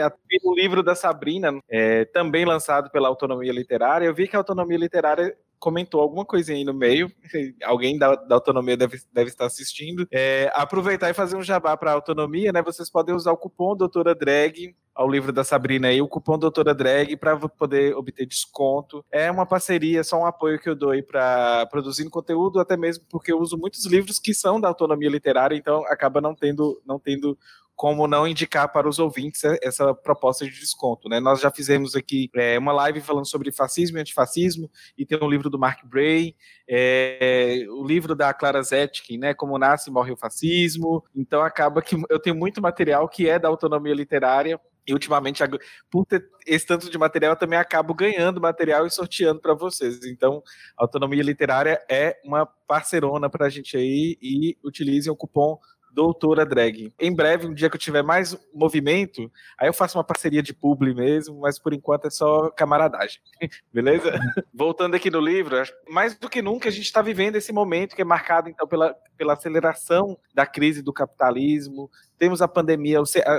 no 0.44 0.54
livro 0.54 0.82
da 0.82 0.94
Sabrina, 0.94 1.58
é, 1.66 2.04
também 2.04 2.44
lançado 2.44 2.90
pela 2.90 3.08
Autonomia 3.08 3.52
Literária, 3.54 4.04
eu 4.04 4.14
vi 4.14 4.28
que 4.28 4.36
a 4.36 4.38
Autonomia 4.38 4.76
Literária 4.76 5.34
comentou 5.62 6.00
alguma 6.00 6.24
coisinha 6.24 6.58
aí 6.58 6.64
no 6.64 6.74
meio, 6.74 7.08
alguém 7.62 7.96
da, 7.96 8.16
da 8.16 8.34
autonomia 8.34 8.76
deve, 8.76 9.00
deve 9.12 9.30
estar 9.30 9.46
assistindo. 9.46 10.08
É, 10.10 10.50
aproveitar 10.56 11.08
e 11.08 11.14
fazer 11.14 11.36
um 11.36 11.42
jabá 11.42 11.76
para 11.76 11.92
autonomia, 11.92 12.50
né? 12.50 12.60
Vocês 12.60 12.90
podem 12.90 13.14
usar 13.14 13.30
o 13.30 13.36
cupom 13.36 13.76
Doutora 13.76 14.12
Drag 14.12 14.74
ao 14.92 15.08
livro 15.08 15.32
da 15.32 15.44
Sabrina 15.44 15.86
aí, 15.86 16.02
o 16.02 16.08
cupom 16.08 16.36
Doutora 16.36 16.74
Drag 16.74 17.16
para 17.16 17.38
poder 17.48 17.94
obter 17.94 18.26
desconto. 18.26 19.04
É 19.10 19.30
uma 19.30 19.46
parceria, 19.46 20.02
só 20.02 20.18
um 20.18 20.26
apoio 20.26 20.58
que 20.58 20.68
eu 20.68 20.74
dou 20.74 20.90
aí 20.90 21.00
para 21.00 21.64
produzindo 21.66 22.10
conteúdo, 22.10 22.58
até 22.58 22.76
mesmo 22.76 23.04
porque 23.08 23.32
eu 23.32 23.38
uso 23.38 23.56
muitos 23.56 23.86
livros 23.86 24.18
que 24.18 24.34
são 24.34 24.60
da 24.60 24.66
autonomia 24.66 25.08
literária, 25.08 25.54
então 25.54 25.86
acaba 25.86 26.20
não 26.20 26.34
tendo, 26.34 26.82
não 26.84 26.98
tendo 26.98 27.38
como 27.82 28.06
não 28.06 28.28
indicar 28.28 28.70
para 28.70 28.88
os 28.88 29.00
ouvintes 29.00 29.42
essa 29.60 29.92
proposta 29.92 30.44
de 30.44 30.52
desconto. 30.52 31.08
Né? 31.08 31.18
Nós 31.18 31.40
já 31.40 31.50
fizemos 31.50 31.96
aqui 31.96 32.30
é, 32.32 32.56
uma 32.56 32.72
live 32.72 33.00
falando 33.00 33.26
sobre 33.26 33.50
fascismo 33.50 33.98
e 33.98 34.00
antifascismo, 34.00 34.70
e 34.96 35.04
tem 35.04 35.18
um 35.20 35.28
livro 35.28 35.50
do 35.50 35.58
Mark 35.58 35.84
Bray, 35.84 36.36
é, 36.70 37.66
o 37.70 37.84
livro 37.84 38.14
da 38.14 38.32
Clara 38.32 38.62
Zetkin, 38.62 39.18
né, 39.18 39.34
Como 39.34 39.58
Nasce 39.58 39.90
e 39.90 39.92
Morre 39.92 40.12
o 40.12 40.16
Fascismo. 40.16 41.02
Então 41.12 41.42
acaba 41.42 41.82
que 41.82 42.00
eu 42.08 42.20
tenho 42.20 42.36
muito 42.36 42.62
material 42.62 43.08
que 43.08 43.28
é 43.28 43.36
da 43.36 43.48
autonomia 43.48 43.94
literária, 43.94 44.60
e 44.86 44.92
ultimamente, 44.92 45.42
por 45.90 46.06
ter 46.06 46.24
esse 46.46 46.64
tanto 46.64 46.88
de 46.88 46.96
material, 46.96 47.32
eu 47.32 47.38
também 47.38 47.58
acabo 47.58 47.94
ganhando 47.94 48.40
material 48.40 48.86
e 48.86 48.90
sorteando 48.90 49.40
para 49.40 49.54
vocês. 49.54 50.04
Então, 50.04 50.40
autonomia 50.76 51.22
literária 51.22 51.80
é 51.90 52.16
uma 52.24 52.46
parcerona 52.46 53.28
para 53.28 53.46
a 53.46 53.48
gente 53.48 53.76
aí 53.76 54.16
e 54.22 54.56
utilizem 54.62 55.12
o 55.12 55.16
cupom 55.16 55.58
Doutora 55.92 56.46
Drag. 56.46 56.92
Em 56.98 57.14
breve, 57.14 57.46
um 57.46 57.52
dia 57.54 57.68
que 57.68 57.76
eu 57.76 57.80
tiver 57.80 58.02
mais 58.02 58.36
movimento, 58.52 59.30
aí 59.58 59.68
eu 59.68 59.72
faço 59.72 59.98
uma 59.98 60.04
parceria 60.04 60.42
de 60.42 60.54
publi 60.54 60.94
mesmo, 60.94 61.40
mas 61.40 61.58
por 61.58 61.74
enquanto 61.74 62.06
é 62.06 62.10
só 62.10 62.50
camaradagem. 62.50 63.20
Beleza? 63.72 64.10
Voltando 64.54 64.94
aqui 64.94 65.10
no 65.10 65.20
livro, 65.20 65.56
mais 65.88 66.16
do 66.16 66.28
que 66.28 66.40
nunca 66.40 66.68
a 66.68 66.72
gente 66.72 66.84
está 66.84 67.02
vivendo 67.02 67.36
esse 67.36 67.52
momento 67.52 67.94
que 67.94 68.02
é 68.02 68.04
marcado 68.04 68.48
então 68.48 68.66
pela, 68.66 68.96
pela 69.16 69.34
aceleração 69.34 70.18
da 70.34 70.46
crise 70.46 70.82
do 70.82 70.92
capitalismo. 70.92 71.90
Temos 72.18 72.40
a 72.40 72.48
pandemia, 72.48 73.00
a, 73.00 73.32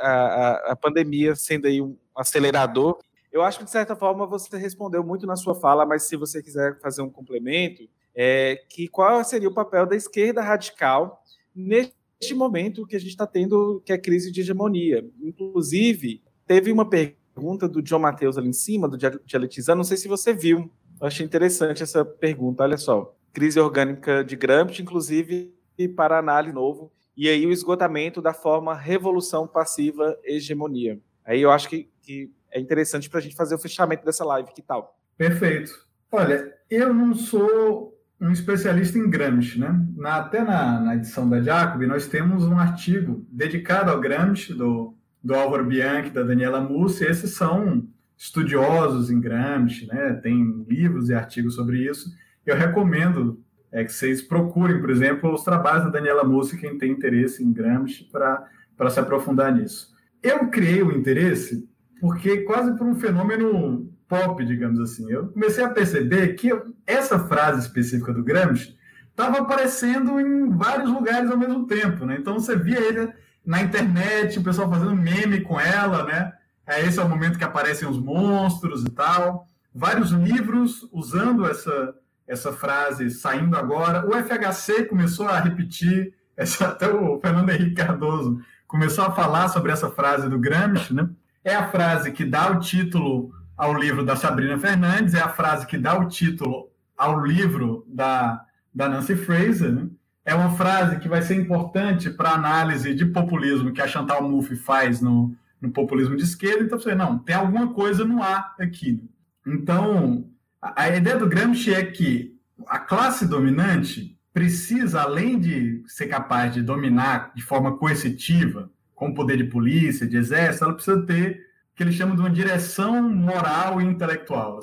a, 0.00 0.72
a 0.72 0.76
pandemia 0.76 1.36
sendo 1.36 1.66
aí 1.66 1.80
um 1.80 1.96
acelerador. 2.16 2.98
Eu 3.30 3.42
acho 3.42 3.58
que, 3.58 3.64
de 3.64 3.70
certa 3.70 3.96
forma, 3.96 4.26
você 4.26 4.58
respondeu 4.58 5.02
muito 5.02 5.26
na 5.26 5.36
sua 5.36 5.54
fala, 5.54 5.86
mas 5.86 6.02
se 6.02 6.16
você 6.16 6.42
quiser 6.42 6.78
fazer 6.80 7.00
um 7.00 7.08
complemento, 7.08 7.88
é 8.14 8.62
que 8.68 8.88
qual 8.88 9.24
seria 9.24 9.48
o 9.48 9.54
papel 9.54 9.86
da 9.86 9.96
esquerda 9.96 10.42
radical 10.42 11.21
neste 11.54 12.34
momento 12.34 12.86
que 12.86 12.96
a 12.96 12.98
gente 12.98 13.10
está 13.10 13.26
tendo, 13.26 13.82
que 13.84 13.92
é 13.92 13.96
a 13.96 14.00
crise 14.00 14.30
de 14.30 14.40
hegemonia. 14.40 15.08
Inclusive, 15.20 16.22
teve 16.46 16.70
uma 16.70 16.88
pergunta 16.88 17.68
do 17.68 17.82
John 17.82 18.00
Matheus 18.00 18.38
ali 18.38 18.48
em 18.48 18.52
cima, 18.52 18.88
do 18.88 18.96
Dialetizando, 18.96 19.78
não 19.78 19.84
sei 19.84 19.96
se 19.96 20.08
você 20.08 20.32
viu. 20.32 20.70
Eu 21.00 21.06
achei 21.06 21.24
interessante 21.24 21.82
essa 21.82 22.04
pergunta, 22.04 22.62
olha 22.62 22.76
só. 22.76 23.16
Crise 23.32 23.58
orgânica 23.58 24.22
de 24.22 24.36
Gramsci, 24.36 24.82
inclusive, 24.82 25.54
para 25.96 26.18
análise 26.18 26.54
novo. 26.54 26.92
E 27.16 27.28
aí 27.28 27.46
o 27.46 27.52
esgotamento 27.52 28.22
da 28.22 28.32
forma 28.32 28.74
revolução 28.74 29.46
passiva 29.46 30.18
hegemonia. 30.24 31.00
Aí 31.24 31.40
eu 31.40 31.50
acho 31.50 31.68
que, 31.68 31.90
que 32.02 32.30
é 32.50 32.60
interessante 32.60 33.08
para 33.08 33.18
a 33.18 33.22
gente 33.22 33.34
fazer 33.34 33.54
o 33.54 33.58
fechamento 33.58 34.04
dessa 34.04 34.24
live, 34.24 34.52
que 34.52 34.62
tal? 34.62 34.98
Perfeito. 35.16 35.86
Olha, 36.10 36.54
eu 36.70 36.92
não 36.92 37.14
sou 37.14 37.91
um 38.22 38.30
especialista 38.30 38.96
em 38.96 39.10
Gramsci, 39.10 39.58
né? 39.58 39.84
Na, 39.96 40.18
até 40.18 40.44
na, 40.44 40.80
na, 40.80 40.94
edição 40.94 41.28
da 41.28 41.42
Jacob, 41.42 41.82
nós 41.82 42.06
temos 42.06 42.44
um 42.44 42.56
artigo 42.56 43.26
dedicado 43.28 43.90
ao 43.90 44.00
Gramsci, 44.00 44.54
do, 44.54 44.94
do 45.22 45.34
Álvaro 45.34 45.66
Bianchi, 45.66 46.10
da 46.10 46.22
Daniela 46.22 46.60
Mussi. 46.60 47.04
Esses 47.04 47.34
são 47.34 47.84
estudiosos 48.16 49.10
em 49.10 49.20
Gramsci, 49.20 49.88
né? 49.88 50.12
Tem 50.22 50.64
livros 50.68 51.08
e 51.08 51.14
artigos 51.14 51.56
sobre 51.56 51.84
isso. 51.84 52.10
Eu 52.46 52.54
recomendo 52.54 53.42
é, 53.72 53.82
que 53.82 53.92
vocês 53.92 54.22
procurem, 54.22 54.80
por 54.80 54.90
exemplo, 54.90 55.34
os 55.34 55.42
trabalhos 55.42 55.82
da 55.82 55.90
Daniela 55.90 56.22
Mussi, 56.22 56.56
quem 56.56 56.78
tem 56.78 56.92
interesse 56.92 57.42
em 57.42 57.52
Gramsci, 57.52 58.08
para 58.08 58.90
se 58.90 59.00
aprofundar 59.00 59.52
nisso. 59.52 59.92
Eu 60.22 60.48
criei 60.48 60.80
o 60.80 60.96
interesse 60.96 61.68
porque 62.00 62.38
quase 62.42 62.76
por 62.76 62.86
um 62.86 62.94
fenômeno 62.94 63.91
pop, 64.12 64.44
digamos 64.44 64.78
assim. 64.78 65.10
Eu 65.10 65.28
comecei 65.28 65.64
a 65.64 65.70
perceber 65.70 66.34
que 66.34 66.50
essa 66.86 67.18
frase 67.18 67.60
específica 67.60 68.12
do 68.12 68.22
Gramsci 68.22 68.76
estava 69.10 69.38
aparecendo 69.38 70.20
em 70.20 70.50
vários 70.50 70.90
lugares 70.90 71.30
ao 71.30 71.38
mesmo 71.38 71.66
tempo, 71.66 72.04
né? 72.04 72.18
Então 72.18 72.34
você 72.34 72.54
via 72.54 72.78
ele 72.78 73.10
na 73.44 73.62
internet, 73.62 74.38
o 74.38 74.42
pessoal 74.42 74.68
fazendo 74.68 74.94
meme 74.94 75.40
com 75.40 75.58
ela, 75.58 76.04
né? 76.04 76.30
É, 76.66 76.82
esse 76.82 76.98
é 76.98 77.02
o 77.02 77.08
momento 77.08 77.38
que 77.38 77.44
aparecem 77.44 77.88
os 77.88 77.98
monstros 77.98 78.84
e 78.84 78.90
tal. 78.90 79.46
Vários 79.74 80.10
livros 80.10 80.86
usando 80.92 81.46
essa, 81.46 81.94
essa 82.28 82.52
frase 82.52 83.08
saindo 83.08 83.56
agora. 83.56 84.06
O 84.06 84.12
FHC 84.12 84.84
começou 84.84 85.26
a 85.26 85.40
repetir, 85.40 86.12
essa, 86.36 86.68
até 86.68 86.86
o 86.86 87.18
Fernando 87.18 87.48
Henrique 87.48 87.76
Cardoso 87.76 88.42
começou 88.66 89.04
a 89.04 89.12
falar 89.12 89.48
sobre 89.48 89.72
essa 89.72 89.90
frase 89.90 90.28
do 90.28 90.38
Gramsci, 90.38 90.92
né? 90.92 91.08
É 91.42 91.54
a 91.54 91.68
frase 91.68 92.12
que 92.12 92.26
dá 92.26 92.50
o 92.50 92.60
título 92.60 93.32
ao 93.62 93.74
livro 93.74 94.04
da 94.04 94.16
Sabrina 94.16 94.58
Fernandes, 94.58 95.14
é 95.14 95.20
a 95.20 95.28
frase 95.28 95.68
que 95.68 95.78
dá 95.78 95.96
o 95.96 96.08
título 96.08 96.68
ao 96.98 97.24
livro 97.24 97.86
da, 97.86 98.44
da 98.74 98.88
Nancy 98.88 99.14
Fraser, 99.14 99.70
né? 99.70 99.88
É 100.24 100.34
uma 100.34 100.50
frase 100.56 100.98
que 100.98 101.08
vai 101.08 101.22
ser 101.22 101.36
importante 101.36 102.10
para 102.10 102.30
a 102.30 102.34
análise 102.34 102.92
de 102.92 103.06
populismo 103.06 103.72
que 103.72 103.80
a 103.80 103.86
Chantal 103.86 104.28
Mouffe 104.28 104.56
faz 104.56 105.00
no, 105.00 105.32
no 105.60 105.70
populismo 105.70 106.16
de 106.16 106.24
esquerda. 106.24 106.64
Então, 106.64 106.76
você 106.76 106.92
não, 106.92 107.20
tem 107.20 107.36
alguma 107.36 107.72
coisa 107.72 108.04
no 108.04 108.20
ar 108.20 108.52
aqui. 108.58 109.00
Então, 109.46 110.28
a, 110.60 110.82
a 110.82 110.96
ideia 110.96 111.16
do 111.16 111.28
Gramsci 111.28 111.72
é 111.72 111.84
que 111.84 112.36
a 112.66 112.80
classe 112.80 113.28
dominante 113.28 114.18
precisa, 114.32 115.02
além 115.02 115.38
de 115.38 115.84
ser 115.86 116.08
capaz 116.08 116.52
de 116.52 116.62
dominar 116.62 117.30
de 117.32 117.42
forma 117.42 117.76
coercitiva, 117.76 118.68
com 118.92 119.14
poder 119.14 119.36
de 119.36 119.44
polícia, 119.44 120.04
de 120.04 120.16
exército, 120.16 120.64
ela 120.64 120.74
precisa 120.74 121.00
ter 121.06 121.51
que 121.74 121.82
eles 121.82 121.94
chamam 121.94 122.14
de 122.14 122.20
uma 122.20 122.30
direção 122.30 123.02
moral 123.02 123.80
e 123.80 123.84
intelectual, 123.84 124.60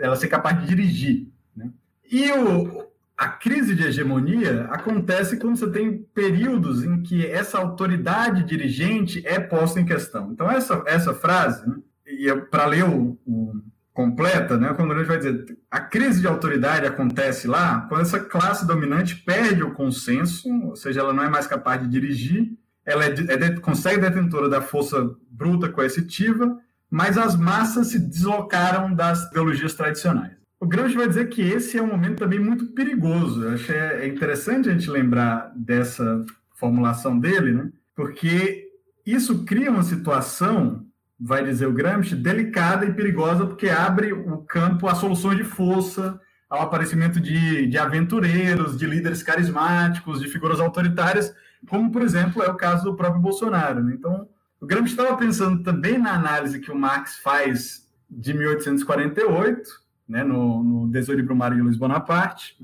ela 0.00 0.16
ser 0.16 0.28
capaz 0.28 0.60
de 0.60 0.66
dirigir. 0.66 1.28
Né? 1.56 1.70
E 2.10 2.30
o, 2.32 2.88
a 3.16 3.28
crise 3.28 3.74
de 3.74 3.84
hegemonia 3.84 4.66
acontece 4.70 5.36
quando 5.36 5.56
você 5.56 5.70
tem 5.70 5.98
períodos 6.14 6.84
em 6.84 7.02
que 7.02 7.26
essa 7.26 7.58
autoridade 7.58 8.44
dirigente 8.44 9.22
é 9.26 9.38
posta 9.38 9.80
em 9.80 9.84
questão. 9.84 10.30
Então, 10.32 10.50
essa, 10.50 10.82
essa 10.86 11.14
frase, 11.14 11.68
né, 11.68 11.76
e 12.06 12.32
para 12.50 12.66
ler 12.66 12.84
o, 12.84 13.18
o, 13.26 13.52
completa, 13.92 14.56
né, 14.56 14.68
a 14.68 14.94
gente 14.98 15.06
vai 15.06 15.18
dizer 15.18 15.58
a 15.68 15.80
crise 15.80 16.20
de 16.20 16.28
autoridade 16.28 16.86
acontece 16.86 17.48
lá 17.48 17.80
quando 17.88 18.02
essa 18.02 18.20
classe 18.20 18.64
dominante 18.64 19.16
perde 19.16 19.64
o 19.64 19.74
consenso, 19.74 20.48
ou 20.66 20.76
seja, 20.76 21.00
ela 21.00 21.12
não 21.12 21.24
é 21.24 21.28
mais 21.28 21.48
capaz 21.48 21.82
de 21.82 21.88
dirigir, 21.88 22.52
ela 22.88 23.04
é, 23.04 23.10
é, 23.10 23.50
consegue 23.60 24.00
detentora 24.00 24.48
da 24.48 24.62
força 24.62 25.10
bruta 25.30 25.68
coercitiva, 25.68 26.58
mas 26.90 27.18
as 27.18 27.36
massas 27.36 27.88
se 27.88 27.98
deslocaram 27.98 28.94
das 28.94 29.26
ideologias 29.30 29.74
tradicionais. 29.74 30.32
O 30.58 30.66
Gramsci 30.66 30.96
vai 30.96 31.06
dizer 31.06 31.28
que 31.28 31.42
esse 31.42 31.76
é 31.76 31.82
um 31.82 31.86
momento 31.86 32.20
também 32.20 32.40
muito 32.40 32.68
perigoso. 32.68 33.44
Eu 33.44 33.52
acho 33.52 33.70
é, 33.70 34.04
é 34.04 34.08
interessante 34.08 34.70
a 34.70 34.72
gente 34.72 34.90
lembrar 34.90 35.52
dessa 35.54 36.24
formulação 36.54 37.18
dele, 37.20 37.52
né? 37.52 37.70
porque 37.94 38.66
isso 39.04 39.44
cria 39.44 39.70
uma 39.70 39.82
situação, 39.82 40.86
vai 41.20 41.44
dizer 41.44 41.66
o 41.66 41.74
Gramsci, 41.74 42.16
delicada 42.16 42.86
e 42.86 42.94
perigosa, 42.94 43.44
porque 43.44 43.68
abre 43.68 44.14
o 44.14 44.38
campo 44.38 44.88
a 44.88 44.94
soluções 44.94 45.36
de 45.36 45.44
força, 45.44 46.18
ao 46.48 46.62
aparecimento 46.62 47.20
de, 47.20 47.66
de 47.66 47.76
aventureiros, 47.76 48.78
de 48.78 48.86
líderes 48.86 49.22
carismáticos, 49.22 50.20
de 50.20 50.28
figuras 50.28 50.58
autoritárias, 50.58 51.34
como, 51.66 51.90
por 51.90 52.02
exemplo, 52.02 52.42
é 52.42 52.48
o 52.48 52.54
caso 52.54 52.84
do 52.84 52.96
próprio 52.96 53.20
Bolsonaro. 53.20 53.82
Né? 53.82 53.94
Então, 53.94 54.28
o 54.60 54.66
Gramsci 54.66 54.92
estava 54.92 55.16
pensando 55.16 55.62
também 55.62 55.98
na 55.98 56.14
análise 56.14 56.60
que 56.60 56.70
o 56.70 56.76
Marx 56.76 57.18
faz 57.18 57.88
de 58.10 58.32
1848, 58.34 59.70
né, 60.08 60.24
no, 60.24 60.62
no 60.62 60.88
Desouro 60.88 61.22
Brumário 61.22 61.56
de 61.56 61.62
Luiz 61.62 61.76
Bonaparte. 61.76 62.56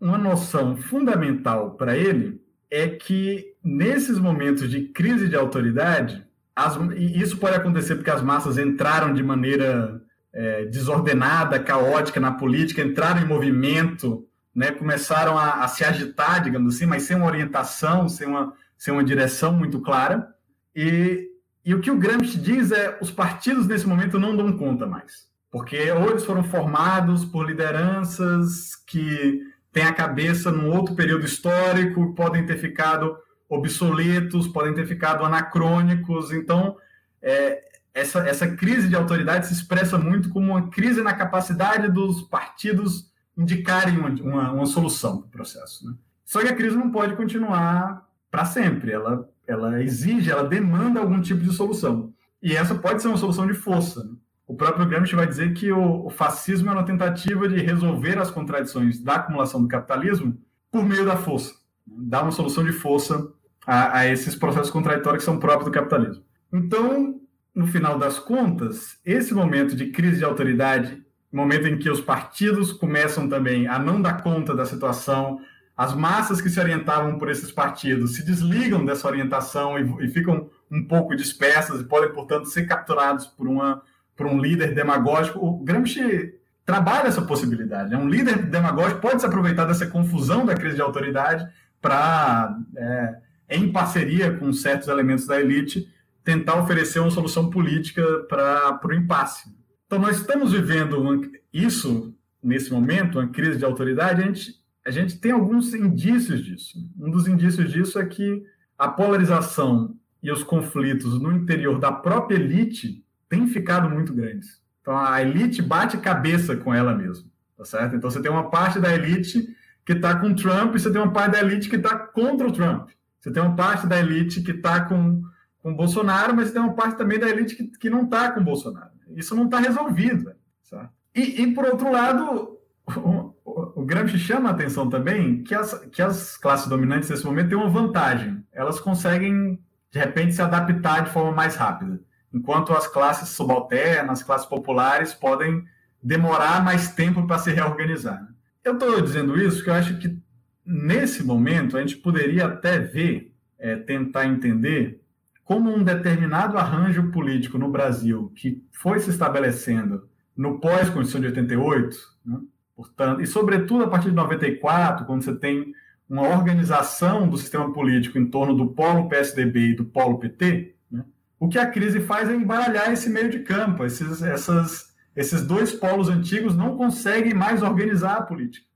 Uma 0.00 0.16
noção 0.16 0.76
fundamental 0.76 1.72
para 1.72 1.96
ele 1.96 2.40
é 2.70 2.88
que, 2.88 3.54
nesses 3.62 4.18
momentos 4.18 4.70
de 4.70 4.82
crise 4.88 5.28
de 5.28 5.36
autoridade, 5.36 6.24
as, 6.54 6.78
isso 6.96 7.36
pode 7.38 7.56
acontecer 7.56 7.96
porque 7.96 8.10
as 8.10 8.22
massas 8.22 8.58
entraram 8.58 9.12
de 9.12 9.22
maneira 9.22 10.00
é, 10.32 10.64
desordenada, 10.66 11.58
caótica 11.58 12.20
na 12.20 12.32
política, 12.32 12.82
entraram 12.82 13.22
em 13.22 13.26
movimento 13.26 14.26
né, 14.54 14.70
começaram 14.70 15.36
a, 15.36 15.64
a, 15.64 15.68
se 15.68 15.84
agitar, 15.84 16.42
digamos 16.42 16.76
assim, 16.76 16.86
mas 16.86 17.02
sem 17.02 17.16
uma 17.16 17.26
orientação, 17.26 18.08
sem 18.08 18.26
uma, 18.26 18.54
sem 18.78 18.94
uma 18.94 19.02
direção 19.02 19.52
muito 19.52 19.80
clara. 19.80 20.32
E, 20.74 21.28
e 21.64 21.74
o 21.74 21.80
que 21.80 21.90
o 21.90 21.98
Gramsci 21.98 22.38
diz 22.38 22.70
é 22.70 22.96
os 23.00 23.10
partidos 23.10 23.66
nesse 23.66 23.86
momento 23.86 24.18
não 24.18 24.36
dão 24.36 24.56
conta 24.56 24.86
mais, 24.86 25.26
porque 25.50 25.90
ou 25.90 26.10
eles 26.10 26.24
foram 26.24 26.44
formados 26.44 27.24
por 27.24 27.46
lideranças 27.46 28.76
que 28.86 29.40
têm 29.72 29.84
a 29.84 29.92
cabeça 29.92 30.52
num 30.52 30.70
outro 30.70 30.94
período 30.94 31.26
histórico, 31.26 32.14
podem 32.14 32.46
ter 32.46 32.56
ficado 32.58 33.16
obsoletos, 33.48 34.46
podem 34.46 34.72
ter 34.72 34.86
ficado 34.86 35.24
anacrônicos. 35.24 36.30
Então, 36.32 36.76
é, 37.20 37.60
essa, 37.92 38.20
essa 38.20 38.46
crise 38.46 38.88
de 38.88 38.94
autoridade 38.94 39.48
se 39.48 39.52
expressa 39.52 39.98
muito 39.98 40.28
como 40.28 40.52
uma 40.52 40.68
crise 40.68 41.02
na 41.02 41.12
capacidade 41.12 41.90
dos 41.90 42.22
partidos 42.22 43.12
indicarem 43.36 43.98
uma, 43.98 44.08
uma, 44.08 44.52
uma 44.52 44.66
solução 44.66 45.18
para 45.18 45.26
o 45.26 45.30
processo. 45.30 45.86
Né? 45.86 45.94
Só 46.24 46.40
que 46.40 46.48
a 46.48 46.56
crise 46.56 46.76
não 46.76 46.90
pode 46.90 47.16
continuar 47.16 48.08
para 48.30 48.44
sempre. 48.44 48.92
Ela, 48.92 49.28
ela 49.46 49.82
exige, 49.82 50.30
ela 50.30 50.44
demanda 50.44 51.00
algum 51.00 51.20
tipo 51.20 51.40
de 51.40 51.52
solução. 51.52 52.12
E 52.42 52.54
essa 52.54 52.74
pode 52.74 53.02
ser 53.02 53.08
uma 53.08 53.16
solução 53.16 53.46
de 53.46 53.54
força. 53.54 54.04
Né? 54.04 54.12
O 54.46 54.54
próprio 54.54 54.86
Gramsci 54.86 55.14
vai 55.14 55.26
dizer 55.26 55.52
que 55.54 55.72
o, 55.72 56.06
o, 56.06 56.10
fascismo 56.10 56.68
é 56.68 56.72
uma 56.72 56.84
tentativa 56.84 57.48
de 57.48 57.60
resolver 57.60 58.18
as 58.18 58.30
contradições 58.30 59.00
da 59.00 59.14
acumulação 59.14 59.62
do 59.62 59.68
capitalismo 59.68 60.38
por 60.70 60.84
meio 60.84 61.04
da 61.04 61.16
força. 61.16 61.54
Né? 61.86 61.96
Dar 62.00 62.22
uma 62.22 62.32
solução 62.32 62.64
de 62.64 62.72
força 62.72 63.32
a, 63.66 63.98
a 63.98 64.06
esses 64.06 64.34
processos 64.34 64.70
contraditórios 64.70 65.22
que 65.22 65.30
são 65.30 65.38
próprios 65.38 65.66
do 65.66 65.74
capitalismo. 65.74 66.22
Então, 66.52 67.20
no 67.54 67.66
final 67.66 67.98
das 67.98 68.18
contas, 68.18 68.98
esse 69.04 69.32
momento 69.32 69.76
de 69.76 69.90
crise 69.90 70.18
de 70.18 70.24
autoridade 70.24 71.03
momento 71.36 71.66
em 71.66 71.78
que 71.78 71.90
os 71.90 72.00
partidos 72.00 72.72
começam 72.72 73.28
também 73.28 73.66
a 73.66 73.78
não 73.78 74.00
dar 74.00 74.22
conta 74.22 74.54
da 74.54 74.64
situação, 74.64 75.40
as 75.76 75.94
massas 75.94 76.40
que 76.40 76.48
se 76.48 76.60
orientavam 76.60 77.18
por 77.18 77.28
esses 77.28 77.50
partidos 77.50 78.14
se 78.14 78.24
desligam 78.24 78.84
dessa 78.84 79.08
orientação 79.08 79.78
e, 79.78 80.06
e 80.06 80.08
ficam 80.08 80.48
um 80.70 80.86
pouco 80.86 81.16
dispersas 81.16 81.80
e 81.80 81.84
podem, 81.84 82.12
portanto, 82.12 82.46
ser 82.46 82.66
capturados 82.66 83.26
por, 83.26 83.48
uma, 83.48 83.82
por 84.16 84.26
um 84.26 84.38
líder 84.38 84.74
demagógico. 84.74 85.44
O 85.44 85.58
Gramsci 85.64 86.34
trabalha 86.64 87.08
essa 87.08 87.22
possibilidade. 87.22 87.90
Né? 87.90 87.96
Um 87.96 88.08
líder 88.08 88.46
demagógico 88.46 89.00
pode 89.00 89.20
se 89.20 89.26
aproveitar 89.26 89.64
dessa 89.64 89.86
confusão 89.86 90.46
da 90.46 90.54
crise 90.54 90.76
de 90.76 90.82
autoridade 90.82 91.46
para, 91.80 92.56
é, 92.76 93.16
em 93.50 93.70
parceria 93.70 94.32
com 94.36 94.52
certos 94.52 94.88
elementos 94.88 95.26
da 95.26 95.40
elite, 95.40 95.92
tentar 96.22 96.56
oferecer 96.56 97.00
uma 97.00 97.10
solução 97.10 97.50
política 97.50 98.02
para 98.28 98.80
o 98.82 98.94
impasse. 98.94 99.53
Então, 99.94 100.06
nós 100.06 100.16
estamos 100.16 100.50
vivendo 100.50 101.00
uma, 101.00 101.20
isso 101.52 102.12
nesse 102.42 102.72
momento, 102.72 103.16
uma 103.16 103.28
crise 103.28 103.58
de 103.58 103.64
autoridade, 103.64 104.20
a 104.20 104.26
gente, 104.26 104.60
a 104.84 104.90
gente 104.90 105.20
tem 105.20 105.30
alguns 105.30 105.72
indícios 105.72 106.44
disso. 106.44 106.84
Um 106.98 107.12
dos 107.12 107.28
indícios 107.28 107.70
disso 107.70 107.96
é 108.00 108.04
que 108.04 108.44
a 108.76 108.88
polarização 108.88 109.94
e 110.20 110.32
os 110.32 110.42
conflitos 110.42 111.22
no 111.22 111.30
interior 111.30 111.78
da 111.78 111.92
própria 111.92 112.34
elite 112.34 113.04
têm 113.28 113.46
ficado 113.46 113.88
muito 113.88 114.12
grandes. 114.12 114.60
Então, 114.82 114.98
a 114.98 115.22
elite 115.22 115.62
bate 115.62 115.96
cabeça 115.98 116.56
com 116.56 116.74
ela 116.74 116.92
mesma, 116.92 117.30
tá 117.56 117.64
certo? 117.64 117.94
Então, 117.94 118.10
você 118.10 118.20
tem 118.20 118.32
uma 118.32 118.50
parte 118.50 118.80
da 118.80 118.92
elite 118.92 119.48
que 119.86 119.92
está 119.92 120.16
com 120.16 120.34
Trump 120.34 120.74
e 120.74 120.80
você 120.80 120.90
tem 120.90 121.00
uma 121.00 121.12
parte 121.12 121.34
da 121.34 121.40
elite 121.40 121.68
que 121.68 121.76
está 121.76 121.96
contra 121.96 122.48
o 122.48 122.52
Trump. 122.52 122.88
Você 123.20 123.30
tem 123.30 123.40
uma 123.40 123.54
parte 123.54 123.86
da 123.86 124.00
elite 124.00 124.42
que 124.42 124.50
está 124.50 124.80
com, 124.86 125.22
com 125.62 125.72
Bolsonaro, 125.72 126.34
mas 126.34 126.48
você 126.48 126.54
tem 126.54 126.62
uma 126.62 126.74
parte 126.74 126.98
também 126.98 127.20
da 127.20 127.28
elite 127.28 127.54
que, 127.54 127.68
que 127.78 127.88
não 127.88 128.02
está 128.02 128.32
com 128.32 128.42
Bolsonaro. 128.42 128.93
Isso 129.10 129.34
não 129.34 129.44
está 129.44 129.58
resolvido. 129.58 130.32
Certo? 130.62 130.90
E, 131.14 131.42
e, 131.42 131.54
por 131.54 131.64
outro 131.64 131.92
lado, 131.92 132.58
o, 132.86 133.34
o, 133.44 133.82
o 133.82 133.84
Gramsci 133.84 134.18
chama 134.18 134.48
a 134.48 134.52
atenção 134.52 134.88
também 134.88 135.42
que 135.42 135.54
as, 135.54 135.74
que 135.92 136.02
as 136.02 136.36
classes 136.36 136.66
dominantes 136.66 137.08
nesse 137.08 137.24
momento 137.24 137.48
têm 137.48 137.58
uma 137.58 137.68
vantagem. 137.68 138.44
Elas 138.52 138.80
conseguem, 138.80 139.60
de 139.90 139.98
repente, 139.98 140.34
se 140.34 140.42
adaptar 140.42 141.04
de 141.04 141.10
forma 141.10 141.32
mais 141.32 141.56
rápida. 141.56 142.00
Enquanto 142.32 142.72
as 142.72 142.88
classes 142.88 143.28
subalternas, 143.28 144.20
as 144.20 144.22
classes 144.24 144.46
populares 144.46 145.14
podem 145.14 145.64
demorar 146.02 146.64
mais 146.64 146.92
tempo 146.92 147.26
para 147.26 147.38
se 147.38 147.52
reorganizar. 147.52 148.26
Eu 148.64 148.74
estou 148.74 149.00
dizendo 149.00 149.40
isso 149.40 149.58
porque 149.58 149.70
eu 149.70 149.74
acho 149.74 149.98
que 149.98 150.18
nesse 150.64 151.22
momento, 151.22 151.76
a 151.76 151.80
gente 151.80 151.96
poderia 151.96 152.46
até 152.46 152.78
ver, 152.78 153.34
é, 153.58 153.76
tentar 153.76 154.26
entender 154.26 155.00
como 155.44 155.74
um 155.74 155.84
determinado 155.84 156.56
arranjo 156.56 157.10
político 157.10 157.58
no 157.58 157.70
Brasil 157.70 158.32
que 158.34 158.64
foi 158.72 158.98
se 159.00 159.10
estabelecendo 159.10 160.08
no 160.36 160.58
pós-Constituição 160.58 161.20
de 161.20 161.26
88, 161.28 161.96
né, 162.24 162.38
portanto, 162.74 163.20
e 163.20 163.26
sobretudo 163.26 163.84
a 163.84 163.88
partir 163.88 164.08
de 164.08 164.16
94, 164.16 165.04
quando 165.06 165.22
você 165.22 165.34
tem 165.34 165.72
uma 166.08 166.28
organização 166.28 167.28
do 167.28 167.38
sistema 167.38 167.72
político 167.72 168.18
em 168.18 168.26
torno 168.26 168.54
do 168.54 168.68
polo 168.68 169.08
PSDB 169.08 169.70
e 169.70 169.76
do 169.76 169.84
polo 169.84 170.18
PT, 170.18 170.74
né, 170.90 171.04
o 171.38 171.48
que 171.48 171.58
a 171.58 171.70
crise 171.70 172.00
faz 172.00 172.28
é 172.28 172.34
embaralhar 172.34 172.90
esse 172.92 173.08
meio 173.08 173.30
de 173.30 173.40
campo. 173.40 173.84
Esses, 173.84 174.22
essas, 174.22 174.92
esses 175.14 175.46
dois 175.46 175.72
polos 175.72 176.08
antigos 176.08 176.56
não 176.56 176.76
conseguem 176.76 177.34
mais 177.34 177.62
organizar 177.62 178.16
a 178.16 178.22
política. 178.22 178.66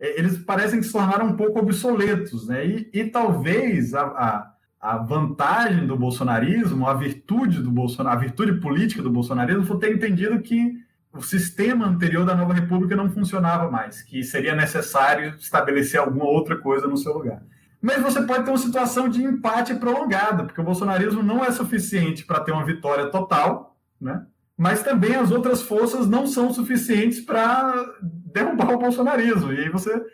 É, 0.00 0.18
eles 0.18 0.38
parecem 0.38 0.80
que 0.80 0.86
se 0.86 0.92
tornaram 0.92 1.26
um 1.26 1.36
pouco 1.36 1.58
obsoletos, 1.58 2.46
né? 2.46 2.66
E, 2.66 2.90
e 2.92 3.04
talvez 3.04 3.94
a, 3.94 4.02
a, 4.02 4.54
a, 4.80 4.96
vantagem 4.98 5.86
do 5.86 5.96
bolsonarismo, 5.96 6.86
a 6.86 6.94
virtude 6.94 7.62
do 7.62 7.70
Bolsonaro, 7.70 8.16
a 8.16 8.20
virtude 8.20 8.60
política 8.60 9.02
do 9.02 9.10
bolsonarismo 9.10 9.64
foi 9.64 9.78
ter 9.78 9.94
entendido 9.94 10.40
que 10.40 10.78
o 11.12 11.22
sistema 11.22 11.86
anterior 11.86 12.24
da 12.24 12.34
nova 12.34 12.52
república 12.52 12.94
não 12.94 13.10
funcionava 13.10 13.70
mais, 13.70 14.02
que 14.02 14.22
seria 14.22 14.54
necessário 14.54 15.34
estabelecer 15.38 15.98
alguma 15.98 16.26
outra 16.26 16.56
coisa 16.56 16.86
no 16.86 16.96
seu 16.96 17.12
lugar. 17.12 17.42
Mas 17.80 18.02
você 18.02 18.22
pode 18.22 18.44
ter 18.44 18.50
uma 18.50 18.58
situação 18.58 19.08
de 19.08 19.22
empate 19.22 19.74
prolongado, 19.74 20.44
porque 20.44 20.60
o 20.60 20.64
bolsonarismo 20.64 21.22
não 21.22 21.44
é 21.44 21.50
suficiente 21.50 22.24
para 22.24 22.40
ter 22.40 22.52
uma 22.52 22.64
vitória 22.64 23.06
total, 23.06 23.76
né? 24.00 24.26
mas 24.56 24.82
também 24.82 25.14
as 25.14 25.30
outras 25.30 25.62
forças 25.62 26.08
não 26.08 26.26
são 26.26 26.52
suficientes 26.52 27.20
para 27.20 27.94
derrubar 28.02 28.72
o 28.72 28.78
bolsonarismo. 28.78 29.52
E 29.52 29.60
aí 29.60 29.68
você 29.68 30.04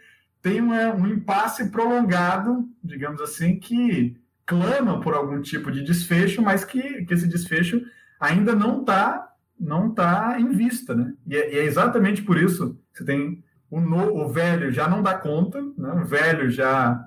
tem 0.43 0.61
uma, 0.61 0.95
um 0.95 1.07
impasse 1.07 1.71
prolongado, 1.71 2.69
digamos 2.83 3.23
assim, 3.23 3.59
que 3.59 4.15
clama 4.47 5.01
por 5.01 5.14
algum 5.14 5.40
tipo 5.40 5.70
de 5.70 5.82
desfecho, 5.82 6.42
mas 6.42 6.64
que, 6.64 7.05
que 7.05 7.14
esse 7.14 7.26
desfecho 7.26 7.82
ainda 8.20 8.55
não 8.55 8.80
está 8.80 9.30
não 9.59 9.90
tá 9.90 10.36
em 10.38 10.51
vista. 10.51 10.95
Né? 10.95 11.14
E 11.26 11.36
é, 11.36 11.55
e 11.55 11.59
é, 11.59 11.64
exatamente 11.64 12.22
por 12.22 12.36
isso 12.36 12.78
que 12.92 12.99
você 12.99 13.05
tem 13.05 13.42
o, 13.70 13.80
no, 13.80 14.24
o 14.24 14.28
velho 14.28 14.70
já 14.70 14.88
não 14.88 15.03
dá 15.03 15.14
conta, 15.14 15.61
né? 15.61 15.92
o 15.92 16.05
velho 16.05 16.51
já 16.51 17.05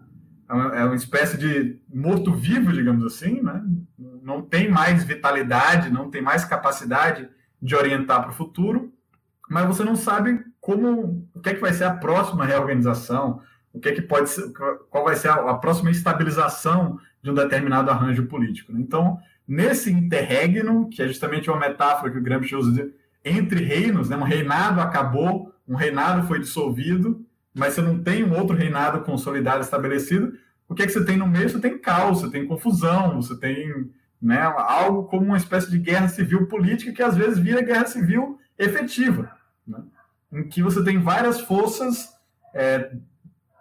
é 0.50 0.54
uma, 0.54 0.76
é 0.76 0.86
uma 0.86 0.96
espécie 0.96 1.38
de 1.38 1.80
morto-vivo, 1.94 2.74
digamos 2.74 3.06
assim, 3.06 3.42
né? 3.42 3.64
não 4.22 4.42
tem 4.42 4.70
mais 4.70 5.04
vitalidade, 5.04 5.90
não 5.90 6.10
tem 6.10 6.22
mais 6.22 6.44
capacidade 6.44 7.30
de 7.62 7.76
orientar 7.76 8.22
para 8.22 8.32
o 8.32 8.36
futuro, 8.36 8.94
mas 9.50 9.66
você 9.66 9.84
não 9.84 9.96
sabe 9.96 10.44
como, 10.60 11.28
o 11.34 11.40
que 11.40 11.50
é 11.50 11.54
que 11.54 11.62
vai 11.62 11.74
ser 11.74 11.86
a 11.86 11.94
próxima 11.94 12.46
reorganização, 12.46 13.42
o 13.72 13.80
que 13.80 13.90
é 13.90 13.94
que 13.94 14.02
pode 14.02 14.30
ser, 14.30 14.52
qual 14.90 15.06
vai 15.06 15.16
ser 15.16 15.30
a, 15.30 15.36
a 15.36 15.54
próxima 15.56 15.90
estabilização 15.90 17.00
de 17.28 17.32
um 17.32 17.34
determinado 17.34 17.92
arranjo 17.92 18.26
político. 18.26 18.72
Né? 18.72 18.80
Então, 18.80 19.20
nesse 19.46 19.92
interregno, 19.92 20.90
que 20.90 21.02
é 21.02 21.08
justamente 21.08 21.50
uma 21.50 21.60
metáfora 21.60 22.10
que 22.10 22.18
o 22.18 22.22
Gramsci 22.22 22.56
usa 22.56 22.90
entre 23.24 23.64
reinos, 23.64 24.10
né? 24.10 24.16
um 24.16 24.24
reinado 24.24 24.80
acabou, 24.80 25.54
um 25.68 25.76
reinado 25.76 26.26
foi 26.26 26.40
dissolvido, 26.40 27.26
mas 27.54 27.74
você 27.74 27.82
não 27.82 28.02
tem 28.02 28.24
um 28.24 28.38
outro 28.38 28.56
reinado 28.56 29.02
consolidado, 29.02 29.62
estabelecido. 29.62 30.38
O 30.70 30.74
que 30.74 30.84
é 30.84 30.86
que 30.86 30.94
você 30.94 31.04
tem 31.04 31.18
no 31.18 31.28
meio? 31.28 31.50
Você 31.50 31.60
tem 31.60 31.78
caos, 31.78 32.22
você 32.22 32.32
tem 32.32 32.48
confusão, 32.48 33.22
você 33.22 33.38
tem 33.38 33.90
né, 34.22 34.42
algo 34.42 35.04
como 35.04 35.26
uma 35.26 35.38
espécie 35.38 35.70
de 35.70 35.78
guerra 35.78 36.08
civil 36.08 36.48
política 36.48 36.94
que 36.94 37.04
às 37.04 37.18
vezes 37.18 37.40
vira 37.40 37.62
guerra 37.62 37.88
civil 37.88 38.40
efetiva, 38.58 39.32
né, 39.68 39.80
em 40.32 40.44
que 40.48 40.64
você 40.64 40.84
tem 40.84 40.98
várias 41.00 41.42
forças 41.42 42.10
é, 42.54 42.92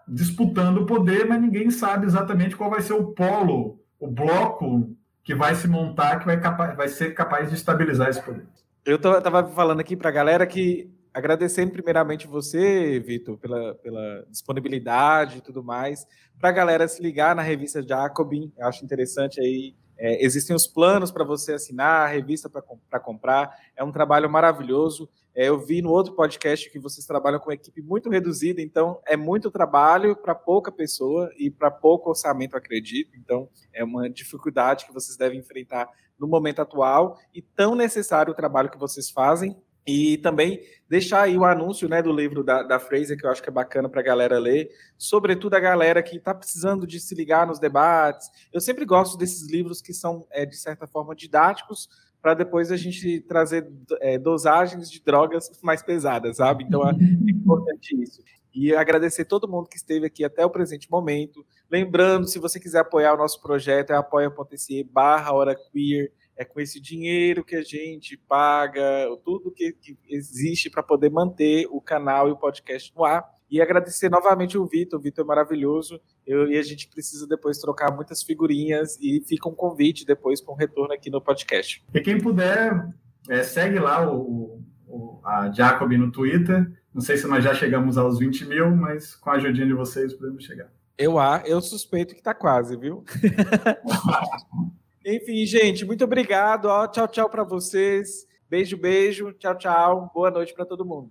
disputando 0.07 0.78
o 0.78 0.86
poder, 0.86 1.26
mas 1.26 1.40
ninguém 1.40 1.70
sabe 1.70 2.07
exatamente 2.07 2.57
qual 2.57 2.70
vai 2.70 2.80
ser 2.80 2.92
o 2.92 3.12
polo, 3.12 3.80
o 3.98 4.07
bloco 4.07 4.94
que 5.24 5.34
vai 5.34 5.54
se 5.54 5.66
montar, 5.66 6.18
que 6.18 6.26
vai, 6.26 6.40
capaz, 6.40 6.76
vai 6.76 6.88
ser 6.88 7.14
capaz 7.14 7.48
de 7.48 7.57
estabilizar 7.57 8.09
esse 8.09 8.22
poder. 8.22 8.46
Eu 8.84 8.96
estava 8.96 9.46
falando 9.48 9.80
aqui 9.80 9.96
para 9.96 10.09
a 10.09 10.12
galera 10.12 10.46
que 10.46 10.90
agradecendo 11.12 11.72
primeiramente 11.72 12.26
você, 12.26 13.00
Vitor, 13.00 13.38
pela, 13.38 13.74
pela 13.76 14.24
disponibilidade 14.30 15.38
e 15.38 15.40
tudo 15.40 15.64
mais, 15.64 16.07
para 16.38 16.50
a 16.50 16.52
galera 16.52 16.86
se 16.86 17.02
ligar 17.02 17.34
na 17.34 17.42
revista 17.42 17.82
Jacobin, 17.82 18.52
eu 18.57 18.66
acho 18.68 18.84
interessante 18.84 19.40
aí 19.40 19.74
é, 19.98 20.22
existem 20.24 20.54
os 20.54 20.66
planos 20.66 21.11
para 21.11 21.24
você 21.24 21.54
assinar, 21.54 22.02
a 22.02 22.07
revista 22.07 22.50
para 22.50 23.00
comprar. 23.00 23.50
É 23.74 23.82
um 23.82 23.90
trabalho 23.90 24.28
maravilhoso. 24.28 25.09
É, 25.37 25.51
eu 25.51 25.59
vi 25.59 25.82
no 25.82 25.91
outro 25.91 26.14
podcast 26.14 26.70
que 26.70 26.78
vocês 26.78 27.07
trabalham 27.07 27.39
com 27.39 27.53
equipe 27.53 27.82
muito 27.82 28.09
reduzida, 28.09 28.62
então 28.62 29.03
é 29.07 29.18
muito 29.18 29.51
trabalho 29.51 30.16
para 30.16 30.34
pouca 30.34 30.72
pessoa 30.72 31.30
e 31.37 31.51
para 31.51 31.70
pouco 31.70 32.09
orçamento, 32.09 32.57
acredito. 32.57 33.14
Então 33.18 33.47
é 33.70 33.84
uma 33.84 34.09
dificuldade 34.09 34.87
que 34.87 34.95
vocês 34.95 35.14
devem 35.18 35.39
enfrentar 35.39 35.91
no 36.18 36.26
momento 36.26 36.62
atual 36.62 37.18
e 37.34 37.43
tão 37.43 37.74
necessário 37.74 38.32
o 38.32 38.37
trabalho 38.37 38.70
que 38.70 38.78
vocês 38.78 39.11
fazem 39.11 39.55
e 39.87 40.16
também 40.18 40.61
deixar 40.89 41.22
aí 41.22 41.39
o 41.39 41.45
anúncio 41.45 41.89
né, 41.89 42.03
do 42.03 42.12
livro 42.12 42.43
da, 42.43 42.62
da 42.62 42.80
Fraser, 42.80 43.16
que 43.16 43.24
eu 43.24 43.30
acho 43.30 43.43
que 43.43 43.49
é 43.49 43.53
bacana 43.53 43.89
para 43.89 44.01
a 44.01 44.05
galera 44.05 44.39
ler, 44.39 44.70
sobretudo 44.99 45.55
a 45.55 45.61
galera 45.61 46.03
que 46.03 46.16
está 46.16 46.34
precisando 46.34 46.87
de 46.87 46.99
se 46.99 47.14
ligar 47.14 47.47
nos 47.47 47.61
debates. 47.61 48.28
Eu 48.53 48.61
sempre 48.61 48.84
gosto 48.84 49.16
desses 49.16 49.49
livros 49.49 49.80
que 49.80 49.95
são, 49.95 50.26
é, 50.30 50.45
de 50.45 50.57
certa 50.57 50.89
forma, 50.89 51.14
didáticos, 51.14 51.89
para 52.26 52.34
depois 52.34 52.72
a 52.72 52.76
gente 52.76 53.20
trazer 53.20 53.70
é, 54.00 54.18
dosagens 54.18 54.90
de 54.90 55.00
drogas 55.00 55.48
mais 55.62 55.80
pesadas, 55.80 56.38
sabe? 56.38 56.64
Então 56.64 56.82
é 56.84 56.92
importante 57.30 57.94
isso. 58.02 58.20
E 58.52 58.74
agradecer 58.74 59.26
todo 59.26 59.46
mundo 59.46 59.68
que 59.68 59.76
esteve 59.76 60.06
aqui 60.06 60.24
até 60.24 60.44
o 60.44 60.50
presente 60.50 60.90
momento. 60.90 61.46
Lembrando, 61.70 62.26
se 62.26 62.40
você 62.40 62.58
quiser 62.58 62.80
apoiar 62.80 63.14
o 63.14 63.16
nosso 63.16 63.40
projeto, 63.40 63.92
é 63.92 63.96
apoia.se 63.96 64.82
barra 64.82 65.32
hora 65.32 65.54
queer 65.54 66.10
é 66.36 66.44
com 66.44 66.58
esse 66.58 66.80
dinheiro 66.80 67.44
que 67.44 67.54
a 67.54 67.62
gente 67.62 68.16
paga, 68.16 69.06
tudo 69.24 69.52
que, 69.52 69.72
que 69.74 69.96
existe 70.08 70.68
para 70.68 70.82
poder 70.82 71.10
manter 71.10 71.68
o 71.70 71.80
canal 71.80 72.28
e 72.28 72.32
o 72.32 72.36
podcast 72.36 72.92
no 72.96 73.04
ar. 73.04 73.24
E 73.51 73.61
agradecer 73.61 74.09
novamente 74.09 74.59
o 74.59 74.66
Vitor, 74.66 74.99
o 74.99 75.03
Vitor 75.03 75.24
é 75.24 75.28
maravilhoso. 75.28 76.01
Eu, 76.26 76.51
e 76.51 76.59
a 76.59 76.62
gente 76.62 76.88
precisa 76.88 77.26
depois 77.26 77.59
trocar 77.59 77.94
muitas 77.94 78.22
figurinhas 78.22 78.99
e 79.01 79.22
fica 79.26 79.49
um 79.49 79.55
convite 79.55 80.05
depois 80.05 80.40
para 80.40 80.53
um 80.53 80.57
retorno 80.57 80.92
aqui 80.92 81.11
no 81.11 81.20
podcast. 81.20 81.84
E 81.94 82.01
quem 82.01 82.18
puder, 82.18 82.88
é, 83.28 83.42
segue 83.42 83.78
lá 83.78 84.11
o, 84.11 84.61
o, 84.86 85.20
a 85.24 85.51
Jacob 85.53 85.92
no 85.92 86.11
Twitter. 86.11 86.70
Não 86.92 87.01
sei 87.01 87.16
se 87.16 87.26
nós 87.26 87.44
já 87.44 87.55
chegamos 87.55 87.97
aos 87.97 88.18
20 88.18 88.47
mil, 88.47 88.74
mas 88.74 89.14
com 89.14 89.30
a 89.30 89.34
ajudinha 89.34 89.66
de 89.66 89.74
vocês 89.74 90.12
podemos 90.14 90.44
chegar. 90.44 90.70
Eu, 90.99 91.16
eu 91.44 91.61
suspeito 91.61 92.14
que 92.14 92.20
está 92.20 92.34
quase, 92.34 92.76
viu? 92.76 93.05
Enfim, 95.05 95.44
gente, 95.47 95.84
muito 95.84 96.03
obrigado. 96.05 96.64
Ó, 96.66 96.88
tchau, 96.88 97.07
tchau 97.07 97.28
para 97.28 97.44
vocês. 97.44 98.26
Beijo, 98.49 98.76
beijo. 98.76 99.32
Tchau, 99.34 99.57
tchau. 99.57 100.11
Boa 100.14 100.30
noite 100.30 100.55
para 100.55 100.64
todo 100.64 100.84
mundo. 100.84 101.11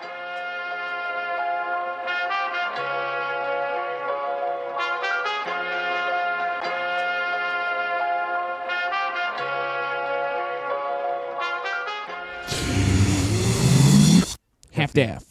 half-half. 14.95 15.30